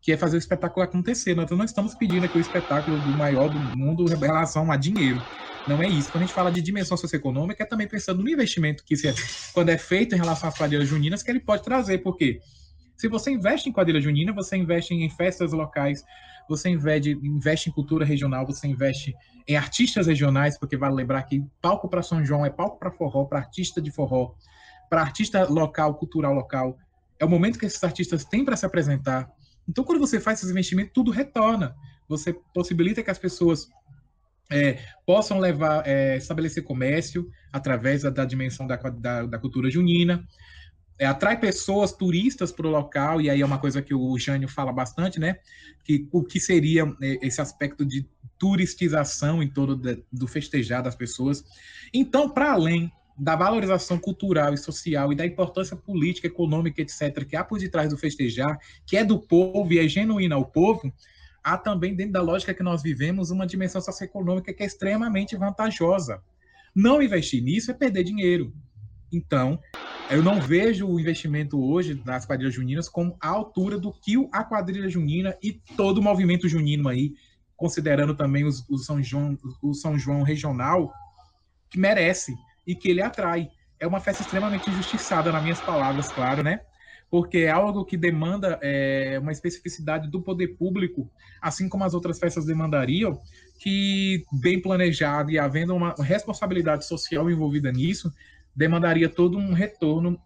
que 0.01 0.11
é 0.11 0.17
fazer 0.17 0.37
o 0.37 0.39
espetáculo 0.39 0.83
acontecer. 0.83 1.35
Nós 1.35 1.49
não 1.49 1.65
estamos 1.65 1.95
pedindo 1.95 2.25
aqui 2.25 2.37
o 2.37 2.41
espetáculo 2.41 2.99
do 3.01 3.17
maior 3.17 3.49
do 3.49 3.59
mundo 3.59 4.05
em 4.11 4.17
relação 4.17 4.71
a 4.71 4.77
dinheiro. 4.77 5.21
Não 5.67 5.83
é 5.83 5.87
isso. 5.89 6.09
Quando 6.11 6.23
a 6.23 6.25
gente 6.25 6.33
fala 6.33 6.51
de 6.51 6.61
dimensão 6.61 6.95
socioeconômica, 6.95 7.63
é 7.63 7.65
também 7.65 7.87
pensando 7.87 8.23
no 8.23 8.29
investimento 8.29 8.83
que, 8.85 8.95
se, 8.95 9.09
é, 9.09 9.13
quando 9.53 9.69
é 9.69 9.77
feito 9.77 10.15
em 10.15 10.17
relação 10.17 10.47
às 10.47 10.57
quadrilhas 10.57 10.87
juninas, 10.87 11.21
que 11.21 11.29
ele 11.29 11.41
pode 11.41 11.63
trazer. 11.63 11.97
Porque 11.99 12.39
se 12.95 13.07
você 13.07 13.31
investe 13.31 13.67
em 13.67 13.73
quadrilha 13.73 13.99
junina, 13.99 14.31
você 14.31 14.55
investe 14.55 14.93
em 14.93 15.09
festas 15.09 15.51
locais, 15.51 16.03
você 16.47 16.69
investe, 16.69 17.11
investe 17.21 17.69
em 17.69 17.73
cultura 17.73 18.05
regional, 18.05 18.45
você 18.45 18.65
investe 18.67 19.13
em 19.45 19.57
artistas 19.57 20.07
regionais, 20.07 20.57
porque 20.57 20.77
vale 20.77 20.95
lembrar 20.95 21.23
que 21.23 21.43
palco 21.61 21.89
para 21.89 22.01
São 22.01 22.23
João 22.23 22.45
é 22.45 22.49
palco 22.49 22.79
para 22.79 22.91
forró, 22.91 23.25
para 23.25 23.39
artista 23.39 23.81
de 23.81 23.91
forró 23.91 24.35
para 24.89 25.01
artista 25.01 25.45
local, 25.45 25.95
cultural 25.95 26.33
local. 26.33 26.77
É 27.19 27.25
o 27.25 27.29
momento 27.29 27.59
que 27.59 27.65
esses 27.65 27.83
artistas 27.83 28.25
têm 28.25 28.45
para 28.45 28.55
se 28.55 28.65
apresentar. 28.65 29.29
Então, 29.67 29.83
quando 29.83 29.99
você 29.99 30.19
faz 30.19 30.39
esses 30.39 30.51
investimentos, 30.51 30.93
tudo 30.93 31.11
retorna. 31.11 31.75
Você 32.07 32.33
possibilita 32.53 33.03
que 33.03 33.11
as 33.11 33.17
pessoas 33.17 33.67
é, 34.49 34.79
possam 35.05 35.39
levar, 35.39 35.85
é, 35.85 36.17
estabelecer 36.17 36.63
comércio 36.63 37.29
através 37.51 38.03
da, 38.03 38.09
da 38.09 38.25
dimensão 38.25 38.65
da, 38.65 38.77
da, 38.77 39.25
da, 39.25 39.39
cultura 39.39 39.69
junina, 39.69 40.25
é, 40.97 41.05
atrai 41.05 41.37
pessoas, 41.39 41.91
turistas 41.91 42.51
para 42.51 42.65
o 42.65 42.71
local, 42.71 43.21
e 43.21 43.29
aí 43.29 43.41
é 43.41 43.45
uma 43.45 43.59
coisa 43.59 43.81
que 43.81 43.93
o 43.93 44.17
Jânio 44.17 44.47
fala 44.47 44.71
bastante, 44.71 45.19
né? 45.19 45.37
Que 45.83 46.07
o 46.11 46.23
que 46.23 46.39
seria 46.39 46.83
é, 47.01 47.27
esse 47.27 47.41
aspecto 47.41 47.85
de 47.85 48.07
turistização 48.37 49.43
em 49.43 49.49
torno 49.49 49.75
do 50.11 50.27
festejar 50.27 50.81
das 50.81 50.95
pessoas. 50.95 51.43
Então, 51.93 52.29
para 52.29 52.53
além 52.53 52.91
da 53.17 53.35
valorização 53.35 53.97
cultural 53.97 54.53
e 54.53 54.57
social 54.57 55.11
e 55.11 55.15
da 55.15 55.25
importância 55.25 55.75
política, 55.75 56.27
econômica, 56.27 56.81
etc., 56.81 57.25
que 57.25 57.35
há 57.35 57.43
por 57.43 57.57
detrás 57.57 57.89
do 57.89 57.97
festejar, 57.97 58.59
que 58.85 58.95
é 58.95 59.03
do 59.03 59.19
povo 59.19 59.73
e 59.73 59.79
é 59.79 59.87
genuína 59.87 60.35
ao 60.35 60.45
povo, 60.45 60.93
há 61.43 61.57
também, 61.57 61.95
dentro 61.95 62.13
da 62.13 62.21
lógica 62.21 62.53
que 62.53 62.61
nós 62.61 62.83
vivemos, 62.83 63.31
uma 63.31 63.47
dimensão 63.47 63.81
socioeconômica 63.81 64.53
que 64.53 64.61
é 64.61 64.65
extremamente 64.65 65.35
vantajosa. 65.35 66.21
Não 66.75 67.01
investir 67.01 67.41
nisso 67.41 67.71
é 67.71 67.73
perder 67.73 68.03
dinheiro. 68.03 68.53
Então, 69.11 69.59
eu 70.11 70.21
não 70.21 70.39
vejo 70.39 70.87
o 70.87 70.99
investimento 70.99 71.59
hoje 71.59 71.99
nas 72.05 72.25
quadrilhas 72.25 72.53
juninas 72.53 72.87
como 72.87 73.17
a 73.19 73.29
altura 73.29 73.79
do 73.79 73.91
que 73.91 74.15
a 74.31 74.43
quadrilha 74.43 74.89
junina 74.89 75.35
e 75.41 75.53
todo 75.75 75.97
o 75.97 76.03
movimento 76.03 76.47
junino 76.47 76.87
aí, 76.87 77.13
considerando 77.55 78.15
também 78.15 78.43
os, 78.43 78.63
o 78.69 78.77
São 78.77 79.01
João, 79.01 79.37
o 79.61 79.73
São 79.73 79.97
João 79.97 80.21
regional, 80.21 80.93
que 81.69 81.79
merece 81.79 82.35
e 82.67 82.75
que 82.75 82.89
ele 82.89 83.01
atrai. 83.01 83.49
É 83.79 83.87
uma 83.87 84.01
festa 84.01 84.21
extremamente 84.21 84.69
injustiçada, 84.69 85.31
nas 85.31 85.41
minhas 85.41 85.61
palavras, 85.61 86.11
claro, 86.11 86.43
né? 86.43 86.59
Porque 87.09 87.39
é 87.39 87.49
algo 87.49 87.85
que 87.85 87.95
demanda 87.95 88.59
é, 88.61 89.17
uma 89.21 89.31
especificidade 89.31 90.09
do 90.09 90.21
poder 90.21 90.57
público, 90.57 91.09
assim 91.41 91.69
como 91.69 91.85
as 91.85 91.93
outras 91.93 92.19
festas 92.19 92.45
demandariam, 92.45 93.21
que, 93.59 94.25
bem 94.41 94.61
planejado 94.61 95.31
e 95.31 95.39
havendo 95.39 95.73
uma 95.73 95.95
responsabilidade 95.99 96.85
social 96.85 97.31
envolvida 97.31 97.71
nisso, 97.71 98.11
demandaria 98.53 99.07
todo 99.07 99.37
um 99.37 99.53
retorno 99.53 100.19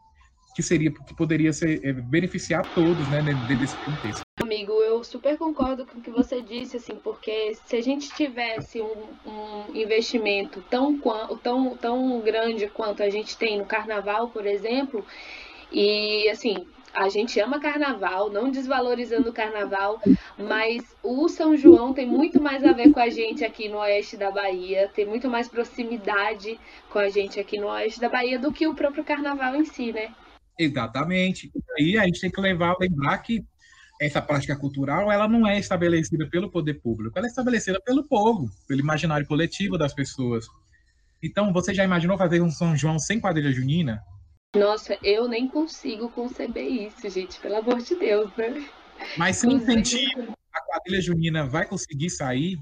que 0.54 0.64
seria 0.64 0.92
que 0.92 1.16
poderia 1.16 1.54
ser 1.54 1.86
é, 1.86 1.94
beneficiar 1.94 2.64
todos, 2.74 3.10
né, 3.10 3.22
dentro 3.22 3.58
desse 3.58 3.78
contexto. 3.78 4.26
Amigo, 4.42 4.74
eu 4.74 5.04
super 5.04 5.38
concordo 5.38 5.86
com 5.86 6.00
o 6.00 6.02
que 6.02 6.10
você 6.10 6.42
disse, 6.42 6.78
assim, 6.78 6.96
porque 6.96 7.56
se 7.66 7.76
a 7.76 7.82
gente 7.82 8.14
tivesse 8.14 8.82
um, 8.82 9.10
um 9.26 9.76
investimento 9.76 10.64
tão, 10.70 11.00
tão, 11.42 11.78
tão 11.78 12.22
grande 12.22 12.68
quanto 12.68 13.04
a 13.04 13.10
gente 13.10 13.38
tem 13.38 13.58
no 13.58 13.66
carnaval, 13.66 14.30
por 14.30 14.46
exemplo, 14.46 15.06
e 15.72 16.28
assim, 16.30 16.68
a 16.94 17.08
gente 17.10 17.40
ama 17.40 17.60
carnaval, 17.60 18.30
não 18.30 18.52
desvalorizando 18.52 19.30
o 19.30 19.34
carnaval, 19.34 20.02
mas 20.38 20.96
o 21.02 21.28
São 21.30 21.56
João 21.56 21.94
tem 21.94 22.06
muito 22.06 22.42
mais 22.42 22.64
a 22.64 22.74
ver 22.74 22.92
com 22.92 23.00
a 23.00 23.10
gente 23.10 23.46
aqui 23.46 23.70
no 23.70 23.78
oeste 23.78 24.18
da 24.18 24.32
Bahia, 24.32 24.90
tem 24.94 25.06
muito 25.06 25.30
mais 25.30 25.48
proximidade 25.48 26.60
com 26.90 27.00
a 27.00 27.10
gente 27.10 27.40
aqui 27.40 27.60
no 27.60 27.68
oeste 27.68 28.00
da 28.00 28.10
Bahia 28.10 28.38
do 28.38 28.52
que 28.52 28.68
o 28.68 28.76
próprio 28.76 29.04
carnaval 29.04 29.56
em 29.56 29.66
si, 29.66 29.94
né? 29.94 30.14
Exatamente. 30.62 31.52
E 31.78 31.82
aí 31.82 31.98
a 31.98 32.06
gente 32.06 32.22
tem 32.22 32.30
que 32.30 32.40
levar, 32.40 32.76
lembrar 32.80 33.18
que 33.18 33.44
essa 34.00 34.22
prática 34.22 34.56
cultural 34.56 35.12
ela 35.12 35.28
não 35.28 35.48
é 35.48 35.58
estabelecida 35.60 36.28
pelo 36.30 36.52
poder 36.52 36.76
público, 36.76 37.18
ela 37.18 37.28
é 37.28 37.30
estabelecida 37.30 37.80
pelo 37.82 38.04
povo, 38.04 38.50
pelo 38.68 38.80
imaginário 38.80 39.26
coletivo 39.28 39.78
das 39.78 39.94
pessoas. 39.94 40.46
Então, 41.22 41.52
você 41.54 41.74
já 41.74 41.84
imaginou 41.84 42.18
fazer 42.18 42.42
um 42.42 42.50
São 42.50 42.76
João 42.76 42.98
sem 42.98 43.20
quadrilha 43.20 43.52
junina? 43.52 44.02
Nossa, 44.56 44.98
eu 45.04 45.28
nem 45.28 45.48
consigo 45.48 46.10
conceber 46.10 46.66
isso, 46.66 47.10
gente, 47.10 47.40
pelo 47.40 47.58
amor 47.58 47.80
de 47.80 47.96
Deus, 47.96 48.36
né? 48.36 48.68
Mas 49.18 49.38
sem 49.38 49.54
incentivo, 49.54 50.34
a 50.54 50.62
quadrilha 50.62 51.02
junina 51.02 51.46
vai 51.46 51.66
conseguir 51.66 52.10
sair, 52.10 52.58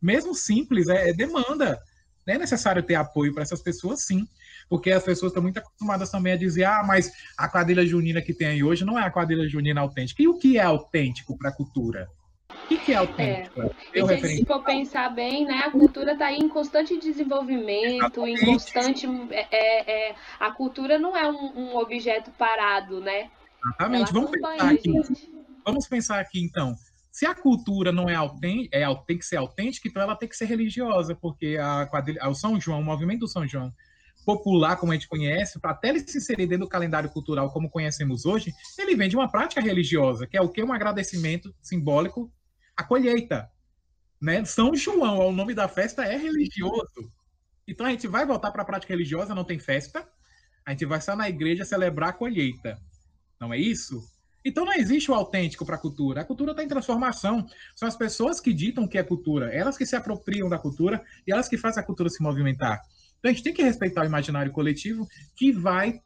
mesmo 0.00 0.34
simples, 0.34 0.88
é, 0.88 1.10
é 1.10 1.12
demanda. 1.12 1.78
É 2.26 2.38
necessário 2.38 2.82
ter 2.82 2.96
apoio 2.96 3.32
para 3.32 3.42
essas 3.42 3.62
pessoas, 3.62 4.04
sim, 4.04 4.26
porque 4.68 4.90
as 4.90 5.02
pessoas 5.02 5.30
estão 5.30 5.42
muito 5.42 5.58
acostumadas 5.58 6.10
também 6.10 6.32
a 6.32 6.36
dizer: 6.36 6.64
ah, 6.64 6.82
mas 6.86 7.12
a 7.36 7.48
quadrilha 7.48 7.86
junina 7.86 8.20
que 8.20 8.34
tem 8.34 8.48
aí 8.48 8.64
hoje 8.64 8.84
não 8.84 8.98
é 8.98 9.04
a 9.04 9.10
quadrilha 9.10 9.48
junina 9.48 9.80
autêntica. 9.80 10.22
E 10.22 10.28
o 10.28 10.38
que 10.38 10.58
é 10.58 10.62
autêntico 10.62 11.36
para 11.36 11.50
a 11.50 11.52
cultura? 11.52 12.08
O 12.48 12.68
que, 12.68 12.78
que 12.78 12.92
é 12.92 12.96
autêntico? 12.96 13.62
É. 13.62 13.70
E 13.94 14.36
se 14.38 14.44
for 14.44 14.62
pensar 14.64 15.08
bem, 15.10 15.44
né, 15.44 15.62
a 15.66 15.70
cultura 15.70 16.12
está 16.12 16.32
em 16.32 16.48
constante 16.48 16.98
desenvolvimento, 16.98 18.24
Exatamente. 18.26 18.42
em 18.42 18.46
constante. 18.46 19.06
É, 19.30 19.46
é, 19.50 20.10
é, 20.10 20.14
a 20.40 20.50
cultura 20.50 20.98
não 20.98 21.16
é 21.16 21.30
um, 21.30 21.58
um 21.58 21.76
objeto 21.76 22.30
parado, 22.32 23.00
né? 23.00 23.30
Exatamente. 23.64 24.12
Vamos 24.12 24.30
pensar, 24.30 24.70
aqui, 24.70 24.92
vamos 25.64 25.88
pensar 25.88 26.20
aqui, 26.20 26.40
então. 26.40 26.74
Se 27.12 27.24
a 27.24 27.34
cultura 27.34 27.92
não 27.92 28.10
é 28.10 28.14
autêntica, 28.14 28.76
é, 28.76 28.84
tem 29.06 29.16
que 29.16 29.24
ser 29.24 29.36
autêntica, 29.36 29.88
então 29.88 30.02
ela 30.02 30.14
tem 30.14 30.28
que 30.28 30.36
ser 30.36 30.44
religiosa, 30.44 31.14
porque 31.14 31.56
a 31.58 31.86
quadrilha, 31.86 32.28
o 32.28 32.34
São 32.34 32.60
João, 32.60 32.80
o 32.80 32.84
movimento 32.84 33.20
do 33.20 33.28
São 33.28 33.46
João, 33.46 33.72
popular, 34.26 34.76
como 34.76 34.90
a 34.90 34.96
gente 34.96 35.06
conhece, 35.06 35.60
para 35.60 35.70
até 35.70 35.88
ele 35.88 36.00
se 36.00 36.18
inserir 36.18 36.48
dentro 36.48 36.66
do 36.66 36.68
calendário 36.68 37.08
cultural 37.08 37.52
como 37.52 37.70
conhecemos 37.70 38.26
hoje, 38.26 38.52
ele 38.76 38.96
vem 38.96 39.08
de 39.08 39.14
uma 39.14 39.30
prática 39.30 39.60
religiosa, 39.60 40.26
que 40.26 40.36
é 40.36 40.40
o 40.40 40.48
que? 40.48 40.62
Um 40.64 40.72
agradecimento 40.72 41.54
simbólico 41.62 42.30
à 42.76 42.82
colheita. 42.82 43.48
Né? 44.20 44.44
São 44.44 44.74
João, 44.74 45.28
o 45.28 45.32
nome 45.32 45.54
da 45.54 45.68
festa 45.68 46.04
é 46.04 46.16
religioso. 46.16 47.12
Então 47.68 47.86
a 47.86 47.90
gente 47.90 48.08
vai 48.08 48.26
voltar 48.26 48.50
para 48.50 48.62
a 48.62 48.64
prática 48.64 48.92
religiosa, 48.92 49.34
não 49.34 49.44
tem 49.44 49.60
festa, 49.60 50.06
a 50.64 50.72
gente 50.72 50.84
vai 50.84 50.98
estar 50.98 51.14
na 51.14 51.28
igreja 51.28 51.64
celebrar 51.64 52.08
a 52.08 52.12
colheita. 52.12 52.76
Não 53.40 53.54
é 53.54 53.58
isso? 53.58 54.02
Então 54.44 54.64
não 54.64 54.72
existe 54.72 55.08
o 55.08 55.14
autêntico 55.14 55.64
para 55.64 55.76
a 55.76 55.78
cultura. 55.78 56.20
A 56.22 56.24
cultura 56.24 56.50
está 56.50 56.64
em 56.64 56.68
transformação. 56.68 57.46
São 57.76 57.86
as 57.86 57.96
pessoas 57.96 58.40
que 58.40 58.52
ditam 58.52 58.84
o 58.84 58.88
que 58.88 58.98
é 58.98 59.04
cultura, 59.04 59.52
elas 59.54 59.76
que 59.76 59.86
se 59.86 59.94
apropriam 59.94 60.48
da 60.48 60.58
cultura 60.58 61.04
e 61.26 61.32
elas 61.32 61.48
que 61.48 61.56
fazem 61.56 61.80
a 61.80 61.86
cultura 61.86 62.08
se 62.08 62.22
movimentar. 62.22 62.82
Então 63.26 63.32
a 63.32 63.34
gente 63.34 63.42
tem 63.42 63.52
que 63.52 63.62
respeitar 63.62 64.02
o 64.02 64.06
imaginário 64.06 64.52
coletivo 64.52 65.04
que 65.34 65.50
vai, 65.50 66.00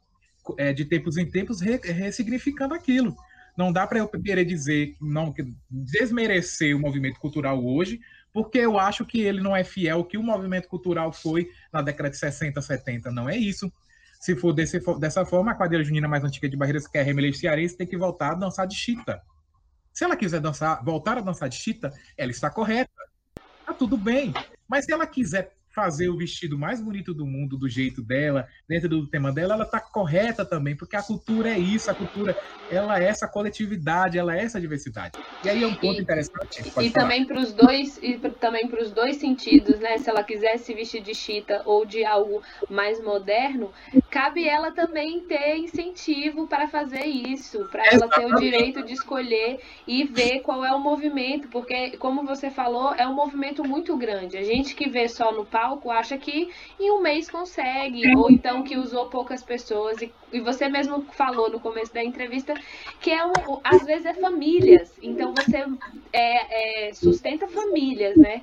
é, 0.57 0.73
de 0.73 0.85
tempos 0.85 1.17
em 1.17 1.29
tempos, 1.29 1.61
re 1.61 1.77
ressignificando 1.77 2.73
aquilo. 2.73 3.15
Não 3.55 3.71
dá 3.71 3.85
para 3.85 3.99
eu 3.99 4.07
querer 4.07 4.43
dizer, 4.43 4.95
não 4.99 5.31
desmerecer 5.69 6.75
o 6.75 6.79
movimento 6.79 7.19
cultural 7.19 7.63
hoje, 7.63 7.99
porque 8.33 8.57
eu 8.57 8.79
acho 8.79 9.05
que 9.05 9.21
ele 9.21 9.39
não 9.39 9.55
é 9.55 9.63
fiel 9.63 9.97
ao 9.97 10.05
que 10.05 10.17
o 10.17 10.23
movimento 10.23 10.67
cultural 10.67 11.13
foi 11.13 11.47
na 11.71 11.83
década 11.83 12.09
de 12.09 12.17
60, 12.17 12.59
70. 12.59 13.11
Não 13.11 13.29
é 13.29 13.37
isso. 13.37 13.71
Se 14.19 14.35
for 14.35 14.51
desse, 14.51 14.79
dessa 14.99 15.23
forma, 15.23 15.51
a 15.51 15.55
quadrilha 15.55 15.83
junina 15.83 16.07
mais 16.07 16.23
antiga 16.23 16.49
de 16.49 16.57
Barreiras, 16.57 16.87
que 16.87 16.97
é 16.97 17.33
Cearense, 17.33 17.77
tem 17.77 17.85
que 17.85 17.97
voltar 17.97 18.31
a 18.31 18.35
dançar 18.35 18.65
de 18.65 18.75
chita. 18.75 19.21
Se 19.93 20.03
ela 20.03 20.15
quiser 20.15 20.39
dançar, 20.39 20.83
voltar 20.83 21.19
a 21.19 21.21
dançar 21.21 21.49
de 21.49 21.57
chita, 21.57 21.93
ela 22.17 22.31
está 22.31 22.49
correta. 22.49 22.91
Tá 23.63 23.73
tudo 23.73 23.95
bem. 23.95 24.33
Mas 24.67 24.85
se 24.85 24.91
ela 24.91 25.05
quiser 25.05 25.51
fazer 25.73 26.09
o 26.09 26.17
vestido 26.17 26.57
mais 26.57 26.81
bonito 26.81 27.13
do 27.13 27.25
mundo 27.25 27.57
do 27.57 27.67
jeito 27.67 28.01
dela, 28.01 28.47
dentro 28.67 28.89
do 28.89 29.07
tema 29.07 29.31
dela, 29.31 29.53
ela 29.53 29.63
está 29.63 29.79
correta 29.79 30.45
também, 30.45 30.75
porque 30.75 30.95
a 30.95 31.01
cultura 31.01 31.49
é 31.49 31.57
isso, 31.57 31.89
a 31.89 31.93
cultura 31.93 32.35
ela 32.69 33.01
é 33.01 33.05
essa 33.05 33.27
coletividade, 33.27 34.17
ela 34.17 34.35
é 34.35 34.43
essa 34.43 34.59
diversidade. 34.59 35.19
E 35.43 35.49
aí 35.49 35.63
é 35.63 35.67
um 35.67 35.75
ponto 35.75 35.99
e, 35.99 36.01
interessante. 36.01 36.63
E 36.79 36.89
também 36.89 37.25
para 37.25 37.39
os 37.39 37.53
dois, 37.53 37.97
e 38.01 38.17
também 38.39 38.67
para 38.67 38.81
os 38.81 38.91
dois 38.91 39.17
sentidos, 39.17 39.79
né? 39.79 39.97
Se 39.97 40.09
ela 40.09 40.23
quiser 40.23 40.57
se 40.57 40.73
vestir 40.73 41.01
de 41.01 41.13
chita 41.13 41.61
ou 41.65 41.85
de 41.85 42.03
algo 42.05 42.41
mais 42.69 43.01
moderno, 43.03 43.71
cabe 44.09 44.47
ela 44.47 44.71
também 44.71 45.21
ter 45.21 45.57
incentivo 45.57 46.47
para 46.47 46.67
fazer 46.67 47.05
isso, 47.05 47.67
para 47.71 47.85
ela 47.87 48.07
ter 48.07 48.25
o 48.25 48.35
direito 48.35 48.83
de 48.83 48.93
escolher 48.93 49.59
e 49.87 50.03
ver 50.03 50.41
qual 50.41 50.63
é 50.65 50.71
o 50.73 50.79
movimento, 50.79 51.47
porque 51.47 51.97
como 51.97 52.23
você 52.23 52.49
falou, 52.49 52.93
é 52.95 53.07
um 53.07 53.13
movimento 53.13 53.63
muito 53.63 53.95
grande. 53.97 54.37
A 54.37 54.43
gente 54.43 54.75
que 54.75 54.89
vê 54.89 55.07
só 55.07 55.31
no 55.31 55.45
palco 55.61 55.91
acha 55.91 56.17
que 56.17 56.49
em 56.79 56.91
um 56.91 57.01
mês 57.01 57.29
consegue, 57.29 58.15
ou 58.15 58.31
então 58.31 58.63
que 58.63 58.77
usou 58.77 59.09
poucas 59.09 59.43
pessoas. 59.43 60.01
E, 60.01 60.11
e 60.33 60.39
você 60.41 60.67
mesmo 60.67 61.05
falou 61.13 61.51
no 61.51 61.59
começo 61.59 61.93
da 61.93 62.03
entrevista 62.03 62.55
que 62.99 63.11
é 63.11 63.23
um, 63.23 63.31
às 63.63 63.85
vezes 63.85 64.05
é 64.07 64.13
famílias. 64.15 64.91
Então 65.01 65.35
você 65.35 65.63
é, 66.11 66.87
é, 66.89 66.93
sustenta 66.93 67.47
famílias, 67.47 68.17
né? 68.17 68.41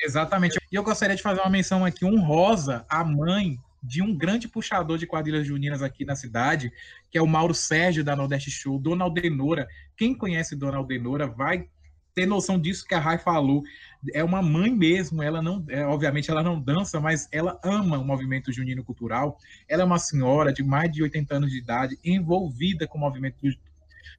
Exatamente. 0.00 0.56
E 0.70 0.76
eu 0.76 0.84
gostaria 0.84 1.16
de 1.16 1.22
fazer 1.22 1.40
uma 1.40 1.50
menção 1.50 1.84
aqui 1.84 2.04
honrosa 2.04 2.84
à 2.88 3.02
mãe 3.02 3.58
de 3.82 4.00
um 4.02 4.14
grande 4.14 4.48
puxador 4.48 4.98
de 4.98 5.06
quadrilhas 5.06 5.46
juninas 5.46 5.82
aqui 5.82 6.04
na 6.04 6.14
cidade, 6.14 6.72
que 7.10 7.18
é 7.18 7.22
o 7.22 7.26
Mauro 7.26 7.54
Sérgio 7.54 8.04
da 8.04 8.14
Nordeste 8.14 8.50
Show, 8.50 8.78
Dona 8.78 9.04
Aldenora. 9.04 9.66
Quem 9.96 10.14
conhece 10.14 10.54
Dona 10.54 10.76
Aldenora 10.78 11.26
vai 11.26 11.68
ter 12.16 12.26
noção 12.26 12.58
disso 12.58 12.86
que 12.86 12.94
a 12.94 12.98
Rai 12.98 13.18
falou. 13.18 13.62
É 14.14 14.24
uma 14.24 14.40
mãe 14.40 14.74
mesmo, 14.74 15.22
ela 15.22 15.42
não, 15.42 15.62
é, 15.68 15.84
obviamente 15.84 16.30
ela 16.30 16.42
não 16.42 16.58
dança, 16.58 16.98
mas 16.98 17.28
ela 17.30 17.60
ama 17.62 17.98
o 17.98 18.04
movimento 18.04 18.50
junino 18.50 18.82
cultural. 18.82 19.38
Ela 19.68 19.82
é 19.82 19.84
uma 19.84 19.98
senhora 19.98 20.50
de 20.50 20.62
mais 20.62 20.90
de 20.90 21.02
80 21.02 21.34
anos 21.36 21.50
de 21.50 21.58
idade, 21.58 21.98
envolvida 22.02 22.88
com 22.88 22.96
o 22.96 23.00
movimento 23.02 23.36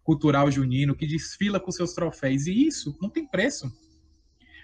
cultural 0.03 0.51
junino, 0.51 0.95
que 0.95 1.07
desfila 1.07 1.59
com 1.59 1.71
seus 1.71 1.93
troféus. 1.93 2.45
E 2.45 2.67
isso 2.67 2.95
não 3.01 3.09
tem 3.09 3.25
preço. 3.25 3.73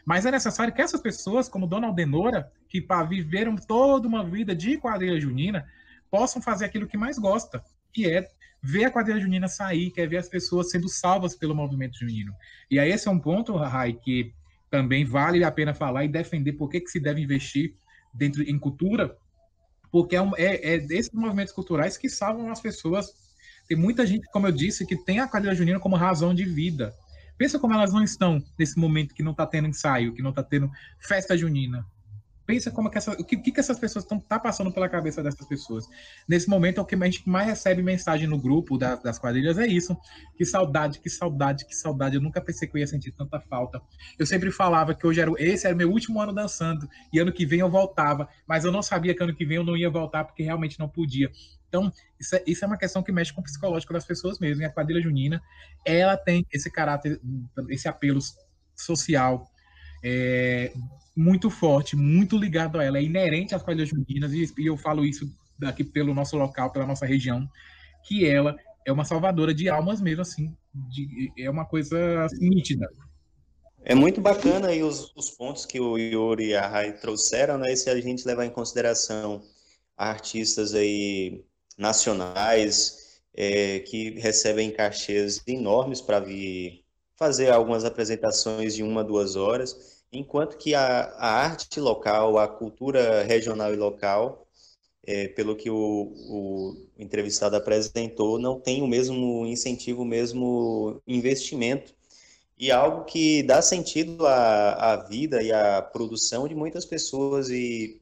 Mas 0.05 0.27
é 0.27 0.31
necessário 0.31 0.73
que 0.73 0.81
essas 0.81 1.01
pessoas, 1.01 1.49
como 1.49 1.65
Dona 1.65 1.87
Aldenora, 1.87 2.51
que 2.69 2.85
viveram 3.09 3.55
toda 3.55 4.07
uma 4.07 4.23
vida 4.23 4.55
de 4.55 4.77
quadrilha 4.77 5.19
junina, 5.19 5.65
possam 6.11 6.39
fazer 6.39 6.65
aquilo 6.65 6.87
que 6.87 6.97
mais 6.97 7.17
gosta, 7.17 7.63
que 7.91 8.05
é 8.07 8.29
ver 8.63 8.85
a 8.85 8.91
quadrilha 8.91 9.19
junina 9.19 9.49
sair, 9.49 9.91
quer 9.91 10.07
ver 10.07 10.17
as 10.17 10.29
pessoas 10.29 10.71
sendo 10.71 10.87
salvas 10.87 11.35
pelo 11.35 11.53
movimento 11.53 11.99
junino. 11.99 12.33
E 12.71 12.79
aí 12.79 12.89
esse 12.89 13.09
é 13.09 13.11
um 13.11 13.19
ponto, 13.19 13.57
Rai, 13.57 13.91
que 13.91 14.33
também 14.71 15.03
vale 15.03 15.43
a 15.43 15.51
pena 15.51 15.73
falar 15.73 16.05
e 16.05 16.07
defender 16.07 16.53
por 16.53 16.69
que, 16.69 16.79
que 16.79 16.89
se 16.89 16.99
deve 16.99 17.21
investir 17.21 17.75
dentro 18.13 18.41
em 18.41 18.57
cultura, 18.57 19.17
porque 19.91 20.15
é, 20.15 20.21
um, 20.21 20.31
é, 20.37 20.75
é 20.75 20.79
desses 20.79 21.11
movimentos 21.11 21.53
culturais 21.53 21.97
que 21.97 22.09
salvam 22.09 22.49
as 22.49 22.61
pessoas. 22.61 23.13
Tem 23.67 23.77
muita 23.77 24.07
gente, 24.07 24.27
como 24.31 24.47
eu 24.47 24.51
disse, 24.51 24.85
que 24.85 24.95
tem 24.95 25.19
a 25.19 25.27
quadrilha 25.27 25.53
junina 25.53 25.79
como 25.79 25.97
razão 25.97 26.33
de 26.33 26.45
vida. 26.45 26.93
Pensa 27.37 27.59
como 27.59 27.73
elas 27.73 27.91
não 27.91 28.01
estão 28.01 28.41
nesse 28.57 28.79
momento 28.79 29.13
que 29.13 29.23
não 29.23 29.31
está 29.31 29.45
tendo 29.45 29.67
ensaio, 29.67 30.13
que 30.13 30.21
não 30.21 30.29
está 30.29 30.41
tendo 30.41 30.71
festa 30.99 31.37
junina, 31.37 31.85
pensa 32.45 32.71
como 32.71 32.89
que 32.89 32.97
essa, 32.97 33.11
o 33.11 33.23
que, 33.23 33.37
que 33.37 33.59
essas 33.59 33.79
pessoas 33.79 34.03
estão 34.05 34.19
tá 34.19 34.39
passando 34.39 34.71
pela 34.71 34.89
cabeça 34.89 35.23
dessas 35.23 35.47
pessoas. 35.47 35.87
Nesse 36.27 36.49
momento, 36.49 36.79
o 36.79 36.85
que 36.85 36.95
a 36.95 37.05
gente 37.05 37.27
mais 37.27 37.47
recebe 37.47 37.81
mensagem 37.81 38.27
no 38.27 38.37
grupo 38.37 38.77
da, 38.77 38.95
das 38.95 39.17
quadrilhas 39.17 39.57
é 39.57 39.67
isso. 39.67 39.95
Que 40.35 40.45
saudade, 40.45 40.99
que 40.99 41.09
saudade, 41.09 41.65
que 41.65 41.75
saudade. 41.75 42.15
Eu 42.15 42.21
nunca 42.21 42.41
pensei 42.41 42.67
que 42.67 42.75
eu 42.75 42.79
ia 42.79 42.87
sentir 42.87 43.11
tanta 43.11 43.39
falta. 43.39 43.81
Eu 44.17 44.25
sempre 44.25 44.51
falava 44.51 44.93
que 44.93 45.05
hoje 45.05 45.21
era 45.21 45.31
esse 45.37 45.65
era 45.65 45.75
meu 45.75 45.89
último 45.89 46.21
ano 46.21 46.33
dançando 46.33 46.87
e 47.11 47.19
ano 47.19 47.31
que 47.31 47.45
vem 47.45 47.59
eu 47.59 47.69
voltava, 47.69 48.27
mas 48.47 48.65
eu 48.65 48.71
não 48.71 48.81
sabia 48.81 49.15
que 49.15 49.23
ano 49.23 49.35
que 49.35 49.45
vem 49.45 49.57
eu 49.57 49.63
não 49.63 49.77
ia 49.77 49.89
voltar 49.89 50.23
porque 50.23 50.43
realmente 50.43 50.79
não 50.79 50.89
podia. 50.89 51.31
Então, 51.67 51.91
isso 52.19 52.35
é, 52.35 52.43
isso 52.45 52.63
é 52.63 52.67
uma 52.67 52.77
questão 52.77 53.01
que 53.01 53.11
mexe 53.11 53.33
com 53.33 53.41
o 53.41 53.43
psicológico 53.43 53.93
das 53.93 54.05
pessoas 54.05 54.37
mesmo. 54.37 54.61
E 54.61 54.65
a 54.65 54.69
quadrilha 54.69 55.01
junina, 55.01 55.41
ela 55.83 56.15
tem 56.15 56.45
esse 56.51 56.69
caráter, 56.69 57.19
esse 57.69 57.87
apelo 57.87 58.19
social, 58.75 59.49
é, 60.03 60.73
muito 61.15 61.49
forte, 61.49 61.95
muito 61.95 62.37
ligado 62.37 62.79
a 62.79 62.83
ela, 62.83 62.97
é 62.97 63.03
inerente 63.03 63.55
às 63.55 63.63
quadrilhas 63.63 63.89
juninas, 63.89 64.33
e, 64.33 64.51
e 64.57 64.65
eu 64.65 64.75
falo 64.75 65.05
isso 65.05 65.31
daqui 65.57 65.83
pelo 65.83 66.13
nosso 66.13 66.35
local, 66.37 66.71
pela 66.71 66.85
nossa 66.85 67.05
região, 67.05 67.47
que 68.07 68.27
ela 68.27 68.55
é 68.85 68.91
uma 68.91 69.05
salvadora 69.05 69.53
de 69.53 69.69
almas 69.69 70.01
mesmo, 70.01 70.21
assim, 70.21 70.55
de, 70.73 71.31
é 71.37 71.49
uma 71.49 71.65
coisa 71.65 72.25
assim, 72.25 72.49
nítida. 72.49 72.89
É 73.85 73.93
muito 73.93 74.21
bacana 74.21 74.69
aí 74.69 74.83
os, 74.83 75.13
os 75.15 75.29
pontos 75.29 75.65
que 75.65 75.79
o 75.79 75.97
Yuri 75.97 76.49
e 76.49 76.55
a 76.55 76.67
Rai 76.67 76.93
trouxeram, 76.93 77.57
né? 77.57 77.75
Se 77.75 77.89
a 77.89 77.99
gente 77.99 78.25
levar 78.25 78.45
em 78.45 78.49
consideração 78.49 79.41
artistas 79.97 80.73
aí 80.73 81.43
nacionais 81.77 83.21
é, 83.35 83.79
que 83.79 84.11
recebem 84.19 84.71
cachês 84.71 85.41
enormes 85.45 85.99
para 85.99 86.19
vir 86.19 86.83
fazer 87.17 87.51
algumas 87.51 87.83
apresentações 87.83 88.75
de 88.75 88.83
uma, 88.83 89.03
duas 89.03 89.35
horas 89.35 89.92
enquanto 90.13 90.57
que 90.57 90.75
a, 90.75 91.05
a 91.17 91.27
arte 91.45 91.79
local, 91.79 92.37
a 92.37 92.47
cultura 92.47 93.23
regional 93.23 93.73
e 93.73 93.77
local, 93.77 94.47
é, 95.05 95.27
pelo 95.29 95.55
que 95.55 95.69
o, 95.69 95.75
o, 95.75 96.87
entrevistado 96.97 97.55
apresentou, 97.55 98.39
não 98.39 98.59
tem 98.59 98.81
o 98.81 98.87
mesmo 98.87 99.45
incentivo, 99.45 100.03
o 100.03 100.05
mesmo 100.05 101.01
investimento. 101.07 101.93
E 102.57 102.71
algo 102.71 103.03
que 103.05 103.43
dá 103.43 103.61
sentido 103.61 104.25
à, 104.27 104.93
à 104.93 104.95
vida 105.07 105.41
e 105.43 105.51
à 105.51 105.81
produção 105.81 106.47
de 106.47 106.55
muitas 106.55 106.85
pessoas 106.85 107.49
e 107.49 108.01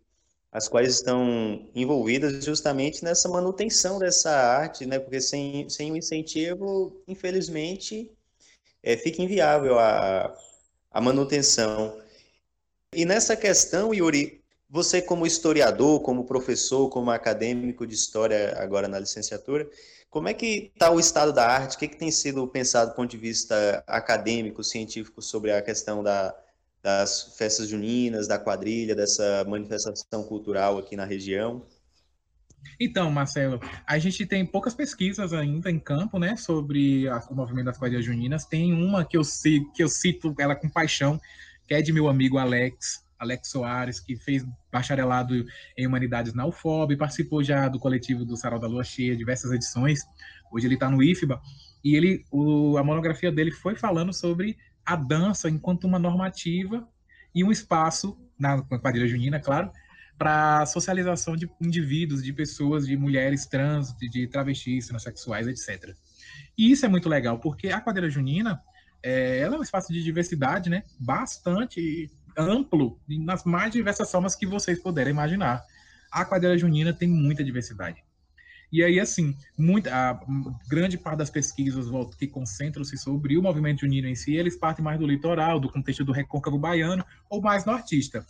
as 0.51 0.68
quais 0.68 0.93
estão 0.95 1.70
envolvidas 1.74 2.43
justamente 2.43 3.03
nessa 3.03 3.30
manutenção 3.30 3.97
dessa 3.97 4.30
arte, 4.32 4.86
né? 4.86 4.99
Porque 4.99 5.22
sem, 5.22 5.70
sem 5.70 5.91
o 5.91 5.97
incentivo, 5.97 7.01
infelizmente, 7.07 8.12
é, 8.84 8.97
fica 8.97 9.22
inviável 9.22 9.80
a, 9.80 10.36
a 10.91 11.01
manutenção. 11.01 12.01
E 12.93 13.05
nessa 13.05 13.37
questão, 13.37 13.93
Yuri, 13.93 14.43
você 14.69 15.01
como 15.01 15.25
historiador, 15.25 16.01
como 16.01 16.25
professor, 16.25 16.89
como 16.89 17.09
acadêmico 17.09 17.87
de 17.87 17.95
história 17.95 18.53
agora 18.61 18.85
na 18.85 18.99
licenciatura, 18.99 19.65
como 20.09 20.27
é 20.27 20.33
que 20.33 20.73
está 20.73 20.91
o 20.91 20.99
estado 20.99 21.31
da 21.31 21.47
arte? 21.47 21.77
O 21.77 21.79
que, 21.79 21.87
que 21.87 21.95
tem 21.95 22.11
sido 22.11 22.45
pensado 22.45 22.91
do 22.91 22.95
ponto 22.97 23.09
de 23.09 23.17
vista 23.17 23.81
acadêmico, 23.87 24.61
científico 24.61 25.21
sobre 25.21 25.53
a 25.53 25.61
questão 25.61 26.03
da, 26.03 26.35
das 26.83 27.37
festas 27.37 27.69
juninas, 27.69 28.27
da 28.27 28.37
quadrilha, 28.37 28.93
dessa 28.93 29.45
manifestação 29.47 30.23
cultural 30.23 30.77
aqui 30.77 30.97
na 30.97 31.05
região? 31.05 31.65
Então, 32.77 33.09
Marcelo, 33.09 33.61
a 33.87 33.97
gente 33.99 34.25
tem 34.25 34.45
poucas 34.45 34.73
pesquisas 34.73 35.31
ainda 35.31 35.71
em 35.71 35.79
campo, 35.79 36.19
né, 36.19 36.35
sobre 36.35 37.07
a, 37.07 37.19
o 37.29 37.35
movimento 37.35 37.67
das 37.67 37.77
quadrilhas 37.77 38.05
juninas. 38.05 38.43
Tem 38.43 38.73
uma 38.73 39.05
que 39.05 39.15
eu, 39.15 39.21
que 39.73 39.81
eu 39.81 39.87
cito 39.87 40.35
ela 40.37 40.57
com 40.57 40.67
paixão, 40.67 41.19
que 41.68 41.74
é 41.74 41.82
de 41.82 41.91
meu 41.93 42.07
amigo 42.07 42.38
Alex, 42.38 43.05
Alex 43.20 43.49
Soares, 43.49 43.99
que 43.99 44.16
fez 44.16 44.45
bacharelado 44.72 45.45
em 45.78 45.86
Humanidades 45.86 46.34
na 46.34 46.45
UFOB, 46.45 46.97
participou 46.97 47.43
já 47.43 47.68
do 47.68 47.80
coletivo 47.80 48.26
do 48.26 48.36
Sarau 48.36 48.59
da 48.59 48.68
Lua 48.68 48.84
Cheia, 48.84 49.16
diversas 49.16 49.51
edições. 49.51 50.01
Hoje 50.51 50.68
ele 50.68 50.74
está 50.74 50.89
no 50.89 51.03
IFBA. 51.03 51.39
E 51.84 51.95
ele, 51.95 52.26
o, 52.32 52.78
a 52.78 52.84
monografia 52.84 53.32
dele 53.32 53.51
foi 53.51 53.76
falando 53.76 54.12
sobre 54.12 54.57
a 54.86 54.95
dança 54.95 55.49
enquanto 55.49 55.86
uma 55.86 55.99
normativa 55.99 56.88
e 57.34 57.43
um 57.43 57.51
espaço, 57.51 58.18
na 58.38 58.62
quadrilha 58.64 59.07
junina, 59.07 59.39
claro, 59.39 59.72
para 60.18 60.66
socialização 60.66 61.36
de 61.36 61.49
indivíduos, 61.59 62.24
de 62.24 62.34
pessoas, 62.34 62.86
de 62.86 62.97
mulheres 62.97 63.45
trans, 63.45 63.95
de, 63.97 64.09
de 64.09 64.28
travestis, 64.28 64.88
transexuais, 64.88 65.47
etc. 65.47 65.95
E 66.57 66.72
isso 66.72 66.86
é 66.86 66.89
muito 66.89 67.07
legal, 67.07 67.39
porque 67.39 67.70
a 67.70 67.80
quadrilha 67.80 68.09
junina 68.09 68.62
é, 69.04 69.39
ela 69.39 69.56
é 69.56 69.60
um 69.60 69.64
espaço 69.64 69.91
de 69.91 70.04
diversidade, 70.04 70.70
né? 70.70 70.84
Bastante 70.99 72.10
amplo, 72.38 72.99
nas 73.08 73.43
mais 73.43 73.72
diversas 73.72 74.10
formas 74.10 74.36
que 74.36 74.45
vocês 74.45 74.80
puderem 74.80 75.12
imaginar. 75.12 75.64
A 76.12 76.26
quadrilha 76.26 76.58
junina 76.58 76.93
tem 76.93 77.08
muita 77.08 77.43
diversidade. 77.43 78.04
E 78.72 78.82
aí, 78.84 78.99
assim, 79.02 79.36
muita, 79.58 79.93
a 79.93 80.20
grande 80.70 80.97
parte 80.97 81.18
das 81.18 81.30
pesquisas 81.30 81.88
que 82.18 82.26
concentram-se 82.26 82.97
sobre 82.97 83.38
o 83.38 83.41
movimento 83.41 83.82
junino 83.82 84.08
em 84.08 84.16
si, 84.16 84.36
eles 84.36 84.56
partem 84.56 84.84
mais 84.84 84.97
do 84.97 85.06
litoral, 85.06 85.60
do 85.60 85.70
contexto 85.70 86.06
do 86.06 86.14
recôncavo 86.14 86.58
baiano, 86.58 87.04
ou 87.30 87.41
mais 87.41 87.66
nortista. 87.66 88.26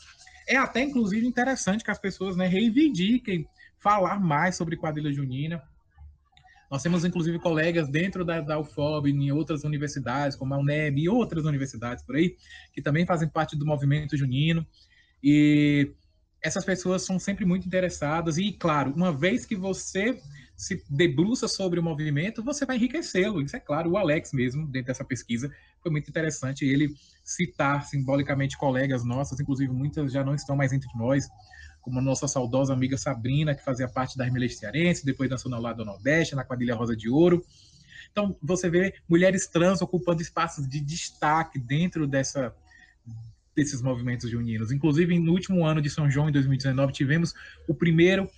É 0.48 0.58
até, 0.58 0.82
inclusive, 0.82 1.28
interessante 1.28 1.84
que 1.84 1.92
as 1.92 2.00
pessoas 2.00 2.36
né, 2.36 2.48
reivindiquem 2.48 3.48
falar 3.80 4.20
mais 4.20 4.56
sobre 4.56 4.78
quadrilha 4.78 5.14
junina. 5.14 5.62
Nós 6.72 6.82
temos, 6.82 7.04
inclusive, 7.04 7.38
colegas 7.38 7.90
dentro 7.90 8.24
da, 8.24 8.40
da 8.40 8.58
UFOB, 8.58 9.10
em 9.10 9.30
outras 9.30 9.66
universidades, 9.66 10.38
como 10.38 10.54
a 10.54 10.58
UNEB 10.58 11.02
e 11.02 11.10
outras 11.10 11.44
universidades 11.44 12.02
por 12.02 12.16
aí, 12.16 12.38
que 12.72 12.82
também 12.82 13.06
fazem 13.06 13.28
parte 13.28 13.58
do 13.58 13.66
movimento 13.66 14.16
junino. 14.16 14.66
E 15.22 15.92
essas 16.42 16.64
pessoas 16.64 17.04
são 17.04 17.20
sempre 17.20 17.44
muito 17.44 17.68
interessadas 17.68 18.38
e, 18.38 18.54
claro, 18.54 18.94
uma 18.96 19.12
vez 19.12 19.46
que 19.46 19.56
você 19.56 20.18
se 20.56 20.82
debruça 20.90 21.48
sobre 21.48 21.78
o 21.80 21.84
movimento, 21.84 22.42
você 22.42 22.66
vai 22.66 22.78
enriquecê-lo. 22.78 23.42
Isso 23.42 23.58
é 23.58 23.60
claro. 23.60 23.92
O 23.92 23.98
Alex 23.98 24.32
mesmo, 24.32 24.66
dentro 24.66 24.88
dessa 24.88 25.04
pesquisa, 25.04 25.52
foi 25.82 25.92
muito 25.92 26.10
interessante 26.10 26.64
ele 26.66 26.96
citar 27.24 27.84
simbolicamente 27.84 28.58
colegas 28.58 29.04
nossas, 29.04 29.40
inclusive 29.40 29.74
muitas 29.74 30.12
já 30.12 30.24
não 30.24 30.36
estão 30.36 30.56
mais 30.56 30.72
entre 30.72 30.88
nós, 30.96 31.28
como 31.82 32.00
a 32.00 32.02
nossa 32.02 32.28
saudosa 32.28 32.74
amiga 32.74 32.98
Sabrina, 32.98 33.56
que 33.56 33.64
fazia 33.64 33.88
parte 33.88 34.18
da 34.18 34.24
Armelês 34.24 34.58
Cearense, 34.58 35.06
depois 35.06 35.30
dançou 35.30 35.50
no 35.50 35.60
lado 35.60 35.78
do 35.78 35.86
Nordeste, 35.86 36.36
na 36.36 36.44
quadrilha 36.44 36.76
Rosa 36.76 36.96
de 36.96 37.10
Ouro. 37.10 37.44
Então, 38.12 38.36
você 38.42 38.70
vê 38.70 38.94
mulheres 39.08 39.48
trans 39.48 39.82
ocupando 39.82 40.22
espaços 40.22 40.68
de 40.68 40.80
destaque 40.80 41.60
dentro 41.60 42.08
dessa 42.08 42.54
desses 43.56 43.82
movimentos 43.82 44.30
juninos. 44.30 44.72
Inclusive, 44.72 45.20
no 45.20 45.34
último 45.34 45.66
ano 45.66 45.82
de 45.82 45.90
São 45.90 46.10
João, 46.10 46.30
em 46.30 46.32
2019, 46.32 46.94
tivemos 46.94 47.34
o 47.68 47.74
primeiro 47.74 48.30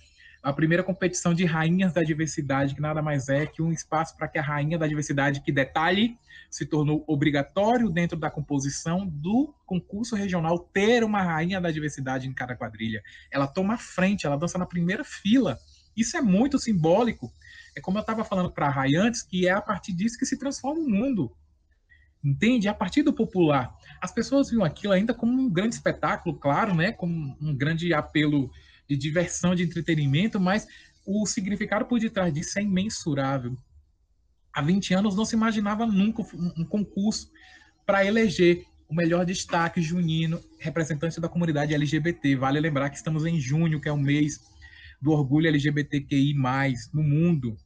a 0.44 0.52
primeira 0.52 0.82
competição 0.82 1.32
de 1.32 1.46
rainhas 1.46 1.94
da 1.94 2.02
diversidade, 2.02 2.74
que 2.74 2.80
nada 2.80 3.00
mais 3.00 3.30
é 3.30 3.46
que 3.46 3.62
um 3.62 3.72
espaço 3.72 4.14
para 4.14 4.28
que 4.28 4.38
a 4.38 4.42
rainha 4.42 4.78
da 4.78 4.86
diversidade, 4.86 5.40
que 5.40 5.50
detalhe, 5.50 6.18
se 6.50 6.66
tornou 6.66 7.02
obrigatório 7.06 7.88
dentro 7.88 8.18
da 8.18 8.30
composição 8.30 9.06
do 9.06 9.54
concurso 9.64 10.14
regional 10.14 10.58
ter 10.58 11.02
uma 11.02 11.22
rainha 11.22 11.62
da 11.62 11.70
diversidade 11.70 12.28
em 12.28 12.34
cada 12.34 12.54
quadrilha. 12.54 13.02
Ela 13.30 13.46
toma 13.46 13.78
frente, 13.78 14.26
ela 14.26 14.36
dança 14.36 14.58
na 14.58 14.66
primeira 14.66 15.02
fila. 15.02 15.58
Isso 15.96 16.14
é 16.14 16.20
muito 16.20 16.58
simbólico. 16.58 17.32
É 17.74 17.80
como 17.80 17.96
eu 17.96 18.02
estava 18.02 18.22
falando 18.22 18.52
para 18.52 18.66
a 18.66 18.70
Ray 18.70 18.96
antes, 18.96 19.22
que 19.22 19.48
é 19.48 19.52
a 19.52 19.62
partir 19.62 19.94
disso 19.94 20.18
que 20.18 20.26
se 20.26 20.38
transforma 20.38 20.82
o 20.82 20.90
mundo. 20.90 21.34
Entende? 22.22 22.68
A 22.68 22.74
partir 22.74 23.02
do 23.02 23.14
popular. 23.14 23.74
As 23.98 24.12
pessoas 24.12 24.50
viam 24.50 24.62
aquilo 24.62 24.92
ainda 24.92 25.14
como 25.14 25.32
um 25.32 25.48
grande 25.48 25.74
espetáculo, 25.74 26.38
claro, 26.38 26.74
né? 26.74 26.92
Como 26.92 27.34
um 27.40 27.56
grande 27.56 27.94
apelo 27.94 28.50
de 28.88 28.96
diversão, 28.96 29.54
de 29.54 29.62
entretenimento, 29.62 30.38
mas 30.40 30.66
o 31.06 31.26
significado 31.26 31.84
por 31.86 31.98
detrás 31.98 32.32
disso 32.32 32.58
é 32.58 32.62
imensurável. 32.62 33.56
Há 34.52 34.62
20 34.62 34.94
anos 34.94 35.16
não 35.16 35.24
se 35.24 35.34
imaginava 35.34 35.86
nunca 35.86 36.22
um 36.56 36.64
concurso 36.64 37.30
para 37.84 38.04
eleger 38.04 38.64
o 38.88 38.94
melhor 38.94 39.24
destaque 39.24 39.82
junino, 39.82 40.40
representante 40.58 41.20
da 41.20 41.28
comunidade 41.28 41.74
LGBT. 41.74 42.36
Vale 42.36 42.60
lembrar 42.60 42.90
que 42.90 42.96
estamos 42.96 43.26
em 43.26 43.40
junho, 43.40 43.80
que 43.80 43.88
é 43.88 43.92
o 43.92 43.98
mês 43.98 44.40
do 45.00 45.10
orgulho 45.10 45.48
LGBTQI+, 45.48 46.34
no 46.92 47.02
mundo. 47.02 47.56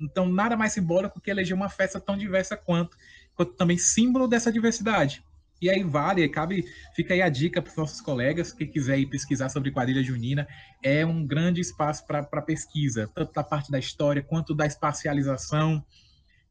Então, 0.00 0.30
nada 0.30 0.56
mais 0.56 0.72
simbólico 0.72 1.20
que 1.20 1.30
eleger 1.30 1.56
uma 1.56 1.68
festa 1.68 1.98
tão 1.98 2.16
diversa 2.16 2.56
quanto 2.56 2.96
quanto 3.36 3.52
também 3.52 3.76
símbolo 3.76 4.26
dessa 4.26 4.50
diversidade. 4.50 5.22
E 5.60 5.70
aí 5.70 5.82
vale, 5.82 6.28
cabe, 6.28 6.64
fica 6.94 7.14
aí 7.14 7.22
a 7.22 7.28
dica 7.28 7.62
para 7.62 7.70
os 7.70 7.76
nossos 7.76 8.00
colegas, 8.00 8.52
que 8.52 8.66
quiser 8.66 8.98
ir 8.98 9.06
pesquisar 9.06 9.48
sobre 9.48 9.70
quadrilha 9.70 10.02
junina, 10.02 10.46
é 10.82 11.04
um 11.04 11.26
grande 11.26 11.60
espaço 11.60 12.06
para 12.06 12.42
pesquisa, 12.42 13.10
tanto 13.14 13.32
da 13.32 13.42
parte 13.42 13.70
da 13.70 13.78
história 13.78 14.22
quanto 14.22 14.54
da 14.54 14.66
espacialização. 14.66 15.84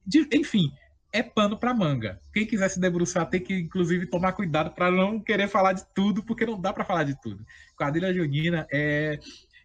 De, 0.06 0.28
enfim, 0.34 0.72
é 1.14 1.22
pano 1.22 1.58
para 1.58 1.74
manga. 1.74 2.20
Quem 2.34 2.46
quiser 2.46 2.70
se 2.70 2.80
debruçar 2.80 3.30
tem 3.30 3.42
que, 3.42 3.54
inclusive, 3.54 4.08
tomar 4.08 4.34
cuidado 4.34 4.72
para 4.72 4.90
não 4.90 5.20
querer 5.20 5.48
falar 5.48 5.74
de 5.74 5.86
tudo, 5.94 6.24
porque 6.24 6.46
não 6.46 6.60
dá 6.60 6.74
para 6.74 6.84
falar 6.84 7.04
de 7.04 7.20
tudo. 7.22 7.46
Quadrilha 7.78 8.14
junina 8.14 8.68
é, 8.72 9.20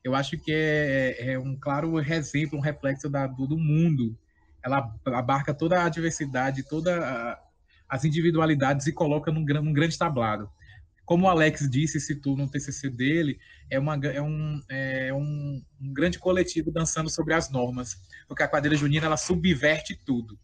eu 0.04 0.14
acho 0.14 0.38
que 0.38 0.52
é, 0.52 1.32
é 1.32 1.38
um 1.38 1.56
claro 1.56 1.98
exemplo, 1.98 2.58
um 2.58 2.62
reflexo 2.62 3.08
da, 3.08 3.26
do, 3.26 3.46
do 3.46 3.58
mundo 3.58 4.16
ela 4.62 4.94
abarca 5.06 5.54
toda 5.54 5.82
a 5.82 5.88
diversidade, 5.88 6.62
todas 6.62 6.94
as 7.90 8.04
individualidades 8.04 8.86
e 8.86 8.92
coloca 8.92 9.32
num, 9.32 9.44
num, 9.44 9.72
grande 9.72 9.98
tablado. 9.98 10.48
Como 11.04 11.26
o 11.26 11.28
Alex 11.28 11.68
disse, 11.68 12.00
citou 12.00 12.36
no 12.36 12.48
TCC 12.48 12.88
dele, 12.88 13.38
é, 13.68 13.78
uma, 13.78 13.96
é, 13.96 14.22
um, 14.22 14.62
é 14.68 15.12
um, 15.12 15.60
um, 15.80 15.92
grande 15.92 16.18
coletivo 16.18 16.70
dançando 16.70 17.10
sobre 17.10 17.34
as 17.34 17.50
normas, 17.50 17.96
porque 18.28 18.44
a 18.44 18.48
quadrilha 18.48 18.76
junina 18.76 19.06
ela 19.06 19.16
subverte 19.16 19.98
tudo. 20.06 20.38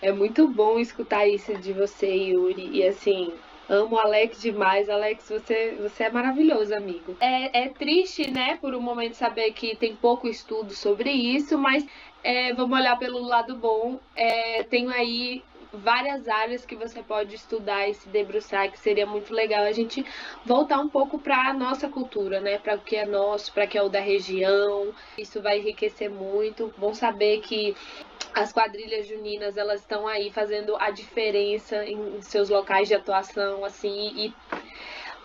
É 0.00 0.12
muito 0.12 0.46
bom 0.48 0.78
escutar 0.78 1.26
isso 1.26 1.56
de 1.58 1.72
você, 1.72 2.06
Yuri, 2.06 2.68
e 2.70 2.86
assim, 2.86 3.32
Amo 3.68 3.96
o 3.96 3.98
Alex 3.98 4.40
demais. 4.42 4.88
Alex, 4.88 5.28
você, 5.28 5.76
você 5.80 6.04
é 6.04 6.10
maravilhoso, 6.10 6.74
amigo. 6.74 7.16
É, 7.20 7.64
é 7.64 7.68
triste, 7.68 8.30
né, 8.30 8.58
por 8.60 8.74
um 8.74 8.80
momento 8.80 9.14
saber 9.14 9.52
que 9.52 9.74
tem 9.76 9.96
pouco 9.96 10.28
estudo 10.28 10.74
sobre 10.74 11.10
isso, 11.10 11.56
mas 11.56 11.86
é, 12.22 12.52
vamos 12.52 12.78
olhar 12.78 12.98
pelo 12.98 13.20
lado 13.20 13.56
bom. 13.56 13.98
É, 14.14 14.62
tenho 14.64 14.90
aí 14.90 15.42
várias 15.78 16.28
áreas 16.28 16.64
que 16.64 16.76
você 16.76 17.02
pode 17.02 17.34
estudar 17.34 17.88
e 17.88 17.94
se 17.94 18.08
debruçar, 18.08 18.70
que 18.70 18.78
seria 18.78 19.06
muito 19.06 19.32
legal 19.32 19.64
a 19.64 19.72
gente 19.72 20.04
voltar 20.44 20.78
um 20.78 20.88
pouco 20.88 21.18
para 21.18 21.50
a 21.50 21.52
nossa 21.52 21.88
cultura, 21.88 22.40
né? 22.40 22.58
Para 22.58 22.76
o 22.76 22.80
que 22.80 22.96
é 22.96 23.06
nosso, 23.06 23.52
para 23.52 23.64
o 23.64 23.68
que 23.68 23.78
é 23.78 23.82
o 23.82 23.88
da 23.88 24.00
região. 24.00 24.94
Isso 25.18 25.40
vai 25.42 25.58
enriquecer 25.58 26.10
muito. 26.10 26.72
Bom 26.78 26.94
saber 26.94 27.40
que 27.40 27.76
as 28.34 28.52
quadrilhas 28.52 29.06
juninas 29.06 29.56
elas 29.56 29.80
estão 29.80 30.08
aí 30.08 30.30
fazendo 30.30 30.76
a 30.76 30.90
diferença 30.90 31.84
em 31.84 32.20
seus 32.22 32.48
locais 32.48 32.88
de 32.88 32.94
atuação, 32.94 33.64
assim, 33.64 34.12
e 34.16 34.34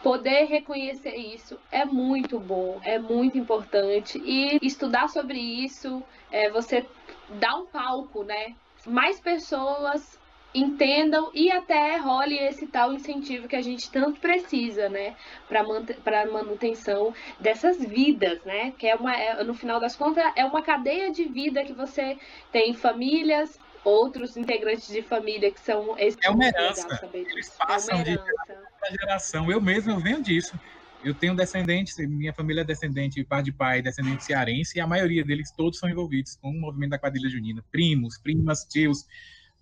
poder 0.04 0.46
reconhecer 0.46 1.16
isso 1.16 1.60
é 1.72 1.86
muito 1.86 2.40
bom, 2.40 2.80
é 2.84 2.98
muito 2.98 3.38
importante 3.38 4.22
e 4.24 4.60
estudar 4.62 5.10
sobre 5.10 5.38
isso, 5.38 6.04
é, 6.32 6.50
você 6.50 6.86
dá 7.30 7.56
um 7.56 7.66
palco, 7.66 8.24
né? 8.24 8.56
Mais 8.86 9.20
pessoas 9.20 10.19
entendam 10.54 11.32
e 11.34 11.52
até 11.52 11.98
role 11.98 12.38
esse 12.38 12.66
tal 12.68 12.92
incentivo 12.92 13.48
que 13.48 13.56
a 13.56 13.62
gente 13.62 13.92
tanto 13.92 14.20
precisa, 14.20 14.90
né, 14.90 15.16
para 15.48 16.26
manutenção 16.26 17.14
dessas 17.40 17.78
vidas, 17.78 18.44
né, 18.44 18.72
que 18.72 18.88
é 18.88 18.96
uma, 18.96 19.16
é, 19.16 19.44
no 19.44 19.54
final 19.54 19.80
das 19.80 19.96
contas, 19.96 20.24
é 20.36 20.44
uma 20.44 20.62
cadeia 20.62 21.12
de 21.12 21.26
vida 21.26 21.64
que 21.64 21.74
você 21.74 22.18
tem 22.52 22.74
famílias, 22.74 23.60
outros 23.84 24.36
integrantes 24.36 24.88
de 24.88 25.02
família 25.02 25.52
que 25.52 25.60
são 25.60 25.96
é 25.98 26.30
uma 26.30 26.46
herança, 26.46 26.88
eles 27.14 27.56
passam 27.58 28.00
é 28.00 28.04
de 28.04 28.12
geração 28.12 28.70
geração. 29.00 29.52
Eu 29.52 29.62
mesmo 29.62 29.92
eu 29.92 30.00
venho 30.00 30.22
disso. 30.22 30.58
Eu 31.02 31.14
tenho 31.14 31.34
descendentes, 31.34 31.96
minha 31.98 32.34
família 32.34 32.62
é 32.62 32.64
descendente, 32.66 33.24
pai 33.24 33.42
de 33.42 33.54
pai, 33.54 33.82
descendente 33.82 34.22
cearense, 34.26 34.78
e 34.78 34.82
a 34.82 34.88
maioria 34.88 35.24
deles 35.24 35.50
todos 35.50 35.80
são 35.80 35.90
envolvidos 35.90 36.36
com 36.36 36.50
o 36.50 36.60
movimento 36.60 36.90
da 36.90 37.00
quadrilha 37.00 37.30
junina. 37.30 37.64
Primos, 37.72 38.18
primas, 38.18 38.66
tios, 38.66 39.06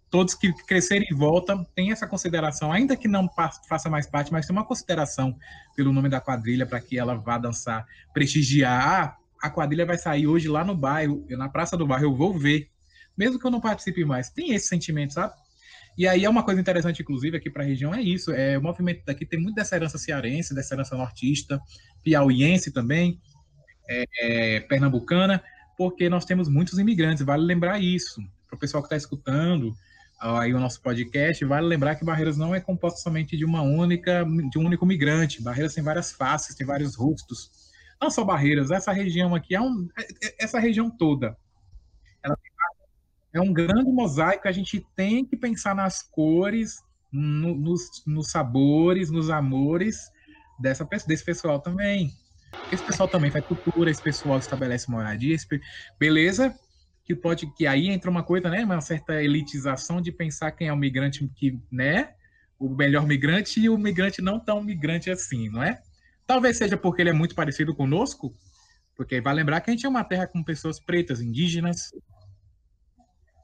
todos 0.10 0.34
que 0.34 0.54
crescerem 0.66 1.08
em 1.12 1.16
volta 1.16 1.58
têm 1.76 1.92
essa 1.92 2.08
consideração, 2.08 2.72
ainda 2.72 2.96
que 2.96 3.08
não 3.08 3.30
faça 3.68 3.90
mais 3.90 4.08
parte, 4.08 4.32
mas 4.32 4.46
tem 4.46 4.56
uma 4.56 4.66
consideração 4.66 5.38
pelo 5.76 5.92
nome 5.92 6.10
da 6.10 6.22
quadrilha 6.22 6.66
para 6.66 6.80
que 6.80 6.98
ela 6.98 7.16
vá 7.16 7.38
dançar, 7.38 7.86
prestigiar. 8.14 8.88
Ah, 8.88 9.18
a 9.42 9.50
quadrilha 9.50 9.86
vai 9.86 9.98
sair 9.98 10.26
hoje 10.26 10.48
lá 10.48 10.64
no 10.64 10.76
bairro, 10.76 11.26
na 11.30 11.50
praça 11.50 11.78
do 11.78 11.86
bairro, 11.86 12.06
eu 12.06 12.16
vou 12.16 12.38
ver, 12.38 12.70
mesmo 13.18 13.40
que 13.40 13.46
eu 13.46 13.52
não 13.52 13.62
participe 13.62 14.04
mais. 14.06 14.30
Tem 14.30 14.54
esse 14.54 14.68
sentimento, 14.68 15.14
sabe? 15.14 15.34
E 15.98 16.08
aí 16.08 16.26
é 16.26 16.30
uma 16.30 16.44
coisa 16.44 16.62
interessante, 16.62 17.02
inclusive, 17.02 17.38
aqui 17.38 17.50
para 17.50 17.64
a 17.64 17.66
região 17.66 17.94
é 17.94 18.02
isso. 18.02 18.32
É, 18.32 18.58
o 18.58 18.62
movimento 18.62 19.04
daqui 19.04 19.26
tem 19.26 19.40
muito 19.40 19.56
dessa 19.56 19.76
herança 19.76 19.98
cearense, 19.98 20.54
dessa 20.54 20.76
herança 20.76 20.96
nortista, 20.96 21.60
piauiense 22.04 22.72
também, 22.72 23.20
é, 23.90 24.06
é, 24.20 24.60
pernambucana, 24.62 25.44
porque 25.76 26.08
nós 26.08 26.24
temos 26.24 26.48
muitos 26.48 26.78
imigrantes. 26.78 27.26
Vale 27.26 27.44
lembrar 27.44 27.82
isso. 27.82 28.22
Para 28.48 28.56
o 28.56 28.60
pessoal 28.60 28.84
que 28.84 28.88
está 28.88 28.96
escutando 28.96 29.76
aí 30.20 30.54
o 30.54 30.60
nosso 30.60 30.82
podcast, 30.82 31.44
vale 31.46 31.68
lembrar 31.68 31.96
que 31.96 32.06
Barreiras 32.06 32.38
não 32.38 32.54
é 32.56 32.60
composto 32.60 33.00
somente 33.00 33.38
de 33.38 33.46
uma 33.46 33.62
única, 33.62 34.26
de 34.50 34.58
um 34.58 34.66
único 34.66 34.86
migrante. 34.86 35.42
Barreiras 35.42 35.76
tem 35.76 35.84
várias 35.84 36.12
faces, 36.12 36.56
tem 36.56 36.66
vários 36.66 36.96
rostos. 36.96 37.52
Não 38.02 38.10
só 38.10 38.24
Barreiras, 38.24 38.72
essa 38.72 38.92
região 38.92 39.36
aqui 39.36 39.56
é 39.56 39.62
um, 39.62 39.88
é, 39.98 40.28
é, 40.28 40.36
essa 40.40 40.60
região 40.60 40.90
toda. 40.90 41.38
Ela 42.24 42.36
é 43.34 43.42
um 43.42 43.54
grande 43.54 43.92
mosaico. 43.92 44.48
A 44.48 44.52
gente 44.52 44.86
tem 44.96 45.24
que 45.24 45.38
pensar 45.38 45.76
nas 45.76 46.02
cores, 46.02 46.82
no, 47.12 47.56
nos, 47.56 48.04
nos, 48.06 48.32
sabores, 48.32 49.12
nos 49.12 49.30
amores 49.30 50.12
dessa, 50.60 50.84
desse 51.08 51.24
pessoal 51.24 51.60
também. 51.60 52.12
Esse 52.72 52.84
pessoal 52.84 53.08
também 53.08 53.30
faz 53.30 53.46
cultura, 53.46 53.92
esse 53.92 54.02
pessoal 54.02 54.40
estabelece 54.40 54.90
moradia, 54.90 55.36
esse, 55.36 55.48
beleza? 56.00 56.58
Que 57.08 57.16
pode 57.16 57.48
que 57.56 57.66
aí 57.66 57.88
entra 57.88 58.12
uma 58.12 58.22
coisa, 58.22 58.50
né? 58.50 58.64
Uma 58.64 58.82
certa 58.82 59.24
elitização 59.24 60.00
de 60.00 60.12
pensar 60.12 60.52
quem 60.52 60.68
é 60.68 60.74
o 60.74 60.78
migrante 60.78 61.28
que, 61.36 61.60
né? 61.72 62.14
O 62.60 62.70
melhor 62.70 63.08
migrante 63.08 63.60
e 63.60 63.70
o 63.70 63.78
migrante 63.78 64.22
não 64.22 64.40
tão 64.40 64.62
migrante 64.62 65.10
assim, 65.10 65.50
não 65.50 65.64
é? 65.64 65.82
Talvez 66.26 66.58
seja 66.58 66.78
porque 66.78 67.02
ele 67.02 67.10
é 67.10 67.14
muito 67.14 67.34
parecido 67.34 67.74
conosco, 67.74 68.36
porque 68.96 69.22
vai 69.22 69.34
lembrar 69.34 69.62
que 69.62 69.72
a 69.72 69.74
gente 69.74 69.86
é 69.86 69.90
uma 69.90 70.04
terra 70.04 70.28
com 70.28 70.44
pessoas 70.44 70.80
pretas, 70.80 71.22
indígenas, 71.22 71.92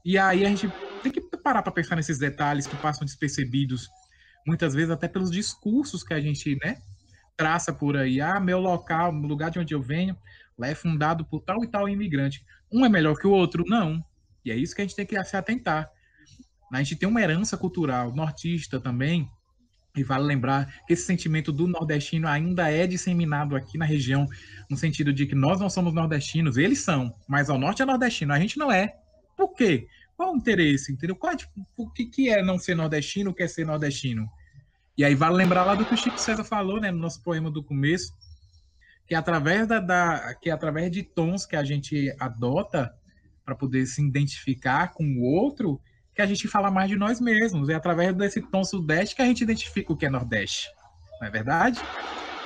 e 0.06 0.18
aí 0.18 0.46
a 0.46 0.50
gente 0.50 0.68
tem 1.02 1.12
que 1.12 1.22
parar 1.38 1.62
para 1.62 1.72
pensar 1.72 1.96
nesses 1.96 2.20
detalhes 2.20 2.68
que 2.68 2.76
passam 2.76 3.06
despercebidos, 3.06 3.90
muitas 4.46 4.74
vezes 4.74 4.90
até 4.90 5.08
pelos 5.08 5.32
discursos 5.32 6.04
que 6.04 6.14
a 6.14 6.20
gente, 6.20 6.58
né, 6.62 6.82
traça 7.38 7.72
por 7.72 7.96
aí. 7.96 8.20
Ah, 8.20 8.40
meu 8.40 8.60
local, 8.60 9.14
o 9.14 9.28
lugar 9.28 9.50
de 9.50 9.60
onde 9.60 9.74
eu 9.74 9.82
venho, 9.82 10.18
lá 10.58 10.68
é 10.68 10.76
fundado 10.76 11.26
por 11.26 11.42
tal 11.42 11.64
e 11.64 11.68
tal 11.68 11.88
imigrante. 11.88 12.46
Um 12.74 12.86
é 12.86 12.90
melhor 12.90 13.16
que 13.16 13.28
o 13.28 13.32
outro? 13.32 13.64
Não. 13.68 14.04
E 14.44 14.52
é 14.52 14.56
isso 14.56 14.76
que 14.76 14.82
a 14.82 14.86
gente 14.86 14.96
tem 14.96 15.06
que 15.06 15.24
se 15.24 15.38
atentar. 15.38 15.90
A 16.72 16.78
gente 16.80 16.96
tem 16.96 17.08
uma 17.08 17.22
herança 17.22 17.56
cultural 17.56 18.14
nortista 18.14 18.80
também, 18.80 19.30
e 19.96 20.04
vale 20.04 20.24
lembrar 20.24 20.74
que 20.88 20.94
esse 20.94 21.04
sentimento 21.04 21.52
do 21.52 21.68
nordestino 21.68 22.28
ainda 22.28 22.72
é 22.72 22.88
disseminado 22.88 23.56
aqui 23.56 23.78
na 23.78 23.86
região, 23.86 24.28
no 24.68 24.76
sentido 24.76 25.14
de 25.14 25.28
que 25.28 25.36
nós 25.36 25.60
não 25.60 25.70
somos 25.70 25.94
nordestinos, 25.94 26.58
eles 26.58 26.80
são, 26.80 27.14
mas 27.28 27.48
ao 27.48 27.60
norte 27.60 27.84
é 27.84 27.86
nordestino, 27.86 28.34
a 28.34 28.40
gente 28.40 28.58
não 28.58 28.72
é. 28.72 28.96
Por 29.38 29.54
quê? 29.54 29.88
Qual 30.18 30.34
o 30.34 30.38
interesse? 30.38 30.92
Entendeu? 30.92 31.16
Qual, 31.16 31.36
tipo, 31.36 31.52
o 31.78 31.90
que, 31.92 32.06
que 32.06 32.30
é 32.30 32.42
não 32.42 32.58
ser 32.58 32.76
nordestino, 32.76 33.30
o 33.30 33.34
que 33.34 33.44
é 33.44 33.48
ser 33.48 33.66
nordestino? 33.66 34.28
E 34.98 35.06
aí 35.06 35.14
vale 35.14 35.36
lembrar 35.36 35.64
lá 35.64 35.76
do 35.76 35.86
que 35.86 35.94
o 35.94 35.98
Chico 35.98 36.20
César 36.20 36.44
falou, 36.44 36.80
né, 36.80 36.92
no 36.92 37.00
nosso 37.00 37.22
poema 37.22 37.52
do 37.52 37.64
começo, 37.64 38.14
que 39.08 39.16
através 39.16 39.68
da, 39.68 39.80
da 39.80 40.36
que 40.42 40.50
através 40.50 40.92
de 40.92 41.04
tons 41.04 41.46
que 41.46 41.56
a 41.56 41.64
gente 41.64 42.14
adota 42.20 42.94
para 43.46 43.56
poder 43.56 43.86
se 43.86 44.02
identificar 44.02 44.94
com 44.94 45.04
o 45.04 45.22
outro, 45.22 45.82
que 46.16 46.22
a 46.22 46.26
gente 46.26 46.48
fala 46.48 46.72
mais 46.72 46.90
de 46.90 46.96
nós 46.96 47.20
mesmos. 47.20 47.70
É 47.70 47.76
através 47.76 48.16
desse 48.16 48.42
tom 48.42 48.64
sudeste 48.64 49.16
que 49.16 49.22
a 49.22 49.26
gente 49.26 49.42
identifica 49.42 49.92
o 49.92 49.98
que 49.98 50.06
é 50.06 50.10
nordeste. 50.10 50.70
Não 51.20 51.28
é 51.28 51.32
verdade? 51.32 51.80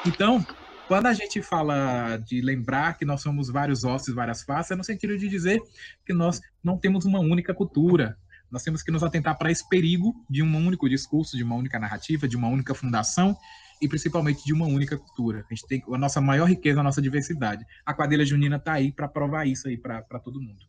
Então, 0.05 0.45
quando 0.87 1.07
a 1.07 1.13
gente 1.13 1.41
fala 1.41 2.17
de 2.17 2.41
lembrar 2.41 2.97
que 2.97 3.05
nós 3.05 3.21
somos 3.21 3.49
vários 3.49 3.83
ossos, 3.83 4.15
várias 4.15 4.41
faces, 4.41 4.71
é 4.71 4.75
no 4.75 4.83
sentido 4.83 5.17
de 5.17 5.27
dizer 5.27 5.59
que 6.05 6.13
nós 6.13 6.39
não 6.63 6.77
temos 6.77 7.05
uma 7.05 7.19
única 7.19 7.53
cultura. 7.53 8.17
Nós 8.49 8.63
temos 8.63 8.81
que 8.81 8.91
nos 8.91 9.03
atentar 9.03 9.37
para 9.37 9.51
esse 9.51 9.67
perigo 9.67 10.15
de 10.29 10.41
um 10.41 10.55
único 10.55 10.87
discurso, 10.87 11.35
de 11.35 11.43
uma 11.43 11.55
única 11.55 11.77
narrativa, 11.77 12.27
de 12.27 12.37
uma 12.37 12.47
única 12.47 12.73
fundação 12.73 13.37
e 13.81 13.87
principalmente 13.87 14.43
de 14.43 14.53
uma 14.53 14.65
única 14.65 14.97
cultura. 14.97 15.45
A 15.49 15.53
gente 15.53 15.67
tem 15.67 15.83
a 15.91 15.97
nossa 15.97 16.19
maior 16.21 16.45
riqueza, 16.45 16.79
a 16.79 16.83
nossa 16.83 17.01
diversidade. 17.01 17.65
A 17.85 17.93
quadrilha 17.93 18.25
junina 18.25 18.57
está 18.57 18.73
aí 18.73 18.91
para 18.91 19.07
provar 19.07 19.45
isso 19.45 19.67
aí 19.67 19.77
para 19.77 20.19
todo 20.19 20.41
mundo. 20.41 20.65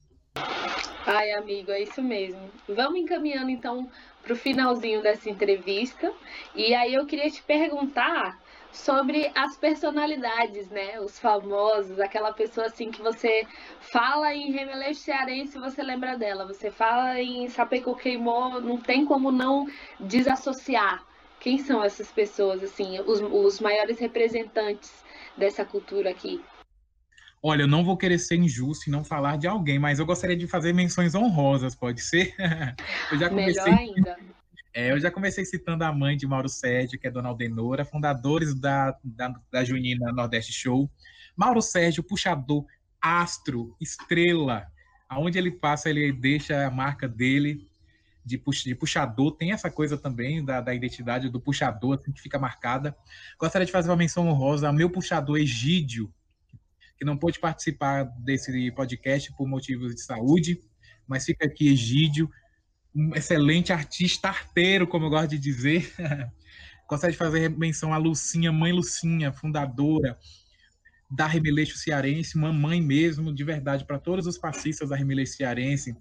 Ai, 1.07 1.33
amigo, 1.33 1.71
é 1.71 1.83
isso 1.83 2.03
mesmo. 2.03 2.51
Vamos 2.69 3.01
encaminhando 3.01 3.51
então 3.51 3.89
para 4.23 4.35
o 4.35 4.37
finalzinho 4.37 5.03
dessa 5.03 5.31
entrevista. 5.31 6.13
E 6.55 6.75
aí 6.75 6.93
eu 6.93 7.07
queria 7.07 7.31
te 7.31 7.43
perguntar 7.43 8.39
sobre 8.71 9.31
as 9.35 9.57
personalidades, 9.57 10.69
né? 10.69 11.01
Os 11.01 11.19
famosos, 11.19 11.99
aquela 11.99 12.33
pessoa 12.33 12.67
assim 12.67 12.91
que 12.91 13.01
você 13.01 13.47
fala 13.81 14.35
em 14.35 14.53
Remeleixo 14.53 15.01
Cearense, 15.01 15.59
você 15.59 15.83
lembra 15.83 16.19
dela. 16.19 16.47
Você 16.47 16.71
fala 16.71 17.19
em 17.19 17.49
Sapeco 17.49 17.97
Queimou, 17.97 18.61
não 18.61 18.77
tem 18.77 19.07
como 19.07 19.33
não 19.33 19.67
desassociar. 19.99 21.08
Quem 21.49 21.57
são 21.57 21.83
essas 21.83 22.09
pessoas, 22.09 22.63
assim, 22.63 23.01
os, 23.01 23.23
os 23.23 23.59
maiores 23.59 23.99
representantes 23.99 24.93
dessa 25.35 25.65
cultura 25.65 26.11
aqui? 26.11 26.45
Olha, 27.43 27.63
eu 27.63 27.67
não 27.67 27.83
vou 27.83 27.97
querer 27.97 28.19
ser 28.19 28.37
injusto 28.37 28.87
e 28.87 28.93
não 28.93 29.03
falar 29.03 29.39
de 29.39 29.47
alguém, 29.47 29.79
mas 29.79 29.99
eu 29.99 30.05
gostaria 30.05 30.37
de 30.37 30.47
fazer 30.47 30.75
menções 30.75 31.15
honrosas, 31.15 31.75
pode 31.75 32.03
ser? 32.03 32.35
eu 33.11 33.19
já 33.19 33.31
comecei... 33.31 33.65
Melhor 33.65 33.79
ainda. 33.79 34.19
É, 34.75 34.93
eu 34.93 35.01
já 35.01 35.11
comecei 35.11 35.43
citando 35.43 35.85
a 35.85 35.91
mãe 35.91 36.19
de 36.19 36.27
Mauro 36.27 36.51
Sérgio, 36.51 37.01
que 37.01 37.07
é 37.07 37.11
Dona 37.11 37.31
Aldenora, 37.31 37.83
fundadores 37.83 38.55
da, 38.55 38.95
da, 39.03 39.35
da 39.51 39.65
Junina 39.65 40.13
Nordeste 40.13 40.53
Show. 40.53 40.91
Mauro 41.35 41.63
Sérgio, 41.63 42.03
puxador, 42.03 42.67
astro, 43.01 43.75
estrela. 43.81 44.67
Aonde 45.09 45.39
ele 45.39 45.51
passa, 45.51 45.89
ele 45.89 46.13
deixa 46.13 46.67
a 46.67 46.71
marca 46.71 47.09
dele 47.09 47.67
de, 48.29 48.39
pux, 48.39 48.63
de 48.63 48.75
puxador. 48.75 49.33
Tem 49.33 49.53
essa 49.53 49.71
coisa 49.71 49.97
também 49.97 50.45
da, 50.45 50.61
da 50.61 50.75
identidade 50.75 51.29
do 51.29 51.41
puxador, 51.41 51.99
assim, 51.99 52.13
que 52.13 52.21
fica 52.21 52.39
marcada. 52.39 52.97
Gostaria 53.41 53.67
de 53.67 53.73
fazer 53.73 53.89
uma 53.89 53.97
menção 53.97 54.29
honrosa 54.29 54.69
ao 54.69 54.73
meu 54.73 54.91
puxador 54.91 55.39
Egídio, 55.39 56.13
que 56.97 57.05
não 57.05 57.17
pôde 57.17 57.41
participar 57.41 58.05
desse 58.19 58.71
podcast 58.73 59.33
por 59.35 59.49
motivos 59.49 59.95
de 59.95 60.03
saúde, 60.03 60.61
mas 61.07 61.25
fica 61.25 61.47
aqui 61.47 61.69
Egídio, 61.69 62.31
um 62.95 63.15
excelente 63.15 63.73
artista 63.73 64.29
arteiro, 64.29 64.87
como 64.87 65.07
eu 65.07 65.11
gosto 65.11 65.31
de 65.31 65.39
dizer. 65.39 65.93
Gostaria 66.89 67.13
de 67.13 67.19
fazer 67.19 67.51
menção 67.51 67.93
a 67.93 67.97
Lucinha, 67.99 68.53
mãe 68.53 68.73
Lucinha, 68.73 69.33
fundadora 69.33 70.19
da 71.11 71.27
Remeleixo 71.27 71.79
Cearense, 71.79 72.37
mamãe 72.37 72.83
mesmo, 72.83 73.33
de 73.33 73.43
verdade, 73.43 73.85
para 73.85 73.99
todos 73.99 74.27
os 74.27 74.37
passistas 74.37 74.91
da 74.91 74.97
Remeleixo 74.97 75.37
Cearense, 75.37 75.97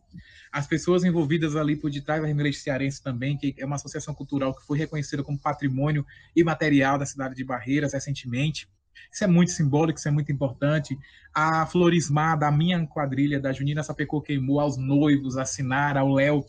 as 0.51 0.67
pessoas 0.67 1.03
envolvidas 1.03 1.55
ali 1.55 1.75
por 1.75 1.89
detrás 1.89 2.21
da 2.21 2.27
Remeleixo 2.27 2.59
Cearense 2.59 3.01
também, 3.01 3.37
que 3.37 3.55
é 3.57 3.65
uma 3.65 3.77
associação 3.77 4.13
cultural 4.13 4.53
que 4.53 4.65
foi 4.65 4.77
reconhecida 4.77 5.23
como 5.23 5.39
patrimônio 5.39 6.05
imaterial 6.35 6.97
da 6.97 7.05
cidade 7.05 7.35
de 7.35 7.43
Barreiras 7.43 7.93
recentemente. 7.93 8.67
Isso 9.11 9.23
é 9.23 9.27
muito 9.27 9.51
simbólico, 9.51 9.99
isso 9.99 10.07
é 10.07 10.11
muito 10.11 10.31
importante. 10.31 10.97
A 11.33 11.65
Florismar, 11.65 12.37
da 12.37 12.51
minha 12.51 12.85
quadrilha, 12.87 13.39
da 13.39 13.53
Junina 13.53 13.83
Sapecô 13.83 14.21
Queimou, 14.21 14.59
aos 14.59 14.75
noivos, 14.75 15.37
assinar, 15.37 15.97
ao 15.97 16.11
Léo, 16.13 16.43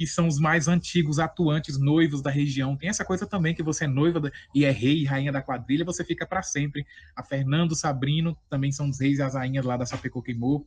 que 0.00 0.06
são 0.06 0.26
os 0.26 0.38
mais 0.38 0.66
antigos 0.66 1.18
atuantes 1.18 1.78
noivos 1.78 2.22
da 2.22 2.30
região. 2.30 2.74
Tem 2.74 2.88
essa 2.88 3.04
coisa 3.04 3.26
também 3.26 3.54
que 3.54 3.62
você 3.62 3.84
é 3.84 3.86
noiva 3.86 4.32
e 4.54 4.64
é 4.64 4.70
rei 4.70 5.02
e 5.02 5.04
rainha 5.04 5.30
da 5.30 5.42
quadrilha, 5.42 5.84
você 5.84 6.02
fica 6.02 6.26
para 6.26 6.42
sempre. 6.42 6.86
A 7.14 7.22
Fernando 7.22 7.76
Sabrino 7.76 8.34
também 8.48 8.72
são 8.72 8.88
os 8.88 8.98
reis 8.98 9.18
e 9.18 9.22
as 9.22 9.34
rainhas 9.34 9.62
lá 9.62 9.76
da 9.76 9.84
Sapecô 9.84 10.22
Queimou. 10.22 10.66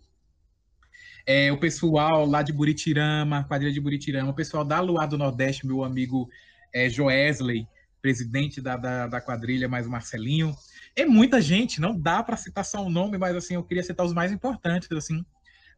É, 1.26 1.52
o 1.52 1.60
pessoal 1.60 2.28
lá 2.28 2.44
de 2.44 2.54
Buritirama, 2.54 3.44
quadrilha 3.46 3.74
de 3.74 3.82
Buritirama, 3.82 4.30
o 4.30 4.36
pessoal 4.36 4.64
da 4.64 4.80
Luar 4.80 5.08
do 5.08 5.18
Nordeste, 5.18 5.66
meu 5.66 5.84
amigo 5.84 6.30
é, 6.72 6.88
Joesley, 6.88 7.68
presidente 8.04 8.62
da, 8.62 8.78
da, 8.78 9.08
da 9.08 9.20
quadrilha, 9.20 9.68
mais 9.68 9.88
o 9.88 9.90
Marcelinho. 9.90 10.56
É 10.96 11.08
muita 11.08 11.42
gente, 11.42 11.82
não 11.82 12.00
dá 12.00 12.22
para 12.22 12.38
citar 12.38 12.64
só 12.64 12.84
o 12.84 12.86
um 12.86 12.90
nome, 12.92 13.18
mas 13.18 13.36
assim, 13.36 13.56
eu 13.56 13.64
queria 13.64 13.82
citar 13.82 14.06
os 14.06 14.14
mais 14.14 14.32
importantes, 14.32 14.92
assim 14.92 15.26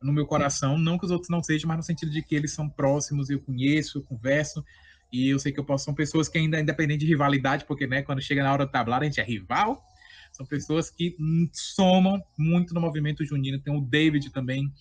no 0.06 0.14
meu 0.14 0.26
coração. 0.26 0.78
Não 0.78 0.98
que 0.98 1.06
os 1.06 1.12
outros 1.12 1.30
não 1.30 1.42
sejam, 1.42 1.68
mas 1.68 1.78
no 1.78 1.84
sentido 1.84 2.12
de 2.12 2.22
que 2.22 2.36
eles 2.36 2.54
são 2.54 2.70
próximos, 2.70 3.30
eu 3.30 3.40
conheço, 3.40 3.98
eu 3.98 4.04
converso. 4.04 4.64
E 5.12 5.30
eu 5.30 5.40
sei 5.40 5.52
que 5.52 5.60
eu 5.60 5.64
posso, 5.64 5.86
são 5.86 5.94
pessoas 5.94 6.30
que 6.30 6.38
ainda, 6.38 6.60
independente 6.60 7.02
de 7.02 7.08
rivalidade, 7.08 7.66
porque 7.66 7.88
né, 7.88 8.02
quando 8.02 8.22
chega 8.22 8.44
na 8.44 8.52
hora 8.52 8.66
do 8.66 8.72
tablado 8.72 9.04
a 9.04 9.08
gente 9.08 9.20
é 9.20 9.24
rival, 9.24 9.84
são 10.32 10.46
pessoas 10.46 10.90
que 10.90 11.16
somam 11.54 12.22
muito 12.38 12.74
no 12.74 12.82
movimento 12.82 13.26
junino. 13.26 13.60
Tem 13.60 13.76
o 13.76 13.82
David 13.82 14.30
também, 14.32 14.72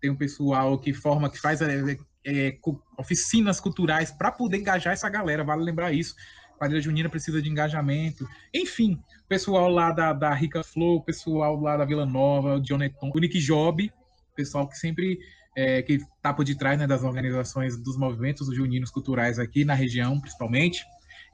tem 0.00 0.10
um 0.10 0.16
pessoal 0.16 0.78
que 0.78 0.92
forma, 0.92 1.30
que 1.30 1.40
faz 1.40 1.62
é, 1.62 1.96
é, 2.24 2.58
oficinas 2.98 3.58
culturais 3.58 4.10
para 4.10 4.30
poder 4.30 4.58
engajar 4.58 4.92
essa 4.92 5.08
galera, 5.08 5.42
vale 5.42 5.62
lembrar 5.62 5.92
isso. 5.92 6.14
Quadrilha 6.58 6.80
junina 6.80 7.08
precisa 7.08 7.40
de 7.40 7.48
engajamento. 7.48 8.26
Enfim, 8.52 8.94
o 9.24 9.28
pessoal 9.28 9.70
lá 9.70 9.92
da, 9.92 10.12
da 10.12 10.32
Rica 10.34 10.62
Flow, 10.62 10.96
o 10.96 11.02
pessoal 11.02 11.60
lá 11.60 11.76
da 11.76 11.84
Vila 11.84 12.06
Nova, 12.06 12.56
o 12.56 12.64
Joneton, 12.64 13.10
o 13.14 13.18
Nick 13.18 13.38
Job, 13.38 13.92
pessoal 14.36 14.68
que 14.68 14.78
sempre 14.78 15.18
é, 15.56 15.82
que 15.82 15.94
está 15.94 16.32
por 16.34 16.44
detrás 16.44 16.78
né, 16.78 16.86
das 16.86 17.02
organizações 17.02 17.76
dos 17.76 17.96
movimentos 17.96 18.54
juninos 18.54 18.90
culturais 18.90 19.38
aqui 19.38 19.64
na 19.64 19.74
região, 19.74 20.20
principalmente. 20.20 20.84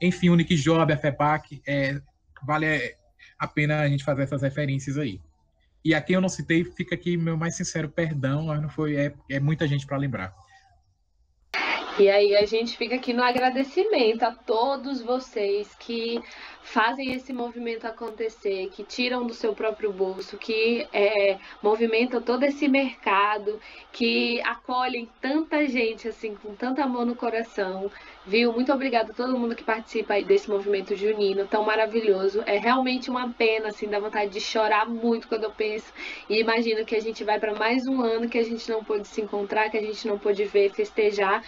Enfim, 0.01 0.29
o 0.29 0.35
Nick 0.35 0.55
Job, 0.55 0.91
a 0.91 0.97
FEPAC, 0.97 1.61
é, 1.67 2.01
vale 2.41 2.95
a 3.37 3.47
pena 3.47 3.81
a 3.81 3.89
gente 3.89 4.03
fazer 4.03 4.23
essas 4.23 4.41
referências 4.41 4.97
aí. 4.97 5.19
E 5.83 5.93
a 5.93 6.01
quem 6.01 6.15
eu 6.15 6.21
não 6.21 6.29
citei, 6.29 6.63
fica 6.63 6.95
aqui 6.95 7.17
meu 7.17 7.35
mais 7.35 7.55
sincero 7.55 7.89
perdão, 7.89 8.45
mas 8.45 8.61
não 8.61 8.69
foi, 8.69 8.95
é, 8.95 9.13
é 9.29 9.39
muita 9.39 9.67
gente 9.67 9.85
para 9.85 9.97
lembrar. 9.97 10.33
E 11.99 12.09
aí 12.09 12.35
a 12.35 12.43
gente 12.43 12.75
fica 12.75 12.95
aqui 12.95 13.13
no 13.13 13.23
agradecimento 13.23 14.23
a 14.23 14.31
todos 14.31 14.99
vocês 14.99 15.75
que 15.75 16.19
fazem 16.63 17.13
esse 17.13 17.31
movimento 17.31 17.85
acontecer, 17.85 18.71
que 18.71 18.83
tiram 18.83 19.27
do 19.27 19.33
seu 19.33 19.53
próprio 19.53 19.93
bolso, 19.93 20.35
que 20.35 20.87
é, 20.91 21.37
movimentam 21.61 22.19
todo 22.19 22.43
esse 22.45 22.67
mercado, 22.67 23.59
que 23.91 24.41
acolhem 24.41 25.07
tanta 25.21 25.67
gente 25.67 26.07
assim 26.07 26.33
com 26.33 26.55
tanto 26.55 26.81
amor 26.81 27.05
no 27.05 27.15
coração, 27.15 27.91
viu? 28.25 28.53
Muito 28.53 28.71
obrigada 28.71 29.11
a 29.11 29.15
todo 29.15 29.37
mundo 29.37 29.55
que 29.55 29.63
participa 29.63 30.21
desse 30.21 30.49
movimento 30.49 30.95
junino 30.95 31.45
tão 31.47 31.63
maravilhoso. 31.63 32.41
É 32.45 32.57
realmente 32.57 33.09
uma 33.09 33.29
pena, 33.29 33.69
assim, 33.69 33.87
dá 33.87 33.99
vontade 33.99 34.31
de 34.31 34.39
chorar 34.39 34.87
muito 34.87 35.27
quando 35.27 35.43
eu 35.43 35.51
penso 35.51 35.91
e 36.29 36.39
imagino 36.39 36.85
que 36.85 36.95
a 36.95 37.01
gente 37.01 37.23
vai 37.23 37.39
para 37.39 37.53
mais 37.53 37.87
um 37.87 38.01
ano 38.01 38.29
que 38.29 38.37
a 38.37 38.43
gente 38.43 38.69
não 38.69 38.83
pôde 38.83 39.07
se 39.07 39.21
encontrar, 39.21 39.69
que 39.69 39.77
a 39.77 39.81
gente 39.81 40.07
não 40.07 40.17
pôde 40.17 40.45
ver, 40.45 40.71
festejar 40.73 41.43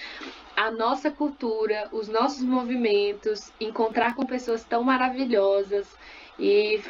a 0.56 0.72
nossa 0.72 1.12
cultura, 1.12 1.90
os 1.92 2.08
nossos 2.08 2.42
movimentos, 2.42 3.52
encontrar 3.60 4.16
com 4.16 4.26
pessoas 4.26 4.64
tão 4.64 4.84
maravilhosas. 4.84 5.98
E 6.40 6.82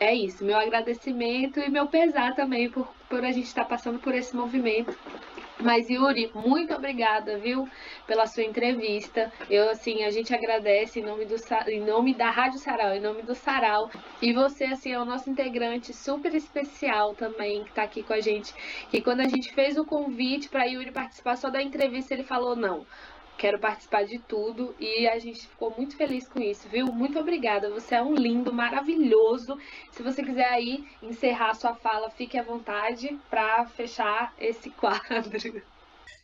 é 0.00 0.14
isso, 0.14 0.44
meu 0.44 0.56
agradecimento 0.56 1.60
e 1.60 1.70
meu 1.70 1.86
pesar 1.86 2.34
também 2.34 2.68
por, 2.70 2.92
por 3.08 3.24
a 3.24 3.30
gente 3.30 3.46
estar 3.46 3.64
passando 3.64 3.98
por 3.98 4.14
esse 4.14 4.34
movimento. 4.34 4.96
Mas 5.64 5.88
Yuri, 5.88 6.30
muito 6.34 6.74
obrigada, 6.74 7.38
viu, 7.38 7.66
pela 8.06 8.26
sua 8.26 8.42
entrevista. 8.42 9.32
Eu 9.48 9.70
assim, 9.70 10.04
a 10.04 10.10
gente 10.10 10.34
agradece 10.34 11.00
em 11.00 11.02
nome 11.02 11.24
do 11.24 11.36
em 11.68 11.80
nome 11.80 12.12
da 12.12 12.30
Rádio 12.30 12.58
Sarau, 12.58 12.94
em 12.94 13.00
nome 13.00 13.22
do 13.22 13.34
Sarau. 13.34 13.90
E 14.20 14.30
você 14.34 14.64
assim 14.64 14.92
é 14.92 15.00
o 15.00 15.06
nosso 15.06 15.30
integrante 15.30 15.94
super 15.94 16.34
especial 16.34 17.14
também 17.14 17.64
que 17.64 17.70
está 17.70 17.82
aqui 17.82 18.02
com 18.02 18.12
a 18.12 18.20
gente. 18.20 18.52
Que 18.90 19.00
quando 19.00 19.20
a 19.20 19.28
gente 19.28 19.54
fez 19.54 19.78
o 19.78 19.86
convite 19.86 20.50
para 20.50 20.66
Yuri 20.66 20.92
participar 20.92 21.36
só 21.36 21.48
da 21.48 21.62
entrevista, 21.62 22.12
ele 22.12 22.24
falou 22.24 22.54
não 22.54 22.84
quero 23.36 23.58
participar 23.58 24.04
de 24.04 24.18
tudo 24.18 24.74
e 24.78 25.06
a 25.06 25.18
gente 25.18 25.46
ficou 25.46 25.74
muito 25.76 25.96
feliz 25.96 26.28
com 26.28 26.40
isso, 26.40 26.68
viu? 26.68 26.86
Muito 26.86 27.18
obrigada, 27.18 27.70
você 27.70 27.96
é 27.96 28.02
um 28.02 28.14
lindo, 28.14 28.52
maravilhoso. 28.52 29.58
Se 29.90 30.02
você 30.02 30.22
quiser 30.22 30.48
aí 30.48 30.84
encerrar 31.02 31.50
a 31.50 31.54
sua 31.54 31.74
fala, 31.74 32.10
fique 32.10 32.38
à 32.38 32.42
vontade 32.42 33.18
para 33.28 33.66
fechar 33.66 34.32
esse 34.38 34.70
quadro. 34.78 35.62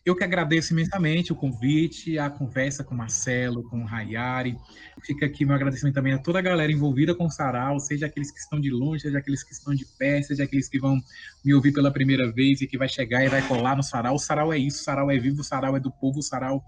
Eu 0.05 0.17
que 0.17 0.25
agradeço 0.25 0.73
imensamente 0.73 1.31
o 1.31 1.37
convite, 1.37 2.19
a 2.19 2.31
conversa 2.31 2.83
com 2.83 2.95
o 2.95 2.99
Marcelo, 2.99 3.63
com 3.69 3.83
o 3.83 3.85
Rayari. 3.85 4.57
Fica 5.03 5.27
aqui 5.27 5.45
meu 5.45 5.55
agradecimento 5.55 5.95
também 5.95 6.15
a 6.15 6.19
toda 6.19 6.39
a 6.39 6.43
galera 6.43 6.73
envolvida 6.73 7.15
com 7.15 7.27
o 7.27 7.31
Sarau, 7.31 7.79
seja 7.79 8.07
aqueles 8.07 8.31
que 8.31 8.39
estão 8.39 8.59
de 8.59 8.71
longe, 8.71 9.03
seja 9.03 9.19
aqueles 9.19 9.45
que 9.45 9.53
estão 9.53 9.75
de 9.75 9.85
pé, 9.99 10.23
seja 10.23 10.45
aqueles 10.45 10.71
que 10.71 10.79
vão 10.79 10.99
me 11.45 11.53
ouvir 11.53 11.73
pela 11.73 11.93
primeira 11.93 12.33
vez 12.33 12.63
e 12.63 12.67
que 12.67 12.79
vai 12.79 12.89
chegar 12.89 13.23
e 13.25 13.29
vai 13.29 13.47
colar 13.47 13.77
no 13.77 13.83
Sarau. 13.83 14.15
O 14.15 14.19
Sarau 14.19 14.51
é 14.51 14.57
isso, 14.57 14.81
o 14.81 14.85
Sarau 14.85 15.11
é 15.11 15.19
vivo, 15.19 15.43
o 15.43 15.45
Sarau 15.45 15.77
é 15.77 15.81
do 15.81 15.91
povo, 15.91 16.21
o 16.21 16.23
Sarau 16.23 16.65